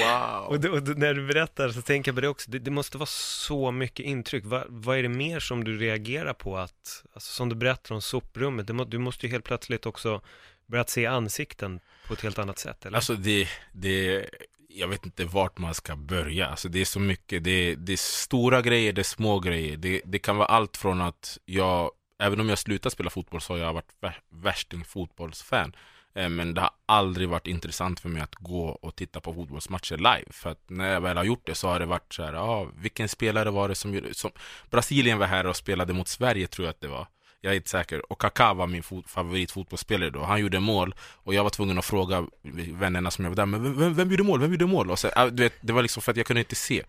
wow! 0.00 0.46
Och, 0.46 0.64
och 0.64 0.82
det, 0.82 0.94
när 0.94 1.14
du 1.14 1.26
berättar 1.26 1.68
så 1.68 1.82
tänker 1.82 2.08
jag 2.08 2.16
på 2.16 2.20
det 2.20 2.28
också, 2.28 2.50
det, 2.50 2.58
det 2.58 2.70
måste 2.70 2.98
vara 2.98 3.06
så 3.06 3.70
mycket 3.70 4.06
intryck. 4.06 4.44
Va, 4.44 4.64
vad 4.68 4.98
är 4.98 5.02
det 5.02 5.08
mer 5.08 5.40
som 5.40 5.64
du 5.64 5.78
reagerar 5.78 6.32
på 6.32 6.58
att, 6.58 7.04
alltså 7.14 7.32
som 7.32 7.48
du 7.48 7.54
berättar 7.54 7.94
om 7.94 8.02
soprummet, 8.02 8.66
det 8.66 8.84
du 8.84 8.98
måste 8.98 9.26
ju 9.26 9.32
helt 9.32 9.44
plötsligt 9.44 9.86
också 9.86 10.20
börjat 10.66 10.90
se 10.90 11.06
ansikten 11.06 11.80
på 12.06 12.14
ett 12.14 12.20
helt 12.20 12.38
annat 12.38 12.58
sätt, 12.58 12.86
eller? 12.86 12.96
Alltså 12.96 13.14
det, 13.14 13.48
det, 13.72 14.26
jag 14.68 14.88
vet 14.88 15.04
inte 15.06 15.24
vart 15.24 15.58
man 15.58 15.74
ska 15.74 15.96
börja. 15.96 16.46
Alltså 16.46 16.68
det 16.68 16.80
är 16.80 16.84
så 16.84 17.00
mycket, 17.00 17.44
det, 17.44 17.74
det 17.74 17.92
är 17.92 17.96
stora 17.96 18.62
grejer, 18.62 18.92
det 18.92 19.00
är 19.00 19.02
små 19.02 19.40
grejer. 19.40 19.76
Det, 19.76 20.00
det 20.04 20.18
kan 20.18 20.36
vara 20.36 20.48
allt 20.48 20.76
från 20.76 21.00
att 21.00 21.38
jag, 21.44 21.90
även 22.18 22.40
om 22.40 22.48
jag 22.48 22.58
slutat 22.58 22.92
spela 22.92 23.10
fotboll 23.10 23.40
så 23.40 23.52
har 23.52 23.58
jag 23.58 23.72
varit 23.72 23.94
vär- 24.00 24.20
värsting 24.42 24.84
fotbollsfan. 24.84 25.72
Eh, 26.14 26.28
men 26.28 26.54
det 26.54 26.60
har 26.60 26.70
aldrig 26.86 27.28
varit 27.28 27.46
intressant 27.46 28.00
för 28.00 28.08
mig 28.08 28.22
att 28.22 28.34
gå 28.34 28.68
och 28.68 28.96
titta 28.96 29.20
på 29.20 29.34
fotbollsmatcher 29.34 29.96
live. 29.96 30.24
För 30.30 30.50
att 30.50 30.70
när 30.70 30.92
jag 30.92 31.00
väl 31.00 31.16
har 31.16 31.24
gjort 31.24 31.46
det 31.46 31.54
så 31.54 31.68
har 31.68 31.80
det 31.80 31.86
varit 31.86 32.12
så 32.12 32.22
här, 32.22 32.32
ja, 32.32 32.68
vilken 32.76 33.08
spelare 33.08 33.50
var 33.50 33.68
det 33.68 33.74
som 33.74 33.94
gjorde, 33.94 34.14
som, 34.14 34.30
Brasilien 34.70 35.18
var 35.18 35.26
här 35.26 35.46
och 35.46 35.56
spelade 35.56 35.92
mot 35.92 36.08
Sverige 36.08 36.46
tror 36.46 36.66
jag 36.66 36.70
att 36.70 36.80
det 36.80 36.88
var. 36.88 37.06
Jag 37.40 37.52
är 37.52 37.56
inte 37.56 37.68
säker. 37.68 38.12
Och 38.12 38.20
Kaká 38.20 38.54
var 38.54 38.66
min 38.66 38.82
fot, 38.82 39.10
favoritfotbollsspelare 39.10 40.10
då. 40.10 40.22
Han 40.22 40.40
gjorde 40.40 40.60
mål 40.60 40.94
och 41.00 41.34
jag 41.34 41.42
var 41.42 41.50
tvungen 41.50 41.78
att 41.78 41.84
fråga 41.84 42.26
vännerna 42.72 43.10
som 43.10 43.24
jag 43.24 43.30
var 43.30 43.36
där, 43.36 43.46
men 43.46 43.62
vem, 43.62 43.78
vem, 43.78 43.94
vem 43.94 44.10
gjorde 44.10 44.22
mål? 44.22 44.40
Vem 44.40 44.50
gjorde 44.52 44.66
mål? 44.66 44.90
Och 44.90 44.98
så, 44.98 45.10
du 45.32 45.42
vet, 45.42 45.54
det 45.60 45.72
var 45.72 45.82
liksom 45.82 46.02
för 46.02 46.10
att 46.10 46.16
jag 46.16 46.26
kunde 46.26 46.40
inte 46.40 46.54
se. 46.54 46.82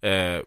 Eh, 0.00 0.40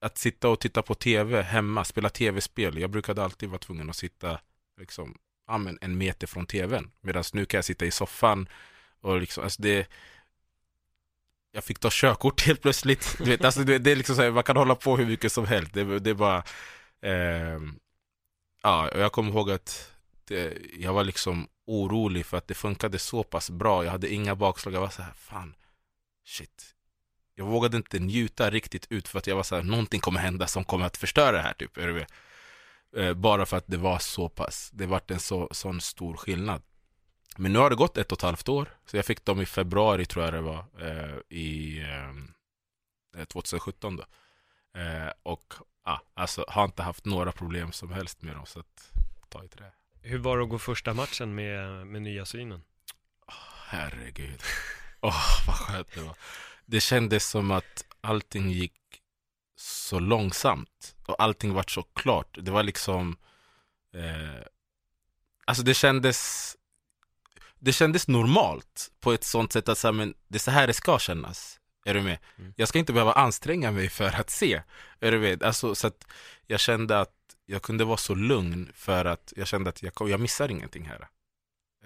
att 0.00 0.18
sitta 0.18 0.48
och 0.48 0.60
titta 0.60 0.82
på 0.82 0.94
tv 0.94 1.42
hemma, 1.42 1.84
spela 1.84 2.08
tv-spel. 2.08 2.78
Jag 2.78 2.90
brukade 2.90 3.24
alltid 3.24 3.48
vara 3.48 3.58
tvungen 3.58 3.90
att 3.90 3.96
sitta 3.96 4.38
liksom, 4.80 5.14
amen, 5.50 5.78
en 5.80 5.98
meter 5.98 6.26
från 6.26 6.46
tvn. 6.46 6.90
Medan 7.00 7.24
nu 7.32 7.44
kan 7.46 7.58
jag 7.58 7.64
sitta 7.64 7.86
i 7.86 7.90
soffan 7.90 8.48
och 9.00 9.20
liksom, 9.20 9.44
alltså 9.44 9.62
det 9.62 9.88
jag 11.52 11.64
fick 11.64 11.78
ta 11.78 11.88
körkort 11.92 12.40
helt 12.46 12.62
plötsligt. 12.62 13.16
Du 13.18 13.30
vet, 13.30 13.44
alltså 13.44 13.60
det, 13.60 13.78
det 13.78 13.92
är 13.92 13.96
liksom 13.96 14.16
så 14.16 14.22
här, 14.22 14.30
man 14.30 14.42
kan 14.42 14.56
hålla 14.56 14.74
på 14.74 14.96
hur 14.96 15.06
mycket 15.06 15.32
som 15.32 15.46
helst. 15.46 15.74
Det, 15.74 15.98
det 15.98 16.10
är 16.10 16.14
bara... 16.14 16.44
Eh, 17.02 17.60
ja, 18.62 18.88
och 18.88 19.00
jag 19.00 19.12
kommer 19.12 19.30
ihåg 19.30 19.50
att 19.50 19.92
det, 20.24 20.58
jag 20.78 20.92
var 20.92 21.04
liksom 21.04 21.48
orolig 21.66 22.26
för 22.26 22.36
att 22.36 22.48
det 22.48 22.54
funkade 22.54 22.98
så 22.98 23.22
pass 23.22 23.50
bra. 23.50 23.84
Jag 23.84 23.90
hade 23.90 24.12
inga 24.12 24.34
bakslag. 24.34 24.74
Jag 24.74 24.80
var 24.80 24.88
så 24.88 25.02
här, 25.02 25.12
fan, 25.12 25.54
shit. 26.26 26.74
Jag 27.34 27.44
vågade 27.44 27.76
inte 27.76 27.98
njuta 27.98 28.50
riktigt 28.50 28.86
ut 28.90 29.08
för 29.08 29.18
att 29.18 29.26
jag 29.26 29.36
var 29.36 29.42
så 29.42 29.56
här, 29.56 29.62
någonting 29.62 30.00
kommer 30.00 30.20
hända 30.20 30.46
som 30.46 30.64
kommer 30.64 30.86
att 30.86 30.96
förstöra 30.96 31.32
det 31.32 31.42
här 31.42 31.52
typ. 31.52 31.76
Är 31.76 31.86
du 31.86 31.92
med? 31.92 32.02
Eh, 32.02 32.08
bara 33.16 33.46
för 33.46 33.56
att 33.56 33.66
det 33.66 33.76
var 33.76 33.98
så 33.98 34.28
pass, 34.28 34.70
det 34.72 34.86
vart 34.86 35.10
en 35.10 35.20
så, 35.20 35.48
sån 35.50 35.80
stor 35.80 36.16
skillnad. 36.16 36.62
Men 37.36 37.52
nu 37.52 37.58
har 37.58 37.70
det 37.70 37.76
gått 37.76 37.96
ett 37.96 38.12
och 38.12 38.18
ett 38.18 38.22
halvt 38.22 38.48
år, 38.48 38.68
så 38.86 38.96
jag 38.96 39.04
fick 39.04 39.24
dem 39.24 39.40
i 39.40 39.46
februari 39.46 40.06
tror 40.06 40.24
jag 40.24 40.34
det 40.34 40.40
var, 40.40 40.64
eh, 40.80 41.38
i 41.38 41.80
eh, 43.16 43.24
2017 43.24 43.96
då. 43.96 44.04
Eh, 44.80 45.12
och 45.22 45.54
ja, 45.84 46.02
alltså 46.14 46.44
har 46.48 46.64
inte 46.64 46.82
haft 46.82 47.04
några 47.04 47.32
problem 47.32 47.72
som 47.72 47.92
helst 47.92 48.22
med 48.22 48.36
dem, 48.36 48.46
så 48.46 48.60
att 48.60 48.92
ta 49.28 49.44
i 49.44 49.48
trä. 49.48 49.72
Hur 50.02 50.18
var 50.18 50.38
det 50.38 50.44
att 50.44 50.50
gå 50.50 50.58
första 50.58 50.94
matchen 50.94 51.34
med, 51.34 51.86
med 51.86 52.02
nya 52.02 52.24
synen? 52.24 52.62
Herregud. 53.66 54.42
Åh, 55.00 55.46
vad 55.46 55.56
skönt 55.56 55.94
det 55.94 56.00
var. 56.00 56.16
Det 56.66 56.80
kändes 56.80 57.28
som 57.28 57.50
att 57.50 57.84
allting 58.00 58.50
gick 58.50 58.72
så 59.60 59.98
långsamt 59.98 60.96
och 61.06 61.22
allting 61.22 61.52
var 61.52 61.64
så 61.68 61.82
klart. 61.82 62.38
Det 62.40 62.50
var 62.50 62.62
liksom... 62.62 63.16
Eh, 63.94 64.42
alltså 65.44 65.62
det 65.62 65.74
kändes... 65.74 66.56
Det 67.58 67.72
kändes 67.72 68.08
normalt 68.08 68.90
på 69.00 69.12
ett 69.12 69.24
sånt 69.24 69.52
sätt 69.52 69.68
att 69.68 69.78
så 69.78 69.86
här, 69.88 69.92
men 69.92 70.14
det 70.28 70.36
är 70.36 70.40
så 70.40 70.50
här 70.50 70.66
det 70.66 70.72
ska 70.72 70.98
kännas. 70.98 71.60
Är 71.84 71.94
du 71.94 72.02
med? 72.02 72.18
Mm. 72.38 72.54
Jag 72.56 72.68
ska 72.68 72.78
inte 72.78 72.92
behöva 72.92 73.12
anstränga 73.12 73.70
mig 73.70 73.88
för 73.88 74.20
att 74.20 74.30
se. 74.30 74.62
Är 75.00 75.12
du 75.12 75.18
med? 75.18 75.42
Alltså, 75.42 75.74
så 75.74 75.86
att 75.86 76.06
jag 76.46 76.60
kände 76.60 77.00
att 77.00 77.14
jag 77.46 77.62
kunde 77.62 77.84
vara 77.84 77.96
så 77.96 78.14
lugn 78.14 78.72
för 78.74 79.04
att 79.04 79.32
jag 79.36 79.46
kände 79.46 79.70
att 79.70 79.82
jag, 79.82 79.94
kom- 79.94 80.08
jag 80.10 80.20
missar 80.20 80.48
ingenting 80.48 80.84
här. 80.84 81.08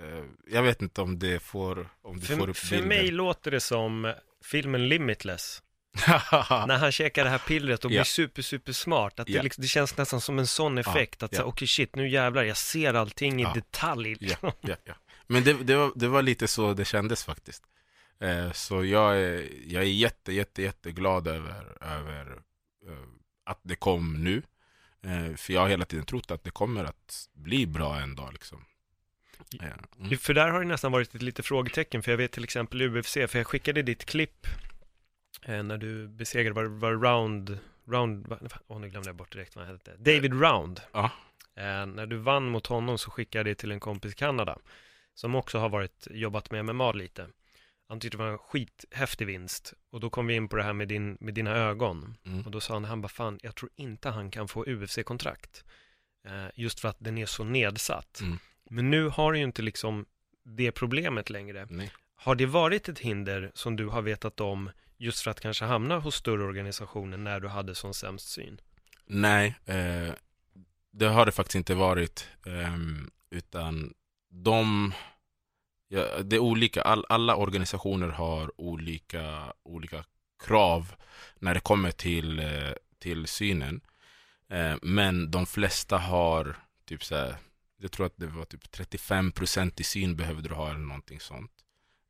Eh, 0.00 0.24
Jag 0.46 0.62
vet 0.62 0.82
inte 0.82 1.00
om 1.00 1.18
det 1.18 1.40
får, 1.42 1.88
om 2.02 2.20
får 2.20 2.36
För, 2.36 2.48
upp 2.48 2.56
för 2.56 2.70
bilden. 2.70 2.88
mig 2.88 3.10
låter 3.10 3.50
det 3.50 3.60
som 3.60 4.14
filmen 4.44 4.88
Limitless. 4.88 5.62
När 6.66 6.76
han 6.78 6.92
käkar 6.92 7.24
det 7.24 7.30
här 7.30 7.38
pillret 7.38 7.84
och 7.84 7.90
blir 7.90 7.98
Ja. 7.98 8.04
super, 8.04 8.42
super 8.42 8.72
smart. 8.72 9.20
Att 9.20 9.26
det, 9.26 9.32
Ja. 9.32 9.42
liksom, 9.42 9.62
det 9.62 9.68
känns 9.68 9.96
nästan 9.96 10.20
som 10.20 10.38
en 10.38 10.46
sån 10.46 10.78
effekt. 10.78 11.22
Att 11.22 11.34
så, 11.36 11.42
okej 11.42 11.68
shit, 11.68 11.96
nu 11.96 12.08
jävlar, 12.08 12.44
jag 12.44 12.56
ser 12.56 12.94
allting 12.94 13.42
i 13.42 13.46
detalj. 13.54 14.16
ja. 14.60 14.76
Men 15.26 15.44
det, 15.44 15.52
det, 15.52 15.76
var, 15.76 15.92
det 15.94 16.08
var 16.08 16.22
lite 16.22 16.48
så 16.48 16.74
det 16.74 16.84
kändes 16.84 17.24
faktiskt. 17.24 17.62
Eh, 18.20 18.52
så 18.52 18.84
jag 18.84 19.16
är, 19.18 19.48
jag 19.66 19.82
är 19.82 19.86
jätte, 19.88 20.32
jätte, 20.32 20.62
jätteglad 20.62 21.28
över, 21.28 21.76
över 21.80 22.30
eh, 22.86 22.98
att 23.46 23.60
det 23.62 23.76
kom 23.76 24.24
nu. 24.24 24.42
Eh, 25.04 25.36
för 25.36 25.52
jag 25.52 25.60
har 25.60 25.68
hela 25.68 25.84
tiden 25.84 26.04
trott 26.06 26.30
att 26.30 26.44
det 26.44 26.50
kommer 26.50 26.84
att 26.84 27.28
bli 27.34 27.66
bra 27.66 27.98
en 28.00 28.16
dag 28.16 28.32
liksom. 28.32 28.64
Eh, 29.60 29.68
mm. 30.04 30.18
För 30.18 30.34
där 30.34 30.48
har 30.50 30.60
det 30.60 30.66
nästan 30.66 30.92
varit 30.92 31.14
ett 31.14 31.22
litet 31.22 31.46
frågetecken, 31.46 32.02
för 32.02 32.10
jag 32.10 32.16
vet 32.18 32.32
till 32.32 32.44
exempel 32.44 32.82
UFC, 32.98 33.12
för 33.12 33.36
jag 33.36 33.46
skickade 33.46 33.82
ditt 33.82 34.04
klipp 34.04 34.46
eh, 35.44 35.62
när 35.62 35.78
du 35.78 36.08
besegrade, 36.08 36.54
var, 36.54 36.64
var 36.64 36.92
Round, 36.92 37.58
Round, 37.86 38.26
åh 38.30 38.76
oh, 38.76 38.80
nu 38.80 38.88
glömde 38.88 39.08
jag 39.08 39.16
bort 39.16 39.32
direkt 39.32 39.56
vad 39.56 39.64
han 39.64 39.74
hette, 39.74 39.96
David 39.96 40.32
Round. 40.40 40.80
Ja. 40.92 41.10
Eh, 41.56 41.86
när 41.86 42.06
du 42.06 42.16
vann 42.16 42.48
mot 42.48 42.66
honom 42.66 42.98
så 42.98 43.10
skickade 43.10 43.38
jag 43.38 43.46
det 43.56 43.60
till 43.60 43.72
en 43.72 43.80
kompis 43.80 44.12
i 44.12 44.16
Kanada, 44.16 44.58
som 45.14 45.34
också 45.34 45.58
har 45.58 45.68
varit, 45.68 46.08
jobbat 46.10 46.50
med 46.50 46.64
MMA 46.64 46.92
lite. 46.92 47.26
Han 47.88 48.00
tyckte 48.00 48.16
det 48.16 48.22
var 48.24 48.30
en 48.30 48.38
skithäftig 48.38 49.26
vinst 49.26 49.74
och 49.90 50.00
då 50.00 50.10
kom 50.10 50.26
vi 50.26 50.34
in 50.34 50.48
på 50.48 50.56
det 50.56 50.62
här 50.62 50.72
med, 50.72 50.88
din, 50.88 51.16
med 51.20 51.34
dina 51.34 51.50
ögon 51.56 52.16
Mm. 52.24 52.40
och 52.44 52.50
då 52.50 52.60
sa 52.60 52.74
han, 52.74 52.84
han 52.84 53.00
bara 53.00 53.08
fan, 53.08 53.38
jag 53.42 53.54
tror 53.54 53.70
inte 53.76 54.08
han 54.08 54.30
kan 54.30 54.48
få 54.48 54.64
UFC-kontrakt. 54.66 55.64
Eh, 56.26 56.46
just 56.54 56.80
för 56.80 56.88
att 56.88 56.96
den 56.98 57.18
är 57.18 57.26
så 57.26 57.44
nedsatt. 57.44 58.20
Mm. 58.20 58.38
Men 58.70 58.90
nu 58.90 59.08
har 59.08 59.32
du 59.32 59.38
ju 59.38 59.44
inte 59.44 59.62
liksom 59.62 60.06
det 60.44 60.72
problemet 60.72 61.30
längre. 61.30 61.66
Nej. 61.70 61.92
Har 62.16 62.34
det 62.34 62.46
varit 62.46 62.88
ett 62.88 62.98
hinder 62.98 63.50
som 63.54 63.76
du 63.76 63.86
har 63.86 64.02
vetat 64.02 64.40
om 64.40 64.70
just 65.04 65.20
för 65.20 65.30
att 65.30 65.40
kanske 65.40 65.64
hamna 65.64 65.98
hos 65.98 66.14
större 66.14 66.42
organisationer 66.44 67.16
när 67.16 67.40
du 67.40 67.48
hade 67.48 67.74
sån 67.74 67.94
sämst 67.94 68.28
syn? 68.28 68.60
Nej, 69.06 69.54
eh, 69.64 70.12
det 70.92 71.06
har 71.06 71.26
det 71.26 71.32
faktiskt 71.32 71.54
inte 71.54 71.74
varit. 71.74 72.28
Eh, 72.46 72.76
utan 73.30 73.94
de, 74.30 74.92
ja, 75.88 76.22
det 76.22 76.36
är 76.36 76.40
olika, 76.40 76.82
all, 76.82 77.06
alla 77.08 77.36
organisationer 77.36 78.08
har 78.08 78.60
olika, 78.60 79.52
olika 79.62 80.04
krav 80.44 80.94
när 81.38 81.54
det 81.54 81.60
kommer 81.60 81.90
till, 81.90 82.38
eh, 82.38 82.72
till 82.98 83.26
synen. 83.26 83.80
Eh, 84.48 84.76
men 84.82 85.30
de 85.30 85.46
flesta 85.46 85.98
har 85.98 86.56
typ 86.84 87.04
så 87.04 87.16
här, 87.16 87.36
jag 87.76 87.92
tror 87.92 88.06
att 88.06 88.16
det 88.16 88.26
var 88.26 88.44
typ 88.44 88.64
35% 88.64 89.80
i 89.80 89.84
syn 89.84 90.16
behövde 90.16 90.48
du 90.48 90.54
ha 90.54 90.70
eller 90.70 90.78
någonting 90.78 91.20
sånt. 91.20 91.63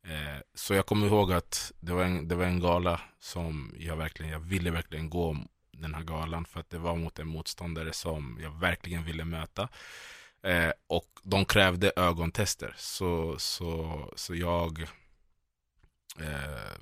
Eh, 0.04 0.40
så 0.54 0.74
jag 0.74 0.86
kommer 0.86 1.06
ihåg 1.06 1.32
att 1.32 1.72
det 1.80 1.92
var 1.92 2.04
en, 2.04 2.28
det 2.28 2.34
var 2.34 2.44
en 2.44 2.60
gala 2.60 3.00
som 3.18 3.74
jag 3.78 3.96
verkligen, 3.96 4.32
jag 4.32 4.40
ville 4.40 4.70
verkligen 4.70 5.10
gå 5.10 5.36
den 5.72 5.94
här 5.94 6.02
galan 6.02 6.44
för 6.44 6.60
att 6.60 6.70
det 6.70 6.78
var 6.78 6.96
mot 6.96 7.18
en 7.18 7.28
motståndare 7.28 7.92
som 7.92 8.38
jag 8.42 8.60
verkligen 8.60 9.04
ville 9.04 9.24
möta. 9.24 9.68
Eh, 10.42 10.72
och 10.86 11.20
de 11.22 11.44
krävde 11.44 11.92
ögontester. 11.96 12.74
Så, 12.76 13.38
så, 13.38 14.12
så 14.16 14.34
jag 14.34 14.82
eh, 16.20 16.76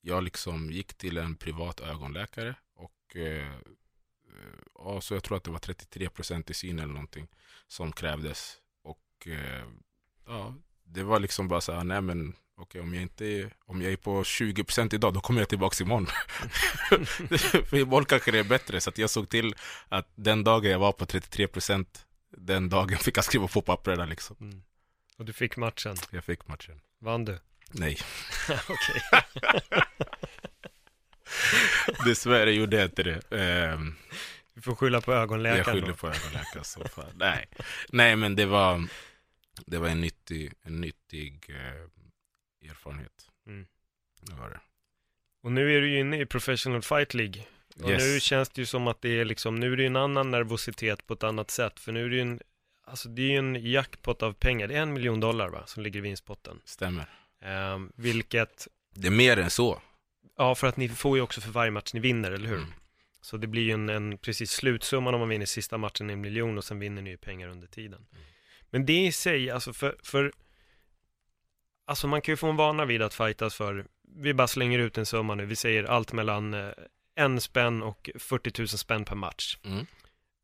jag 0.00 0.24
liksom 0.24 0.70
gick 0.70 0.94
till 0.94 1.18
en 1.18 1.36
privat 1.36 1.80
ögonläkare 1.80 2.54
och 2.74 3.16
eh, 3.16 3.58
ja, 4.74 5.00
så 5.00 5.14
jag 5.14 5.22
tror 5.22 5.36
att 5.36 5.44
det 5.44 5.50
var 5.50 5.58
33% 5.58 6.50
i 6.50 6.54
syn 6.54 6.78
eller 6.78 6.92
någonting 6.94 7.28
som 7.66 7.92
krävdes. 7.92 8.56
Och 8.82 9.26
eh, 9.28 9.64
ja, 10.26 10.54
det 10.84 11.02
var 11.02 11.20
liksom 11.20 11.48
bara 11.48 11.60
så 11.60 11.72
här, 11.72 11.84
nej 11.84 12.00
men 12.00 12.34
okej 12.56 12.80
om 12.80 12.94
jag 12.94 13.02
inte 13.02 13.50
om 13.66 13.82
jag 13.82 13.92
är 13.92 13.96
på 13.96 14.22
20% 14.22 14.94
idag 14.94 15.14
då 15.14 15.20
kommer 15.20 15.40
jag 15.40 15.48
tillbaks 15.48 15.80
imorgon. 15.80 16.06
För 17.68 17.76
imorgon 17.76 18.04
kanske 18.04 18.30
det 18.30 18.38
är 18.38 18.44
bättre. 18.44 18.80
Så 18.80 18.92
jag 18.96 19.10
såg 19.10 19.28
till 19.28 19.54
att 19.88 20.08
den 20.14 20.44
dagen 20.44 20.70
jag 20.70 20.78
var 20.78 20.92
på 20.92 21.04
33% 21.04 21.86
den 22.36 22.68
dagen 22.68 22.98
fick 22.98 23.16
jag 23.16 23.24
skriva 23.24 23.48
på 23.48 23.62
papperna 23.62 24.04
liksom. 24.06 24.36
Mm. 24.40 24.62
Och 25.18 25.24
du 25.24 25.32
fick 25.32 25.56
matchen. 25.56 25.96
Jag 26.10 26.24
fick 26.24 26.48
matchen. 26.48 26.80
Vann 27.00 27.24
du? 27.24 27.38
Nej, 27.70 27.98
Okej. 28.68 29.02
dessvärre 32.06 32.52
gjorde 32.52 32.76
jag 32.76 32.84
inte 32.86 33.02
det. 33.02 33.20
Ehm, 33.40 33.94
Du 34.54 34.60
får 34.62 34.74
skylla 34.74 35.00
på 35.00 35.12
jag 35.12 35.22
ögonläkaren 35.22 35.64
skyller 35.64 35.88
då. 35.88 35.94
på 35.94 36.06
ögonläkaren 36.06 36.64
så 36.64 36.88
fall. 36.88 37.12
Nej. 37.14 37.48
Nej, 37.88 38.16
men 38.16 38.36
det 38.36 38.46
var, 38.46 38.86
det 39.66 39.78
var 39.78 39.88
en 39.88 40.00
nyttig, 40.00 40.52
en 40.62 40.80
nyttig 40.80 41.46
eh, 41.50 42.70
erfarenhet. 42.70 43.28
Mm. 43.46 43.66
Det 44.20 44.34
var 44.34 44.48
det. 44.50 44.60
Och 45.42 45.52
nu 45.52 45.76
är 45.76 45.80
du 45.80 45.90
ju 45.90 46.00
inne 46.00 46.20
i 46.20 46.26
Professional 46.26 46.82
Fight 46.82 47.14
League. 47.14 47.42
Och 47.82 47.90
Yes. 47.90 48.02
nu 48.02 48.20
känns 48.20 48.48
det 48.48 48.60
ju 48.62 48.66
som 48.66 48.86
att 48.88 49.02
det 49.02 49.20
är 49.20 49.24
liksom, 49.24 49.54
nu 49.60 49.72
är 49.72 49.76
det 49.76 49.86
en 49.86 49.96
annan 49.96 50.30
nervositet 50.30 51.06
på 51.06 51.14
ett 51.14 51.22
annat 51.22 51.50
sätt. 51.50 51.80
För 51.80 51.92
nu 51.92 52.04
är 52.04 52.08
det 52.08 52.14
ju 52.16 52.22
en, 52.22 52.40
alltså 52.84 53.08
det 53.08 53.22
är 53.22 53.30
ju 53.30 53.36
en 53.38 53.70
jackpot 53.70 54.22
av 54.22 54.32
pengar. 54.32 54.68
Det 54.68 54.74
är 54.74 54.82
en 54.82 54.92
miljon 54.92 55.20
dollar 55.20 55.48
va, 55.48 55.66
som 55.66 55.82
ligger 55.82 55.98
i 55.98 56.02
vinstpotten. 56.02 56.60
Stämmer. 56.64 57.06
Ehm, 57.40 57.92
vilket, 57.96 58.68
Det 58.94 59.06
är 59.06 59.10
mer 59.10 59.36
än 59.38 59.50
så. 59.50 59.82
ja 60.36 60.54
för 60.54 60.66
att 60.66 60.76
ni 60.76 60.88
får 60.88 61.16
ju 61.16 61.22
också 61.22 61.40
för 61.40 61.50
varje 61.50 61.70
match 61.70 61.94
ni 61.94 62.00
vinner, 62.00 62.30
eller 62.32 62.48
hur? 62.48 62.56
Mm. 62.58 62.72
Så 63.20 63.36
det 63.36 63.46
blir 63.46 63.62
ju 63.62 63.70
en, 63.72 63.88
en 63.88 64.18
precis 64.18 64.50
slutsumman 64.50 65.14
om 65.14 65.20
man 65.20 65.28
vinner 65.28 65.46
sista 65.46 65.78
matchen 65.78 66.10
en 66.10 66.20
miljon 66.20 66.58
och 66.58 66.64
sen 66.64 66.78
vinner 66.78 67.02
ni 67.02 67.10
ju 67.10 67.16
pengar 67.16 67.48
under 67.48 67.66
tiden. 67.66 68.06
Mm. 68.12 68.24
Men 68.74 68.86
det 68.86 69.06
i 69.06 69.12
sig, 69.12 69.50
alltså 69.50 69.72
för, 69.72 69.96
för 70.02 70.32
Alltså 71.86 72.06
man 72.06 72.22
kan 72.22 72.32
ju 72.32 72.36
få 72.36 72.46
en 72.46 72.56
vana 72.56 72.84
vid 72.84 73.02
att 73.02 73.14
fightas 73.14 73.54
för, 73.54 73.86
vi 74.16 74.34
bara 74.34 74.48
slänger 74.48 74.78
ut 74.78 74.98
en 74.98 75.06
summa 75.06 75.34
nu, 75.34 75.46
vi 75.46 75.56
säger 75.56 75.84
allt 75.84 76.12
mellan 76.12 76.54
eh, 76.54 76.70
en 77.14 77.40
spänn 77.40 77.82
och 77.82 78.10
40 78.18 78.52
000 78.58 78.68
spänn 78.68 79.04
per 79.04 79.14
match. 79.14 79.58
Mm. 79.64 79.86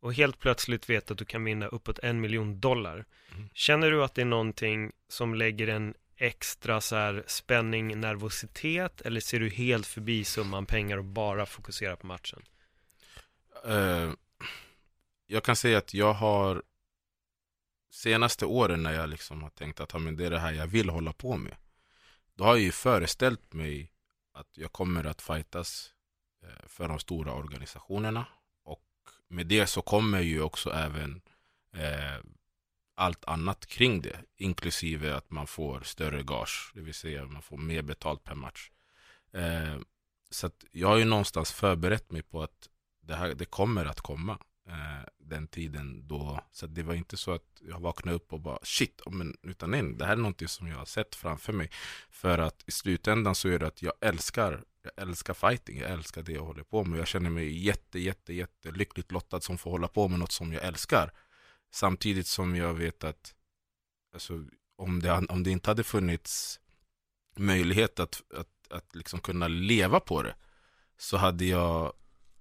Och 0.00 0.14
helt 0.14 0.38
plötsligt 0.38 0.90
vet 0.90 1.10
att 1.10 1.18
du 1.18 1.24
kan 1.24 1.44
vinna 1.44 1.66
uppåt 1.66 1.98
en 1.98 2.20
miljon 2.20 2.60
dollar. 2.60 3.04
Mm. 3.34 3.48
Känner 3.54 3.90
du 3.90 4.04
att 4.04 4.14
det 4.14 4.20
är 4.20 4.26
någonting 4.26 4.92
som 5.08 5.34
lägger 5.34 5.68
en 5.68 5.94
extra 6.16 6.80
så 6.80 6.96
här 6.96 7.24
spänning, 7.26 8.00
nervositet 8.00 9.00
eller 9.00 9.20
ser 9.20 9.40
du 9.40 9.48
helt 9.48 9.86
förbi 9.86 10.24
summan 10.24 10.66
pengar 10.66 10.98
och 10.98 11.04
bara 11.04 11.46
fokuserar 11.46 11.96
på 11.96 12.06
matchen? 12.06 12.42
Eh, 13.64 14.10
jag 15.26 15.44
kan 15.44 15.56
säga 15.56 15.78
att 15.78 15.94
jag 15.94 16.12
har 16.12 16.62
senaste 17.90 18.46
åren 18.46 18.82
när 18.82 18.92
jag 18.92 19.08
liksom 19.08 19.42
har 19.42 19.50
tänkt 19.50 19.80
att 19.80 20.00
men 20.00 20.16
det 20.16 20.26
är 20.26 20.30
det 20.30 20.38
här 20.38 20.52
jag 20.52 20.66
vill 20.66 20.88
hålla 20.88 21.12
på 21.12 21.36
med. 21.36 21.56
Då 22.34 22.44
har 22.44 22.54
jag 22.54 22.62
ju 22.62 22.72
föreställt 22.72 23.52
mig 23.52 23.92
att 24.32 24.48
jag 24.58 24.72
kommer 24.72 25.04
att 25.04 25.22
fightas 25.22 25.90
eh, 26.42 26.68
för 26.68 26.88
de 26.88 26.98
stora 26.98 27.32
organisationerna. 27.32 28.26
Och 28.64 28.84
med 29.28 29.46
det 29.46 29.66
så 29.66 29.82
kommer 29.82 30.20
ju 30.20 30.42
också 30.42 30.70
även 30.70 31.20
eh, 31.72 32.24
allt 32.94 33.24
annat 33.24 33.66
kring 33.66 34.00
det. 34.00 34.20
Inklusive 34.36 35.14
att 35.14 35.30
man 35.30 35.46
får 35.46 35.80
större 35.80 36.22
gage. 36.22 36.72
Det 36.74 36.80
vill 36.80 36.94
säga 36.94 37.26
man 37.26 37.42
får 37.42 37.56
mer 37.56 37.82
betalt 37.82 38.24
per 38.24 38.34
match. 38.34 38.70
Eh, 39.32 39.78
så 40.30 40.46
att 40.46 40.64
jag 40.70 40.88
har 40.88 40.96
ju 40.96 41.04
någonstans 41.04 41.52
förberett 41.52 42.10
mig 42.10 42.22
på 42.22 42.42
att 42.42 42.68
det, 43.00 43.14
här, 43.14 43.34
det 43.34 43.44
kommer 43.44 43.84
att 43.84 44.00
komma 44.00 44.38
eh, 44.68 45.08
den 45.18 45.46
tiden 45.48 46.08
då. 46.08 46.40
Så 46.52 46.66
det 46.66 46.82
var 46.82 46.94
inte 46.94 47.16
så 47.16 47.32
att 47.32 47.60
jag 47.60 47.80
vaknade 47.80 48.16
upp 48.16 48.32
och 48.32 48.40
bara 48.40 48.58
shit, 48.62 49.00
men, 49.10 49.36
utan 49.42 49.70
nej, 49.70 49.82
det 49.82 50.04
här 50.04 50.12
är 50.12 50.16
någonting 50.16 50.48
som 50.48 50.66
jag 50.66 50.76
har 50.76 50.84
sett 50.84 51.14
framför 51.14 51.52
mig. 51.52 51.70
För 52.10 52.38
att 52.38 52.62
i 52.66 52.70
slutändan 52.70 53.34
så 53.34 53.48
är 53.48 53.58
det 53.58 53.66
att 53.66 53.82
jag 53.82 53.92
älskar, 54.00 54.64
jag 54.82 54.92
älskar 55.08 55.34
fighting, 55.34 55.78
jag 55.78 55.90
älskar 55.90 56.22
det 56.22 56.32
jag 56.32 56.44
håller 56.44 56.62
på 56.62 56.84
med. 56.84 56.98
Jag 56.98 57.06
känner 57.06 57.30
mig 57.30 57.64
jätte, 57.64 57.98
jätte, 57.98 58.34
jätte 58.34 58.70
lyckligt 58.70 59.12
lottad 59.12 59.40
som 59.40 59.58
får 59.58 59.70
hålla 59.70 59.88
på 59.88 60.08
med 60.08 60.18
något 60.18 60.32
som 60.32 60.52
jag 60.52 60.64
älskar. 60.64 61.12
Samtidigt 61.72 62.26
som 62.26 62.56
jag 62.56 62.74
vet 62.74 63.04
att 63.04 63.34
alltså, 64.14 64.44
om, 64.76 65.02
det, 65.02 65.12
om 65.12 65.42
det 65.42 65.50
inte 65.50 65.70
hade 65.70 65.84
funnits 65.84 66.60
möjlighet 67.36 68.00
att, 68.00 68.22
att, 68.34 68.72
att 68.72 68.94
liksom 68.94 69.20
kunna 69.20 69.48
leva 69.48 70.00
på 70.00 70.22
det 70.22 70.34
så 70.98 71.16
hade 71.16 71.44
jag 71.44 71.92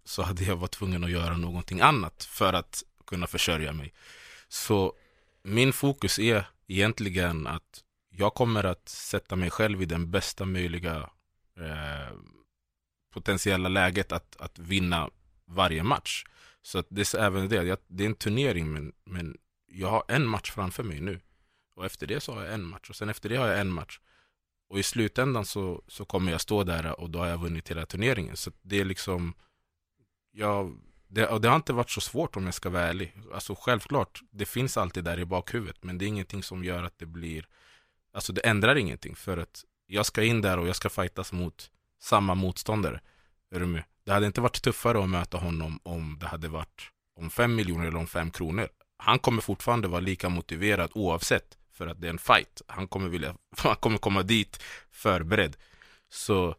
så 0.10 0.22
hade 0.22 0.43
jag 0.43 0.55
varit 0.55 0.72
tvungen 0.72 1.03
att 1.03 1.12
göra 1.12 1.38
någonting 1.38 1.82
annat 1.82 2.24
för 2.24 2.53
att 2.53 2.84
kunna 3.05 3.28
försörja 3.28 3.74
mig. 3.74 3.93
Så 4.47 4.93
min 5.43 5.74
fokus 5.74 6.20
är 6.20 6.45
egentligen 6.68 7.47
att 7.47 7.84
jag 8.10 8.34
kommer 8.34 8.64
att 8.64 8.89
sätta 8.89 9.36
mig 9.36 9.49
själv 9.49 9.82
i 9.82 9.86
den 9.86 10.12
bästa 10.12 10.45
möjliga 10.45 11.10
eh, 11.60 12.16
potentiella 13.14 13.70
läget 13.70 14.12
att, 14.12 14.36
att 14.39 14.60
vinna 14.60 15.10
varje 15.45 15.84
match. 15.84 16.26
Så 16.62 16.80
att 16.80 16.88
det 16.89 17.14
är 17.14 17.20
även 17.20 17.49
det, 17.49 17.55
jag, 17.55 17.78
det 17.88 18.03
är 18.03 18.07
en 18.07 18.16
turnering 18.16 18.72
men, 18.72 18.93
men 19.03 19.38
jag 19.68 19.89
har 19.89 20.03
en 20.07 20.28
match 20.28 20.51
framför 20.51 20.84
mig 20.84 21.01
nu. 21.01 21.20
Och 21.76 21.86
efter 21.86 22.07
det 22.07 22.20
så 22.20 22.34
har 22.34 22.43
jag 22.43 22.53
en 22.53 22.66
match 22.66 22.89
och 22.89 22.95
sen 22.95 23.10
efter 23.10 23.30
det 23.30 23.36
har 23.36 23.47
jag 23.47 23.60
en 23.60 23.72
match. 23.72 23.99
Och 24.70 24.80
i 24.80 24.84
slutändan 24.84 25.45
så, 25.45 25.84
så 25.88 26.05
kommer 26.05 26.32
jag 26.32 26.41
stå 26.41 26.64
där 26.64 26.99
och 26.99 27.10
då 27.10 27.20
har 27.20 27.28
jag 27.28 27.38
vunnit 27.38 27.70
hela 27.70 27.86
turneringen. 27.86 28.38
Så 28.38 28.51
det 28.62 28.80
är 28.80 28.86
liksom 28.86 29.34
jag, 30.40 30.80
det, 31.08 31.28
och 31.28 31.42
det 31.42 31.50
har 31.50 31.56
inte 31.56 31.74
varit 31.74 31.90
så 31.90 32.02
svårt 32.02 32.36
om 32.36 32.46
jag 32.46 32.54
ska 32.54 32.70
vara 32.70 32.84
ärlig. 32.84 33.14
Alltså 33.34 33.56
självklart, 33.56 34.22
det 34.32 34.46
finns 34.46 34.78
alltid 34.78 35.04
där 35.04 35.20
i 35.20 35.26
bakhuvudet. 35.26 35.84
Men 35.84 35.98
det 35.98 36.06
är 36.06 36.08
ingenting 36.08 36.44
som 36.44 36.64
gör 36.64 36.84
att 36.84 37.00
det 37.00 37.06
blir 37.06 37.46
Alltså 38.14 38.34
det 38.34 38.42
ändrar 38.42 38.76
ingenting. 38.76 39.16
För 39.16 39.38
att 39.38 39.64
jag 39.88 40.06
ska 40.06 40.24
in 40.24 40.42
där 40.42 40.60
och 40.60 40.68
jag 40.68 40.76
ska 40.76 40.90
fightas 40.90 41.32
mot 41.32 41.72
samma 42.02 42.36
motståndare. 42.36 43.02
Är 43.52 43.60
du 43.60 43.66
med? 43.66 43.84
Det 44.06 44.12
hade 44.12 44.26
inte 44.26 44.42
varit 44.42 44.62
tuffare 44.62 45.04
att 45.04 45.10
möta 45.10 45.38
honom 45.38 45.80
om 45.84 46.18
det 46.20 46.28
hade 46.28 46.48
varit 46.48 46.82
om 47.16 47.30
fem 47.30 47.56
miljoner 47.56 47.88
eller 47.88 47.98
om 47.98 48.08
fem 48.08 48.32
kronor. 48.32 48.70
Han 48.98 49.20
kommer 49.20 49.42
fortfarande 49.42 49.88
vara 49.88 50.02
lika 50.02 50.30
motiverad 50.30 50.92
oavsett. 50.94 51.58
För 51.74 51.88
att 51.88 52.02
det 52.02 52.08
är 52.08 52.10
en 52.10 52.18
fight. 52.18 52.62
Han 52.68 52.88
kommer, 52.88 53.10
vilja, 53.10 53.36
han 53.58 53.76
kommer 53.76 53.98
komma 53.98 54.24
dit 54.24 54.64
förberedd. 54.92 55.58
Så, 56.10 56.56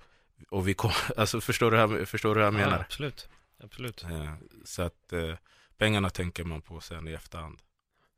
och 0.51 0.68
vi 0.68 0.74
kom, 0.74 0.91
alltså 1.16 1.41
förstår 1.41 1.70
du, 1.70 1.76
här, 1.76 2.05
förstår 2.05 2.35
du 2.35 2.41
vad 2.41 2.47
jag 2.47 2.55
menar? 2.55 2.76
Ja, 2.76 2.81
absolut. 2.81 3.28
Absolut. 3.61 4.04
Eh, 4.04 4.34
så 4.64 4.82
att 4.82 5.12
eh, 5.12 5.34
pengarna 5.78 6.11
tänker 6.11 6.44
man 6.44 6.62
på 6.62 6.80
sen 6.80 7.08
i 7.08 7.12
efterhand. 7.12 7.58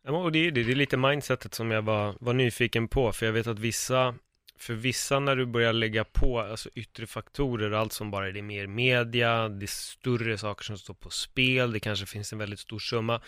Ja, 0.05 0.11
och 0.13 0.33
det 0.33 0.39
är 0.39 0.51
det, 0.51 0.63
det 0.63 0.73
är 0.73 0.77
lite 0.77 0.97
mindsetet 0.97 1.55
som 1.55 1.71
jag 1.71 1.83
var, 1.83 2.17
var 2.21 2.33
nyfiken 2.33 2.89
på, 2.89 3.13
för 3.13 3.27
jag 3.27 3.33
vet 3.33 3.47
att 3.47 3.59
vissa, 3.59 4.15
för 4.59 4.75
vissa 4.75 5.19
när 5.21 5.37
du 5.37 5.47
börjar 5.47 5.73
lägga 5.73 6.05
på 6.05 6.41
alltså 6.41 6.69
yttre 6.75 7.07
faktorer, 7.07 7.71
allt 7.71 7.93
som 7.93 8.11
bara 8.11 8.29
är 8.29 8.33
det 8.33 8.43
mer 8.43 8.67
media, 8.67 9.49
det 9.49 9.65
är 9.65 9.67
större 9.67 10.39
saker 10.39 10.65
som 10.65 10.79
står 10.79 10.95
på 10.95 11.11
spel, 11.11 11.73
det 11.73 11.81
kanske 11.81 12.07
finns 12.07 12.33
en 12.33 12.39
väldigt 12.39 12.61
stor 12.61 12.79
summa, 12.79 13.21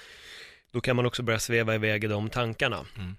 då 0.70 0.80
kan 0.80 0.96
man 0.96 1.06
också 1.06 1.22
börja 1.22 1.38
sväva 1.38 1.74
iväg 1.74 2.04
i 2.04 2.06
de 2.06 2.30
tankarna. 2.30 2.86
Mm. 2.96 3.16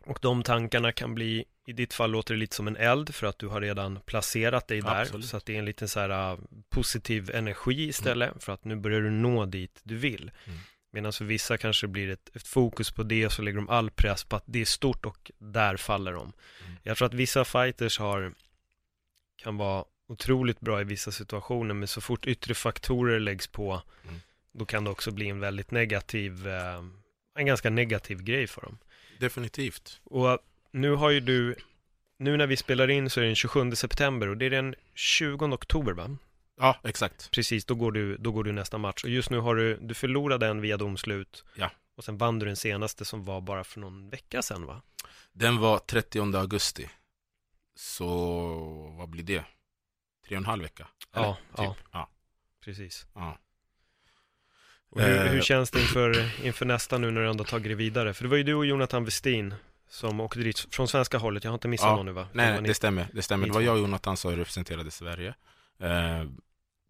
Och 0.00 0.18
de 0.22 0.42
tankarna 0.42 0.92
kan 0.92 1.14
bli, 1.14 1.44
i 1.66 1.72
ditt 1.72 1.94
fall 1.94 2.10
låter 2.10 2.34
det 2.34 2.40
lite 2.40 2.56
som 2.56 2.68
en 2.68 2.76
eld 2.76 3.14
för 3.14 3.26
att 3.26 3.38
du 3.38 3.46
har 3.46 3.60
redan 3.60 4.00
placerat 4.00 4.68
dig 4.68 4.80
där. 4.80 5.00
Absolut. 5.00 5.26
Så 5.26 5.36
att 5.36 5.46
det 5.46 5.54
är 5.54 5.58
en 5.58 5.64
liten 5.64 5.88
så 5.88 6.00
här 6.00 6.32
uh, 6.32 6.38
positiv 6.68 7.30
energi 7.34 7.88
istället 7.88 8.44
för 8.44 8.52
att 8.52 8.64
nu 8.64 8.76
börjar 8.76 9.00
du 9.00 9.10
nå 9.10 9.46
dit 9.46 9.80
du 9.82 9.96
vill. 9.96 10.30
Mm. 10.44 10.58
Medan 10.92 11.12
för 11.12 11.24
vissa 11.24 11.58
kanske 11.58 11.86
det 11.86 11.90
blir 11.90 12.10
ett, 12.10 12.36
ett 12.36 12.46
fokus 12.46 12.90
på 12.90 13.02
det 13.02 13.26
och 13.26 13.32
så 13.32 13.42
lägger 13.42 13.56
de 13.56 13.68
all 13.68 13.90
press 13.90 14.24
på 14.24 14.36
att 14.36 14.44
det 14.46 14.60
är 14.60 14.64
stort 14.64 15.06
och 15.06 15.30
där 15.38 15.76
faller 15.76 16.12
de. 16.12 16.32
Mm. 16.64 16.76
Jag 16.82 16.96
tror 16.96 17.08
att 17.08 17.14
vissa 17.14 17.44
fighters 17.44 17.98
har, 17.98 18.34
kan 19.36 19.56
vara 19.56 19.84
otroligt 20.08 20.60
bra 20.60 20.80
i 20.80 20.84
vissa 20.84 21.12
situationer 21.12 21.74
men 21.74 21.88
så 21.88 22.00
fort 22.00 22.26
yttre 22.26 22.54
faktorer 22.54 23.20
läggs 23.20 23.46
på 23.46 23.82
Mm. 24.04 24.20
då 24.52 24.64
kan 24.64 24.84
det 24.84 24.90
också 24.90 25.10
bli 25.10 25.28
en 25.28 25.40
väldigt 25.40 25.70
negativ, 25.70 26.48
eh, 26.48 26.84
en 27.38 27.46
ganska 27.46 27.70
negativ 27.70 28.22
grej 28.22 28.46
för 28.46 28.60
dem. 28.60 28.78
Definitivt. 29.18 30.00
Och 30.04 30.38
nu 30.74 30.90
har 30.94 31.10
ju 31.10 31.20
du, 31.20 31.54
nu 32.18 32.36
när 32.36 32.46
vi 32.46 32.56
spelar 32.56 32.90
in 32.90 33.10
så 33.10 33.20
är 33.20 33.22
det 33.22 33.28
den 33.28 33.36
27 33.36 33.74
september 33.74 34.28
och 34.28 34.36
det 34.36 34.46
är 34.46 34.50
den 34.50 34.74
20 34.94 35.46
oktober 35.54 35.92
va? 35.92 36.16
Ja, 36.56 36.80
exakt. 36.84 37.30
Precis, 37.30 37.64
då 37.64 37.74
går 37.74 37.92
du, 37.92 38.16
då 38.16 38.32
går 38.32 38.44
du 38.44 38.52
nästa 38.52 38.78
match. 38.78 39.04
Och 39.04 39.10
just 39.10 39.30
nu 39.30 39.38
har 39.38 39.54
du, 39.54 39.76
du 39.76 39.94
förlorade 39.94 40.46
en 40.46 40.60
via 40.60 40.76
domslut. 40.76 41.44
Ja. 41.56 41.70
Och 41.96 42.04
sen 42.04 42.18
vann 42.18 42.38
du 42.38 42.46
den 42.46 42.56
senaste 42.56 43.04
som 43.04 43.24
var 43.24 43.40
bara 43.40 43.64
för 43.64 43.80
någon 43.80 44.10
vecka 44.10 44.42
sedan 44.42 44.66
va? 44.66 44.82
Den 45.32 45.58
var 45.58 45.78
30 45.78 46.36
augusti. 46.36 46.88
Så 47.76 48.06
vad 48.98 49.08
blir 49.08 49.22
det? 49.24 49.44
Tre 50.28 50.36
och 50.36 50.40
en 50.40 50.46
halv 50.46 50.62
vecka? 50.62 50.86
Ja, 51.12 51.36
typ. 51.48 51.56
ja. 51.56 51.76
ja. 51.92 52.08
Precis. 52.64 53.06
ja. 53.14 53.38
Och 54.90 55.00
hur, 55.00 55.16
Eh. 55.26 55.32
hur 55.32 55.40
känns 55.40 55.70
det 55.70 55.80
inför, 55.80 56.30
inför 56.46 56.66
nästa 56.66 56.98
nu 56.98 57.10
när 57.10 57.20
du 57.20 57.30
ändå 57.30 57.44
tagit 57.44 57.68
det 57.68 57.74
vidare? 57.74 58.14
För 58.14 58.24
det 58.24 58.30
var 58.30 58.36
ju 58.36 58.42
du 58.42 58.54
och 58.54 58.66
Jonathan 58.66 59.04
Westin 59.04 59.54
som 59.94 60.20
åkte 60.20 60.38
dit 60.38 60.58
från 60.74 60.88
svenska 60.88 61.18
hållet. 61.18 61.44
Jag 61.44 61.50
har 61.50 61.54
inte 61.54 61.68
missat 61.68 61.86
Ja. 61.88 61.96
någon 61.96 62.06
nu 62.06 62.12
va? 62.12 62.22
Det 62.22 62.28
Nej, 62.32 62.60
ni- 62.62 62.68
det 62.68 62.74
stämmer. 62.74 63.08
Det 63.12 63.22
stämmer. 63.22 63.46
Det 63.46 63.52
var 63.52 63.60
jag 63.60 63.74
och 63.74 63.80
Jonathan 63.80 64.16
som 64.16 64.36
representerade 64.36 64.90
Sverige. 64.90 65.34
Eh, 65.78 66.24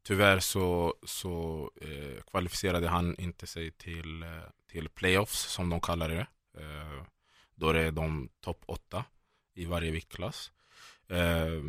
tyvärr 0.03 0.39
så, 0.41 0.95
så 1.07 1.71
eh, 1.81 2.23
kvalificerade 2.31 2.89
han 2.89 3.17
inte 3.19 3.47
sig 3.47 3.71
till, 3.71 4.23
eh, 4.23 4.29
till 4.71 4.89
playoffs, 4.89 5.39
som 5.53 5.71
de 5.71 5.81
kallar 5.81 6.09
det. 6.09 6.27
Eh, 6.59 7.05
då 7.55 7.73
det 7.73 7.81
är 7.81 7.91
de 7.93 8.29
topp 8.41 8.63
åtta 8.67 9.05
i 9.55 9.65
varje 9.65 9.91
viktklass. 9.91 10.53
Eh, 11.09 11.63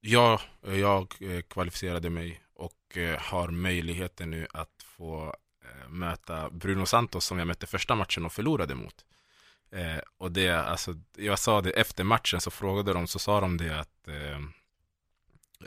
jag, 0.00 0.40
jag 0.62 1.14
eh, 1.20 1.40
kvalificerade 1.42 2.10
mig 2.10 2.42
och 2.54 2.96
eh, 2.96 3.18
har 3.20 3.48
möjligheten 3.48 4.30
nu 4.30 4.46
att 4.52 4.82
få 4.84 5.34
möta 5.88 6.50
Bruno 6.50 6.86
Santos 6.86 7.24
som 7.24 7.38
jag 7.38 7.46
mötte 7.48 7.66
första 7.66 7.94
matchen 7.94 8.24
och 8.26 8.32
förlorade 8.32 8.74
mot. 8.74 9.04
Eh, 9.72 10.00
och 10.18 10.32
det, 10.32 10.50
alltså, 10.50 10.94
jag 11.16 11.38
sa 11.38 11.60
det 11.60 11.70
efter 11.70 12.04
matchen 12.04 12.40
så 12.40 12.50
frågade 12.50 12.92
de, 12.92 13.06
så 13.06 13.18
sa 13.18 13.40
de 13.40 13.56
det 13.56 13.80
att 13.80 14.08
eh, 14.08 14.36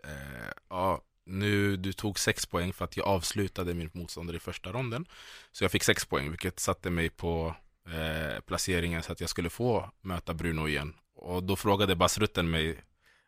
eh, 0.03 0.51
ja, 0.69 1.01
nu 1.25 1.77
du 1.77 1.93
tog 1.93 2.19
sex 2.19 2.45
poäng 2.45 2.73
för 2.73 2.85
att 2.85 2.97
jag 2.97 3.07
avslutade 3.07 3.73
min 3.73 3.89
motståndare 3.93 4.37
i 4.37 4.39
första 4.39 4.71
ronden. 4.71 5.05
Så 5.51 5.63
jag 5.63 5.71
fick 5.71 5.83
sex 5.83 6.05
poäng, 6.05 6.29
vilket 6.29 6.59
satte 6.59 6.89
mig 6.89 7.09
på 7.09 7.55
eh, 7.87 8.39
placeringen 8.39 9.03
så 9.03 9.11
att 9.11 9.21
jag 9.21 9.29
skulle 9.29 9.49
få 9.49 9.91
möta 10.01 10.33
Bruno 10.33 10.67
igen. 10.67 10.93
Och 11.15 11.43
då 11.43 11.55
frågade 11.55 11.95
Basrutten 11.95 12.49
mig, 12.49 12.83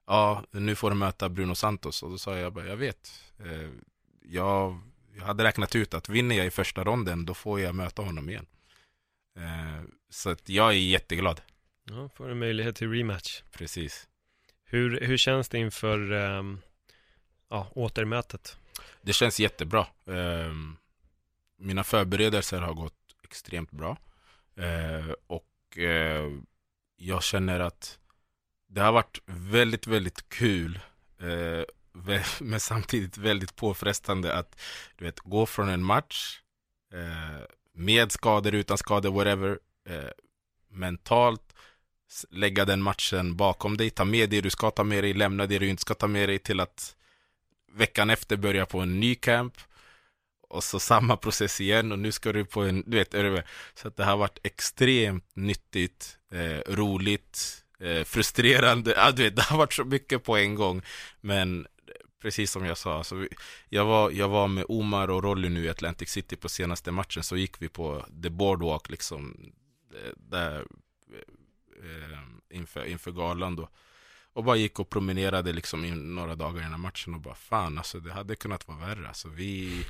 ja, 0.07 0.43
nu 0.51 0.75
får 0.75 0.89
du 0.89 0.95
möta 0.95 1.30
Bruno 1.30 1.55
Santos. 1.55 2.03
Och 2.03 2.09
då 2.09 2.17
sa 2.17 2.38
jag 2.38 2.53
bara, 2.53 2.65
jag 2.65 2.78
vet. 2.78 3.11
Eh, 3.39 3.69
jag, 4.21 4.80
jag 5.15 5.25
hade 5.25 5.43
räknat 5.43 5.75
ut 5.75 5.93
att 5.93 6.09
vinner 6.09 6.36
jag 6.36 6.45
i 6.45 6.51
första 6.51 6.84
ronden, 6.84 7.25
då 7.25 7.34
får 7.34 7.59
jag 7.59 7.75
möta 7.75 8.01
honom 8.01 8.30
igen. 8.30 8.45
Eh, 9.38 9.84
så 10.10 10.30
att 10.30 10.50
jag 10.50 10.70
är 10.70 10.78
jätteglad. 10.78 11.42
Ja, 11.84 12.10
får 12.10 12.30
en 12.30 12.40
möjlighet 12.40 12.76
till 12.76 12.92
rematch. 12.92 13.42
Precis. 13.52 14.08
Hur, 14.64 15.00
hur 15.02 15.18
känns 15.18 15.50
det 15.50 15.58
inför 15.58 16.12
ehm, 16.12 16.62
ja, 17.50 17.72
återmötet? 17.76 18.58
Det 19.02 19.14
känns 19.14 19.40
jättebra. 19.40 19.88
Eh, 20.06 20.54
mina 21.58 21.84
förberedelser 21.84 22.62
har 22.62 22.74
gått 22.74 23.16
extremt 23.24 23.72
bra. 23.72 23.98
Eh, 24.56 25.10
och 25.28 25.78
eh, 25.78 26.32
jag 26.96 27.24
känner 27.24 27.60
att 27.60 28.00
det 28.68 28.82
har 28.82 28.92
varit 28.92 29.20
väldigt, 29.26 29.88
väldigt 29.88 30.30
kul. 30.30 30.80
Vä- 31.94 32.44
men 32.44 32.60
samtidigt 32.60 33.18
väldigt 33.18 33.56
påfrestande 33.56 34.36
att 34.38 34.62
du 34.96 35.06
vet, 35.06 35.20
gå 35.20 35.46
från 35.46 35.70
en 35.70 35.84
match 35.84 36.42
med 37.78 38.11
skador, 38.11 38.55
utan 38.55 38.78
skador, 38.78 39.11
whatever. 39.11 39.59
Eh, 39.89 40.09
mentalt 40.71 41.53
lägga 42.30 42.65
den 42.65 42.82
matchen 42.82 43.36
bakom 43.36 43.78
dig, 43.78 43.89
ta 43.89 44.05
med 44.05 44.30
det 44.30 44.41
du 44.41 44.49
ska 44.49 44.71
ta 44.71 44.84
med 44.84 45.03
dig, 45.03 45.13
lämna 45.13 45.45
det 45.45 45.59
du 45.59 45.67
inte 45.67 45.82
ska 45.82 45.93
ta 45.93 46.07
med 46.07 46.30
dig 46.30 46.39
till 46.39 46.59
att 46.59 46.95
veckan 47.71 48.09
efter 48.09 48.38
börja 48.38 48.65
på 48.65 48.80
en 48.80 48.99
ny 48.99 49.15
camp 49.15 49.53
och 50.49 50.63
så 50.63 50.80
samma 50.80 51.17
process 51.17 51.61
igen 51.61 51.91
och 51.91 51.99
nu 51.99 52.11
ska 52.11 52.34
du 52.34 52.45
på 52.45 52.61
en, 52.61 52.84
du 52.86 52.97
vet, 52.97 53.13
är 53.13 53.43
så 53.73 53.88
att 53.88 53.97
det 53.97 54.03
har 54.03 54.17
varit 54.17 54.39
extremt 54.43 55.36
nyttigt, 55.36 56.17
eh, 56.32 56.73
roligt, 56.73 57.63
eh, 57.80 58.03
frustrerande, 58.03 58.93
ja, 58.95 59.11
du 59.11 59.23
vet, 59.23 59.36
det 59.36 59.41
har 59.41 59.57
varit 59.57 59.73
så 59.73 59.84
mycket 59.84 60.23
på 60.23 60.38
en 60.38 60.55
gång, 60.55 60.82
men 61.21 61.67
precis 62.28 62.51
som 62.51 62.65
jag 62.65 62.78
sa, 62.78 62.97
alltså, 62.97 63.28
jag, 63.69 63.86
var, 63.86 64.11
jag 64.11 64.30
var 64.30 64.47
med 64.47 64.65
Omar 64.67 65.07
och 65.07 65.23
Rolly 65.23 65.49
nu 65.49 65.63
i 65.63 65.69
Atlantic 65.69 66.09
City 66.09 66.36
på 66.36 66.49
senaste 66.49 66.91
matchen, 66.91 67.23
så 67.23 67.38
gick 67.38 67.61
vi 67.61 67.69
på 67.69 68.05
The 68.23 68.30
Boardwalk 68.30 68.89
liksom, 68.89 69.51
eh, 69.93 70.11
där 70.17 70.65
eh, 71.84 72.19
inför, 72.49 72.86
inför 72.86 73.11
galan 73.11 73.55
då. 73.55 73.69
Och 74.34 74.43
bara 74.43 74.55
gick 74.55 74.80
och 74.80 74.89
promenerade 74.89 75.53
liksom 75.53 75.86
in 75.86 76.15
några 76.15 76.36
dagar 76.36 76.65
innan 76.65 76.80
matchen 76.80 77.13
och 77.13 77.21
bara 77.21 77.36
fan 77.36 77.78
alltså 77.78 77.99
det 77.99 78.13
hade 78.13 78.36
kunnat 78.36 78.67
vara 78.67 78.78
värre. 78.78 79.07
Alltså 79.07 79.30
vi, 79.30 79.86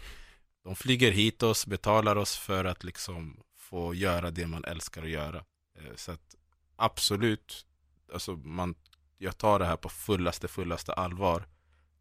de 0.63 0.75
flyger 0.75 1.11
hit 1.11 1.43
oss, 1.43 1.67
betalar 1.67 2.15
oss 2.15 2.37
för 2.37 2.65
att 2.65 2.83
liksom 2.83 3.43
få 3.57 3.93
göra 3.93 4.31
det 4.31 4.47
man 4.47 4.65
älskar 4.65 5.03
att 5.03 5.09
göra. 5.09 5.37
Eh, 5.79 5.95
så 5.95 6.11
att 6.11 6.35
absolut, 6.75 7.65
alltså 8.13 8.35
man, 8.35 8.75
jag 9.17 9.37
tar 9.37 9.59
det 9.59 9.65
här 9.65 9.77
på 9.77 9.89
fullaste, 9.89 10.47
fullaste 10.47 10.93
allvar. 10.93 11.47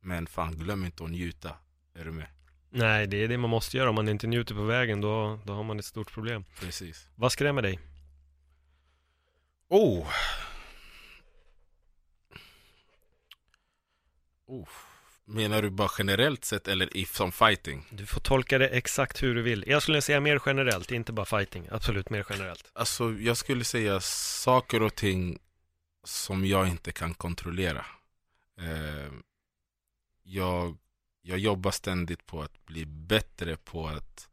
Men 0.07 0.27
fan 0.27 0.59
glöm 0.59 0.85
inte 0.85 1.05
att 1.05 1.11
njuta. 1.11 1.57
Är 1.95 2.05
du 2.05 2.13
med? 2.13 2.27
Nej, 2.71 3.07
det 3.07 3.17
är 3.17 3.29
det 3.29 3.39
man 3.39 3.51
måste 3.51 3.77
göra. 3.77 3.89
Om 3.89 3.95
man 3.95 4.09
inte 4.09 4.27
njuter 4.27 4.55
på 4.55 4.63
vägen, 4.63 5.01
då, 5.01 5.41
då 5.45 5.53
har 5.53 5.65
man 5.65 5.79
ett 5.79 5.85
stort 5.85 6.13
problem. 6.13 6.45
Precis. 6.61 7.09
Vad 7.15 7.33
skrämmer 7.33 7.63
dig? 7.63 7.79
Oh! 9.69 10.07
oh. 14.47 14.69
Menar 15.25 15.63
du 15.63 15.71
bara 15.71 15.91
generellt 15.99 16.45
sett 16.45 16.69
eller 16.69 16.97
i, 16.97 17.05
som 17.05 17.33
fighting? 17.33 17.87
Du 17.91 18.07
får 18.07 18.21
tolka 18.21 18.59
det 18.59 18.69
exakt 18.69 19.23
hur 19.23 19.35
du 19.35 19.43
vill. 19.43 19.65
Jag 19.67 19.83
skulle 19.83 20.03
säga 20.03 20.21
mer 20.21 20.41
generellt, 20.47 20.93
inte 20.93 21.13
bara 21.13 21.27
fighting. 21.27 21.69
Absolut 21.71 22.11
mer 22.11 22.27
generellt. 22.31 22.71
Alltså 22.73 23.13
jag 23.13 23.37
skulle 23.37 23.65
säga 23.65 24.01
saker 24.01 24.83
och 24.83 24.95
ting 24.95 25.39
som 26.05 26.47
jag 26.47 26.69
inte 26.69 26.93
kan 26.93 27.15
kontrollera. 27.15 27.87
Eh, 28.61 29.13
jag, 30.27 30.79
jag 31.23 31.39
jobbar 31.39 31.71
ständigt 31.71 32.27
på 32.27 32.43
att 32.43 32.67
bli 32.67 32.87
bättre 32.87 33.57
på 33.57 33.89
att 33.89 34.29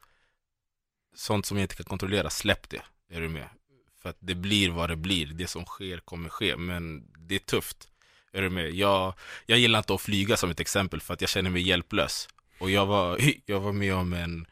sånt 1.16 1.46
som 1.46 1.58
jag 1.58 1.64
inte 1.64 1.76
kan 1.76 1.86
kontrollera, 1.86 2.30
släpp 2.30 2.70
det. 2.70 2.82
Är 3.10 3.22
du 3.22 3.30
med? 3.30 3.50
För 4.02 4.10
att 4.10 4.18
det 4.20 4.36
blir 4.36 4.70
vad 4.70 4.90
det 4.90 4.96
blir. 4.96 5.26
Det 5.26 5.48
som 5.48 5.66
sker 5.66 5.98
kommer 5.98 6.30
ske. 6.30 6.58
Men 6.58 7.12
det 7.18 7.36
är 7.36 7.40
tufft. 7.40 7.88
Är 8.32 8.42
du 8.42 8.50
med? 8.50 8.72
Jag, 8.72 9.14
jag 9.46 9.60
gillar 9.60 9.80
inte 9.80 9.94
att 9.94 10.02
flyga 10.02 10.38
som 10.38 10.50
ett 10.50 10.60
exempel 10.60 11.02
för 11.02 11.14
att 11.14 11.22
jag 11.22 11.30
känner 11.30 11.50
mig 11.50 11.62
hjälplös. 11.62 12.28
Och 12.60 12.70
jag 12.70 12.86
var, 12.86 13.20
jag 13.46 13.60
var 13.60 13.72
med 13.72 13.96
om 13.96 14.14
en 14.14 14.46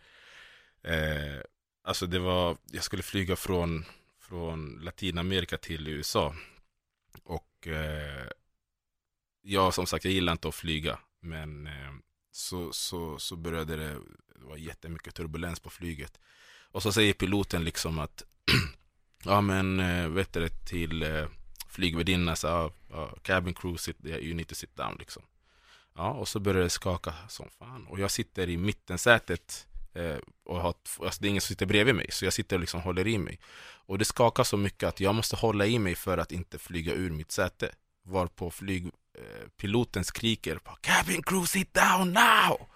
eh, 0.83 1.41
Alltså 1.83 2.07
det 2.07 2.19
var, 2.19 2.57
jag 2.71 2.83
skulle 2.83 3.03
flyga 3.03 3.35
från, 3.35 3.85
från 4.19 4.79
Latinamerika 4.81 5.57
till 5.57 5.87
USA. 5.87 6.35
Och 7.23 7.67
eh, 7.67 8.27
jag 9.41 9.73
som 9.73 9.85
sagt, 9.85 10.05
jag 10.05 10.13
gillar 10.13 10.31
inte 10.31 10.47
att 10.47 10.55
flyga. 10.55 10.99
Men 11.21 11.67
eh, 11.67 11.91
så, 12.31 12.73
så, 12.73 13.19
så 13.19 13.35
började 13.35 13.75
det, 13.75 13.93
det 14.35 14.45
var 14.45 14.57
jättemycket 14.57 15.15
turbulens 15.15 15.59
på 15.59 15.69
flyget. 15.69 16.19
Och 16.71 16.83
så 16.83 16.91
säger 16.91 17.13
piloten 17.13 17.63
liksom 17.63 17.99
att 17.99 18.23
Ja 19.23 19.41
men 19.41 19.79
eh, 19.79 20.07
vet 20.07 20.33
du 20.33 20.49
till 20.49 21.03
eh, 21.03 21.27
flygvärdinnan 21.69 22.35
så 22.35 22.47
ja, 22.47 22.71
ja, 22.89 23.15
cabin 23.21 23.53
crew 23.53 23.77
sit 23.77 24.05
you 24.05 24.33
need 24.33 24.47
to 24.47 24.55
sit 24.55 24.75
down 24.75 24.95
liksom. 24.99 25.23
Ja, 25.95 26.11
och 26.11 26.27
så 26.27 26.39
började 26.39 26.63
det 26.63 26.69
skaka 26.69 27.13
som 27.29 27.49
fan. 27.59 27.87
Och 27.87 27.99
jag 27.99 28.11
sitter 28.11 28.49
i 28.49 28.57
mittensätet 28.57 29.67
eh, 29.93 30.17
och 30.43 30.61
har, 30.61 30.75
alltså 30.99 31.21
det 31.21 31.27
är 31.27 31.29
ingen 31.29 31.41
som 31.41 31.47
sitter 31.47 31.65
bredvid 31.65 31.95
mig, 31.95 32.11
så 32.11 32.25
jag 32.25 32.33
sitter 32.33 32.55
och 32.55 32.59
liksom 32.59 32.81
håller 32.81 33.07
i 33.07 33.17
mig. 33.17 33.39
Och 33.85 33.97
det 33.97 34.05
skakar 34.05 34.43
så 34.43 34.57
mycket 34.57 34.89
att 34.89 34.99
jag 34.99 35.15
måste 35.15 35.35
hålla 35.35 35.65
i 35.65 35.79
mig 35.79 35.95
för 35.95 36.17
att 36.17 36.31
inte 36.31 36.59
flyga 36.59 36.93
ur 36.93 37.09
mitt 37.09 37.31
säte. 37.31 37.71
Varpå 38.03 38.51
flygpiloten 38.51 39.99
eh, 39.99 40.03
skriker 40.03 40.55
på 40.55 40.71
Cabin 40.81 41.23
crew 41.23 41.47
sit 41.47 41.73
down 41.73 42.13
now! 42.13 42.67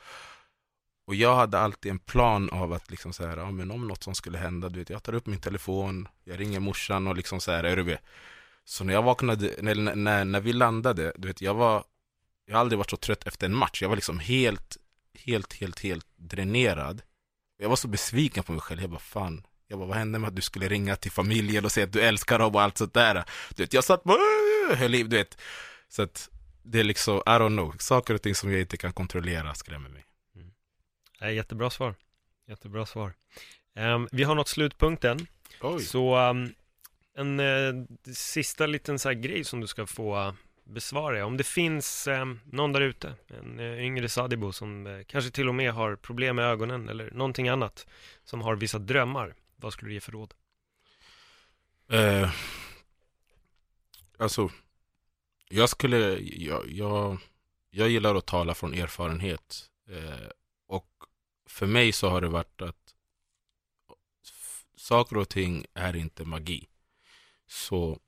Och 1.07 1.15
jag 1.15 1.35
hade 1.35 1.59
alltid 1.59 1.91
en 1.91 1.99
plan 1.99 2.49
av 2.49 2.73
att 2.73 2.91
liksom 2.91 3.13
så 3.13 3.27
här, 3.27 3.37
ja, 3.37 3.51
men 3.51 3.71
om 3.71 3.87
något 3.87 4.03
som 4.03 4.15
skulle 4.15 4.37
hända, 4.37 4.69
du 4.69 4.79
vet, 4.79 4.89
jag 4.89 5.03
tar 5.03 5.13
upp 5.13 5.25
min 5.25 5.39
telefon, 5.39 6.07
jag 6.23 6.39
ringer 6.39 6.59
morsan 6.59 7.07
och 7.07 7.15
liksom 7.15 7.41
så 7.41 7.51
här, 7.51 7.63
är 7.63 7.75
du 7.75 7.83
med? 7.83 7.97
Så 8.63 8.83
när 8.83 8.93
jag 8.93 9.03
vaknade, 9.03 9.55
när, 9.61 9.75
när, 9.95 10.25
när 10.25 10.39
vi 10.39 10.53
landade, 10.53 11.13
du 11.17 11.27
vet, 11.27 11.41
jag 11.41 11.53
var, 11.53 11.83
jag 12.45 12.55
har 12.55 12.61
aldrig 12.61 12.77
varit 12.77 12.89
så 12.89 12.97
trött 12.97 13.27
efter 13.27 13.45
en 13.47 13.55
match. 13.55 13.81
Jag 13.81 13.89
var 13.89 13.95
liksom 13.95 14.19
helt, 14.19 14.77
helt, 15.13 15.53
helt, 15.53 15.79
helt 15.79 16.07
dränerad. 16.15 17.01
Jag 17.57 17.69
var 17.69 17.75
så 17.75 17.87
besviken 17.87 18.43
på 18.43 18.51
mig 18.51 18.61
själv. 18.61 18.81
Jag 18.81 18.89
bara, 18.89 18.99
fan, 18.99 19.45
jag 19.67 19.79
bara, 19.79 19.87
vad 19.87 19.97
hände 19.97 20.19
med 20.19 20.27
att 20.27 20.35
du 20.35 20.41
skulle 20.41 20.67
ringa 20.67 20.95
till 20.95 21.11
familjen 21.11 21.65
och 21.65 21.71
säga 21.71 21.85
att 21.85 21.93
du 21.93 22.01
älskar 22.01 22.39
dem 22.39 22.55
och 22.55 22.61
allt 22.61 22.77
sånt 22.77 22.93
där? 22.93 23.23
Du 23.55 23.63
vet, 23.63 23.73
jag 23.73 23.83
satt 23.83 24.03
bara, 24.03 24.75
höll 24.75 24.91
liv, 24.91 25.09
du 25.09 25.17
vet. 25.17 25.37
Så 25.89 26.01
att 26.01 26.29
det 26.63 26.79
är 26.79 26.83
liksom, 26.83 27.17
I 27.17 27.29
don't 27.29 27.55
know, 27.55 27.75
saker 27.79 28.13
och 28.13 28.21
ting 28.21 28.35
som 28.35 28.51
jag 28.51 28.61
inte 28.61 28.77
kan 28.77 28.93
kontrollera 28.93 29.53
skrämmer 29.53 29.89
mig. 29.89 30.05
Mm. 31.21 31.35
Jättebra 31.35 31.69
svar. 31.69 31.95
Jättebra 32.47 32.85
svar. 32.85 33.13
Um, 33.75 34.07
vi 34.11 34.23
har 34.23 34.35
nått 34.35 34.47
slutpunkten. 34.47 35.27
Oj. 35.61 35.83
Så 35.83 36.29
um, 36.29 36.53
en 37.17 37.39
uh, 37.39 37.85
sista 38.13 38.65
liten 38.65 38.99
så 38.99 39.11
grej 39.11 39.43
som 39.43 39.61
du 39.61 39.67
ska 39.67 39.85
få 39.85 40.27
uh, 40.27 40.33
besvara. 40.65 41.25
Om 41.25 41.37
det 41.37 41.43
finns 41.43 42.07
eh, 42.07 42.25
någon 42.45 42.73
där 42.73 42.81
ute, 42.81 43.13
en 43.27 43.59
eh, 43.59 43.85
yngre 43.85 44.09
Sadibo 44.09 44.51
som 44.51 44.87
eh, 44.87 45.03
kanske 45.07 45.31
till 45.31 45.49
och 45.49 45.55
med 45.55 45.71
har 45.71 45.95
problem 45.95 46.35
med 46.35 46.45
ögonen 46.45 46.89
eller 46.89 47.11
någonting 47.11 47.49
annat, 47.49 47.87
som 48.23 48.41
har 48.41 48.55
vissa 48.55 48.79
drömmar, 48.79 49.33
vad 49.55 49.73
skulle 49.73 49.89
du 49.89 49.93
ge 49.93 49.99
för 49.99 50.11
råd? 50.11 50.33
Eh, 51.89 52.31
alltså, 54.17 54.51
jag 55.49 55.69
skulle, 55.69 55.97
jag, 56.19 56.71
jag, 56.71 57.17
jag 57.69 57.89
gillar 57.89 58.15
att 58.15 58.25
tala 58.25 58.55
från 58.55 58.73
erfarenhet. 58.73 59.69
Eh, 59.89 60.29
och 60.67 60.89
för 61.45 61.67
mig 61.67 61.91
så 61.91 62.09
har 62.09 62.21
det 62.21 62.27
varit 62.27 62.61
att 62.61 62.95
saker 64.75 65.17
och 65.17 65.29
ting 65.29 65.65
är 65.73 65.95
inte 65.95 66.25
magi. 66.25 66.67
Så 67.47 67.99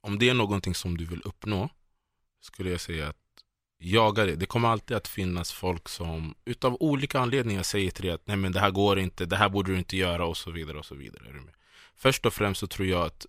om 0.00 0.18
det 0.18 0.28
är 0.28 0.34
någonting 0.34 0.74
som 0.74 0.96
du 0.96 1.04
vill 1.04 1.22
uppnå 1.24 1.68
skulle 2.40 2.70
jag 2.70 2.80
säga 2.80 3.08
att 3.08 3.21
jaga 3.82 4.24
det. 4.24 4.36
Det 4.36 4.46
kommer 4.46 4.68
alltid 4.68 4.96
att 4.96 5.08
finnas 5.08 5.52
folk 5.52 5.88
som 5.88 6.34
utav 6.44 6.76
olika 6.80 7.20
anledningar 7.20 7.62
säger 7.62 7.90
till 7.90 8.04
dig 8.04 8.14
att 8.14 8.26
nej 8.26 8.36
men 8.36 8.52
det 8.52 8.60
här 8.60 8.70
går 8.70 8.98
inte, 8.98 9.26
det 9.26 9.36
här 9.36 9.48
borde 9.48 9.72
du 9.72 9.78
inte 9.78 9.96
göra 9.96 10.26
och 10.26 10.36
så 10.36 10.50
vidare 10.50 10.78
och 10.78 10.84
så 10.84 10.94
vidare. 10.94 11.24
Först 11.96 12.26
och 12.26 12.34
främst 12.34 12.60
så 12.60 12.66
tror 12.66 12.88
jag 12.88 13.02
att 13.02 13.26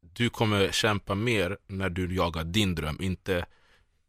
du 0.00 0.30
kommer 0.30 0.72
kämpa 0.72 1.14
mer 1.14 1.58
när 1.66 1.90
du 1.90 2.14
jagar 2.14 2.44
din 2.44 2.74
dröm, 2.74 2.96
inte 3.00 3.46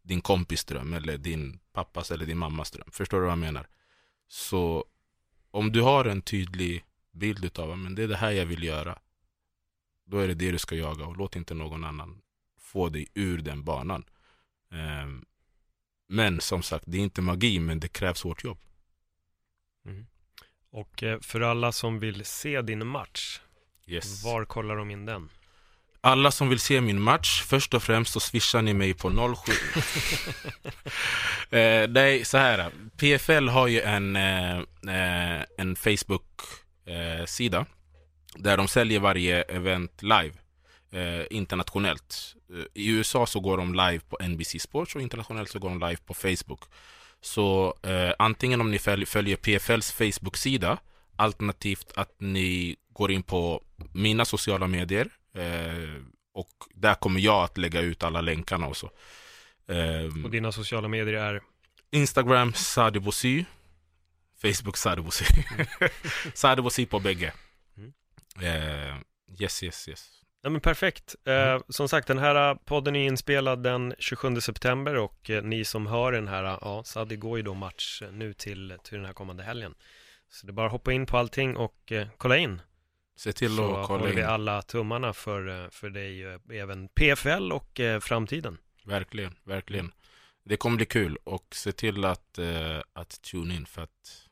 din 0.02 0.22
kompis 0.22 0.66
dröm 0.66 0.94
eller 0.94 1.18
din 1.18 1.60
pappas 1.74 2.12
eller 2.12 2.26
din 2.26 2.38
mammas 2.38 2.72
dröm. 2.72 2.90
Förstår 2.92 3.18
du 3.18 3.24
vad 3.24 3.32
jag 3.32 3.40
menar? 3.40 3.68
Så 4.28 4.86
om 5.52 5.72
du 5.72 5.82
har 5.82 6.06
en 6.06 6.22
tydlig 6.22 6.84
bild 7.12 7.46
utav 7.46 7.72
att 7.72 7.96
det 7.96 8.04
är 8.04 8.08
det 8.08 8.18
här 8.18 8.32
jag 8.32 8.46
vill 8.46 8.64
göra 8.64 9.00
då 10.06 10.18
är 10.20 10.28
det 10.28 10.34
det 10.34 10.52
du 10.52 10.58
ska 10.58 10.76
jaga 10.76 11.06
och 11.06 11.18
låt 11.18 11.36
inte 11.36 11.54
någon 11.54 11.84
annan 11.84 12.22
få 12.60 12.90
dig 12.90 13.08
ur 13.14 13.38
den 13.38 13.64
banan. 13.64 14.04
Ehm, 14.72 15.26
men 16.08 16.42
som 16.42 16.64
sagt, 16.64 16.84
det 16.88 16.98
är 16.98 17.02
inte 17.02 17.22
magi, 17.22 17.60
men 17.60 17.80
det 17.80 17.88
krävs 17.88 18.24
hårt 18.24 18.44
jobb. 18.44 18.58
Mm. 19.86 20.08
Och 20.72 21.04
eh, 21.04 21.20
för 21.20 21.42
alla 21.42 21.72
som 21.72 22.00
vill 22.00 22.26
se 22.26 22.62
din 22.62 22.88
match, 22.88 23.40
yes. 23.86 24.24
var 24.24 24.46
kollar 24.46 24.76
de 24.76 24.92
in 24.92 25.06
den? 25.06 25.30
Alla 26.02 26.32
som 26.32 26.50
vill 26.50 26.60
se 26.60 26.82
min 26.82 27.02
match, 27.02 27.42
först 27.42 27.74
och 27.74 27.84
främst 27.84 28.14
så 28.14 28.20
swishar 28.20 28.62
ni 28.62 28.74
mig 28.74 28.94
på 28.94 29.36
07 29.36 29.52
eh, 31.58 31.90
Nej, 31.90 32.26
så 32.26 32.38
här. 32.38 32.72
PFL 32.98 33.48
har 33.48 33.68
ju 33.68 33.82
en, 33.82 34.16
eh, 34.16 34.58
eh 34.58 35.44
en 35.58 35.76
Facebook-sida 35.76 37.66
där 38.36 38.58
de 38.58 38.68
säljer 38.68 39.00
varje 39.00 39.42
event 39.42 40.02
live 40.02 40.34
eh, 40.92 41.26
internationellt. 41.30 42.36
Eh, 42.50 42.66
I 42.74 42.90
USA 42.90 43.26
så 43.26 43.40
går 43.40 43.58
de 43.58 43.74
live 43.74 44.00
på 44.00 44.18
NBC 44.22 44.60
Sports 44.60 44.96
och 44.96 45.02
internationellt 45.02 45.50
så 45.50 45.60
går 45.60 45.70
de 45.70 45.80
live 45.80 45.98
på 46.06 46.14
Facebook. 46.14 46.62
Så 47.22 47.78
eh, 47.84 48.14
antingen 48.20 48.62
om 48.62 48.72
ni 48.72 48.80
följ, 48.80 49.06
följer 49.06 49.38
PFLs 49.38 49.92
Facebook-sida 49.92 50.78
alternativt 51.16 51.92
att 51.96 52.16
ni 52.20 52.76
går 52.94 53.12
in 53.12 53.24
på 53.24 53.64
mina 53.94 54.26
sociala 54.26 54.68
medier 54.68 55.10
eh, 55.36 56.02
och 56.34 56.52
där 56.74 56.94
kommer 56.94 57.20
jag 57.20 57.44
att 57.44 57.58
lägga 57.58 57.82
ut 57.82 58.04
alla 58.04 58.22
länkarna 58.22 58.68
och 58.68 58.78
så. 58.78 58.92
Ehm, 59.68 60.26
och 60.26 60.32
dina 60.32 60.52
sociala 60.52 60.88
medier 60.88 61.14
är? 61.14 61.42
Instagram 61.92 62.54
Sadibosy 62.54 63.46
Facebook 64.42 64.78
Sadibosy 64.78 65.26
Sadibosy 66.34 66.86
på 66.86 67.00
bägge 67.00 67.34
Uh, 68.44 68.98
yes, 69.40 69.64
yes, 69.64 69.88
yes. 69.88 70.17
Ja 70.42 70.50
men 70.50 70.62
perfekt. 70.62 71.16
Eh, 71.26 71.34
mm. 71.34 71.62
som 71.70 71.90
sagt, 71.90 72.08
den 72.08 72.18
här 72.18 72.56
podden 72.56 72.96
är 72.96 73.08
inspelad 73.08 73.64
den 73.64 73.96
27 74.00 74.42
september 74.42 74.96
och 74.96 75.30
eh, 75.30 75.44
ni 75.44 75.66
som 75.66 75.88
hör 75.88 76.12
den 76.12 76.28
här, 76.28 76.44
ja, 76.44 76.84
Sadi 76.84 77.16
går 77.16 77.38
ju 77.38 77.44
då 77.44 77.54
match 77.54 78.02
nu 78.12 78.34
till, 78.34 78.78
till 78.84 78.98
den 78.98 79.06
här 79.06 79.14
kommande 79.14 79.44
helgen. 79.44 79.76
Så 80.30 80.48
det 80.48 80.52
är 80.52 80.54
bara 80.54 80.66
att 80.66 80.72
hoppa 80.72 80.94
in 80.94 81.06
på 81.06 81.18
allting 81.18 81.58
och 81.58 81.92
eh, 81.92 82.08
kolla 82.18 82.38
in. 82.38 82.62
Se 83.18 83.34
till 83.34 83.52
att 83.52 83.58
kolla 83.58 83.80
in. 83.80 83.86
Så 83.86 83.94
håller 83.94 84.14
vi 84.14 84.24
alla 84.24 84.62
tummarna 84.62 85.14
för, 85.14 85.70
för 85.70 85.90
dig, 85.90 86.38
även 86.52 86.88
PFL 86.88 87.52
och 87.52 87.80
framtiden. 88.02 88.58
Verkligen, 88.86 89.36
verkligen. 89.44 89.92
Det 90.46 90.58
kommer 90.58 90.78
bli 90.78 90.86
kul 90.86 91.18
och 91.24 91.48
se 91.52 91.72
till 91.72 92.06
att, 92.06 92.40
att 92.94 93.22
tune 93.22 93.56
in 93.56 93.66
för 93.66 93.82
att 93.82 94.27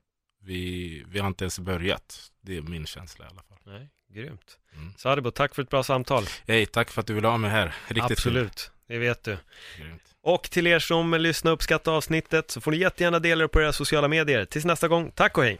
vi, 0.46 1.04
vi 1.08 1.20
har 1.20 1.28
inte 1.28 1.44
ens 1.44 1.60
börjat. 1.60 2.32
Det 2.42 2.58
är 2.58 2.62
min 2.62 2.86
känsla 2.86 3.26
i 3.26 3.28
alla 3.28 3.44
fall. 3.44 3.58
Nej, 3.74 3.90
grymt. 4.10 4.58
Mm. 4.74 4.94
Sadibo, 4.98 5.32
tack 5.32 5.56
för 5.56 5.62
ett 5.62 5.70
bra 5.70 5.84
samtal. 5.84 6.24
Hej, 6.48 6.66
tack 6.66 6.92
för 6.92 7.02
att 7.02 7.08
du 7.08 7.14
ville 7.14 7.28
ha 7.28 7.38
mig 7.38 7.52
här. 7.52 7.76
Riktigt 7.88 8.12
Absolut, 8.12 8.56
kul. 8.56 8.72
det 8.88 8.98
vet 8.98 9.24
du. 9.24 9.38
Grymt. 9.78 10.02
Och 10.22 10.44
till 10.44 10.68
er 10.68 10.80
som 10.80 11.14
lyssnar 11.14 11.52
och 11.52 11.56
uppskattar 11.56 11.92
avsnittet 11.92 12.52
så 12.52 12.62
får 12.62 12.72
ni 12.72 12.78
jättegärna 12.78 13.20
dela 13.20 13.42
det 13.42 13.48
på 13.48 13.62
era 13.62 13.74
sociala 13.74 14.08
medier. 14.08 14.46
Tills 14.46 14.66
nästa 14.66 14.88
gång, 14.88 15.12
tack 15.12 15.38
och 15.38 15.44
hej! 15.44 15.60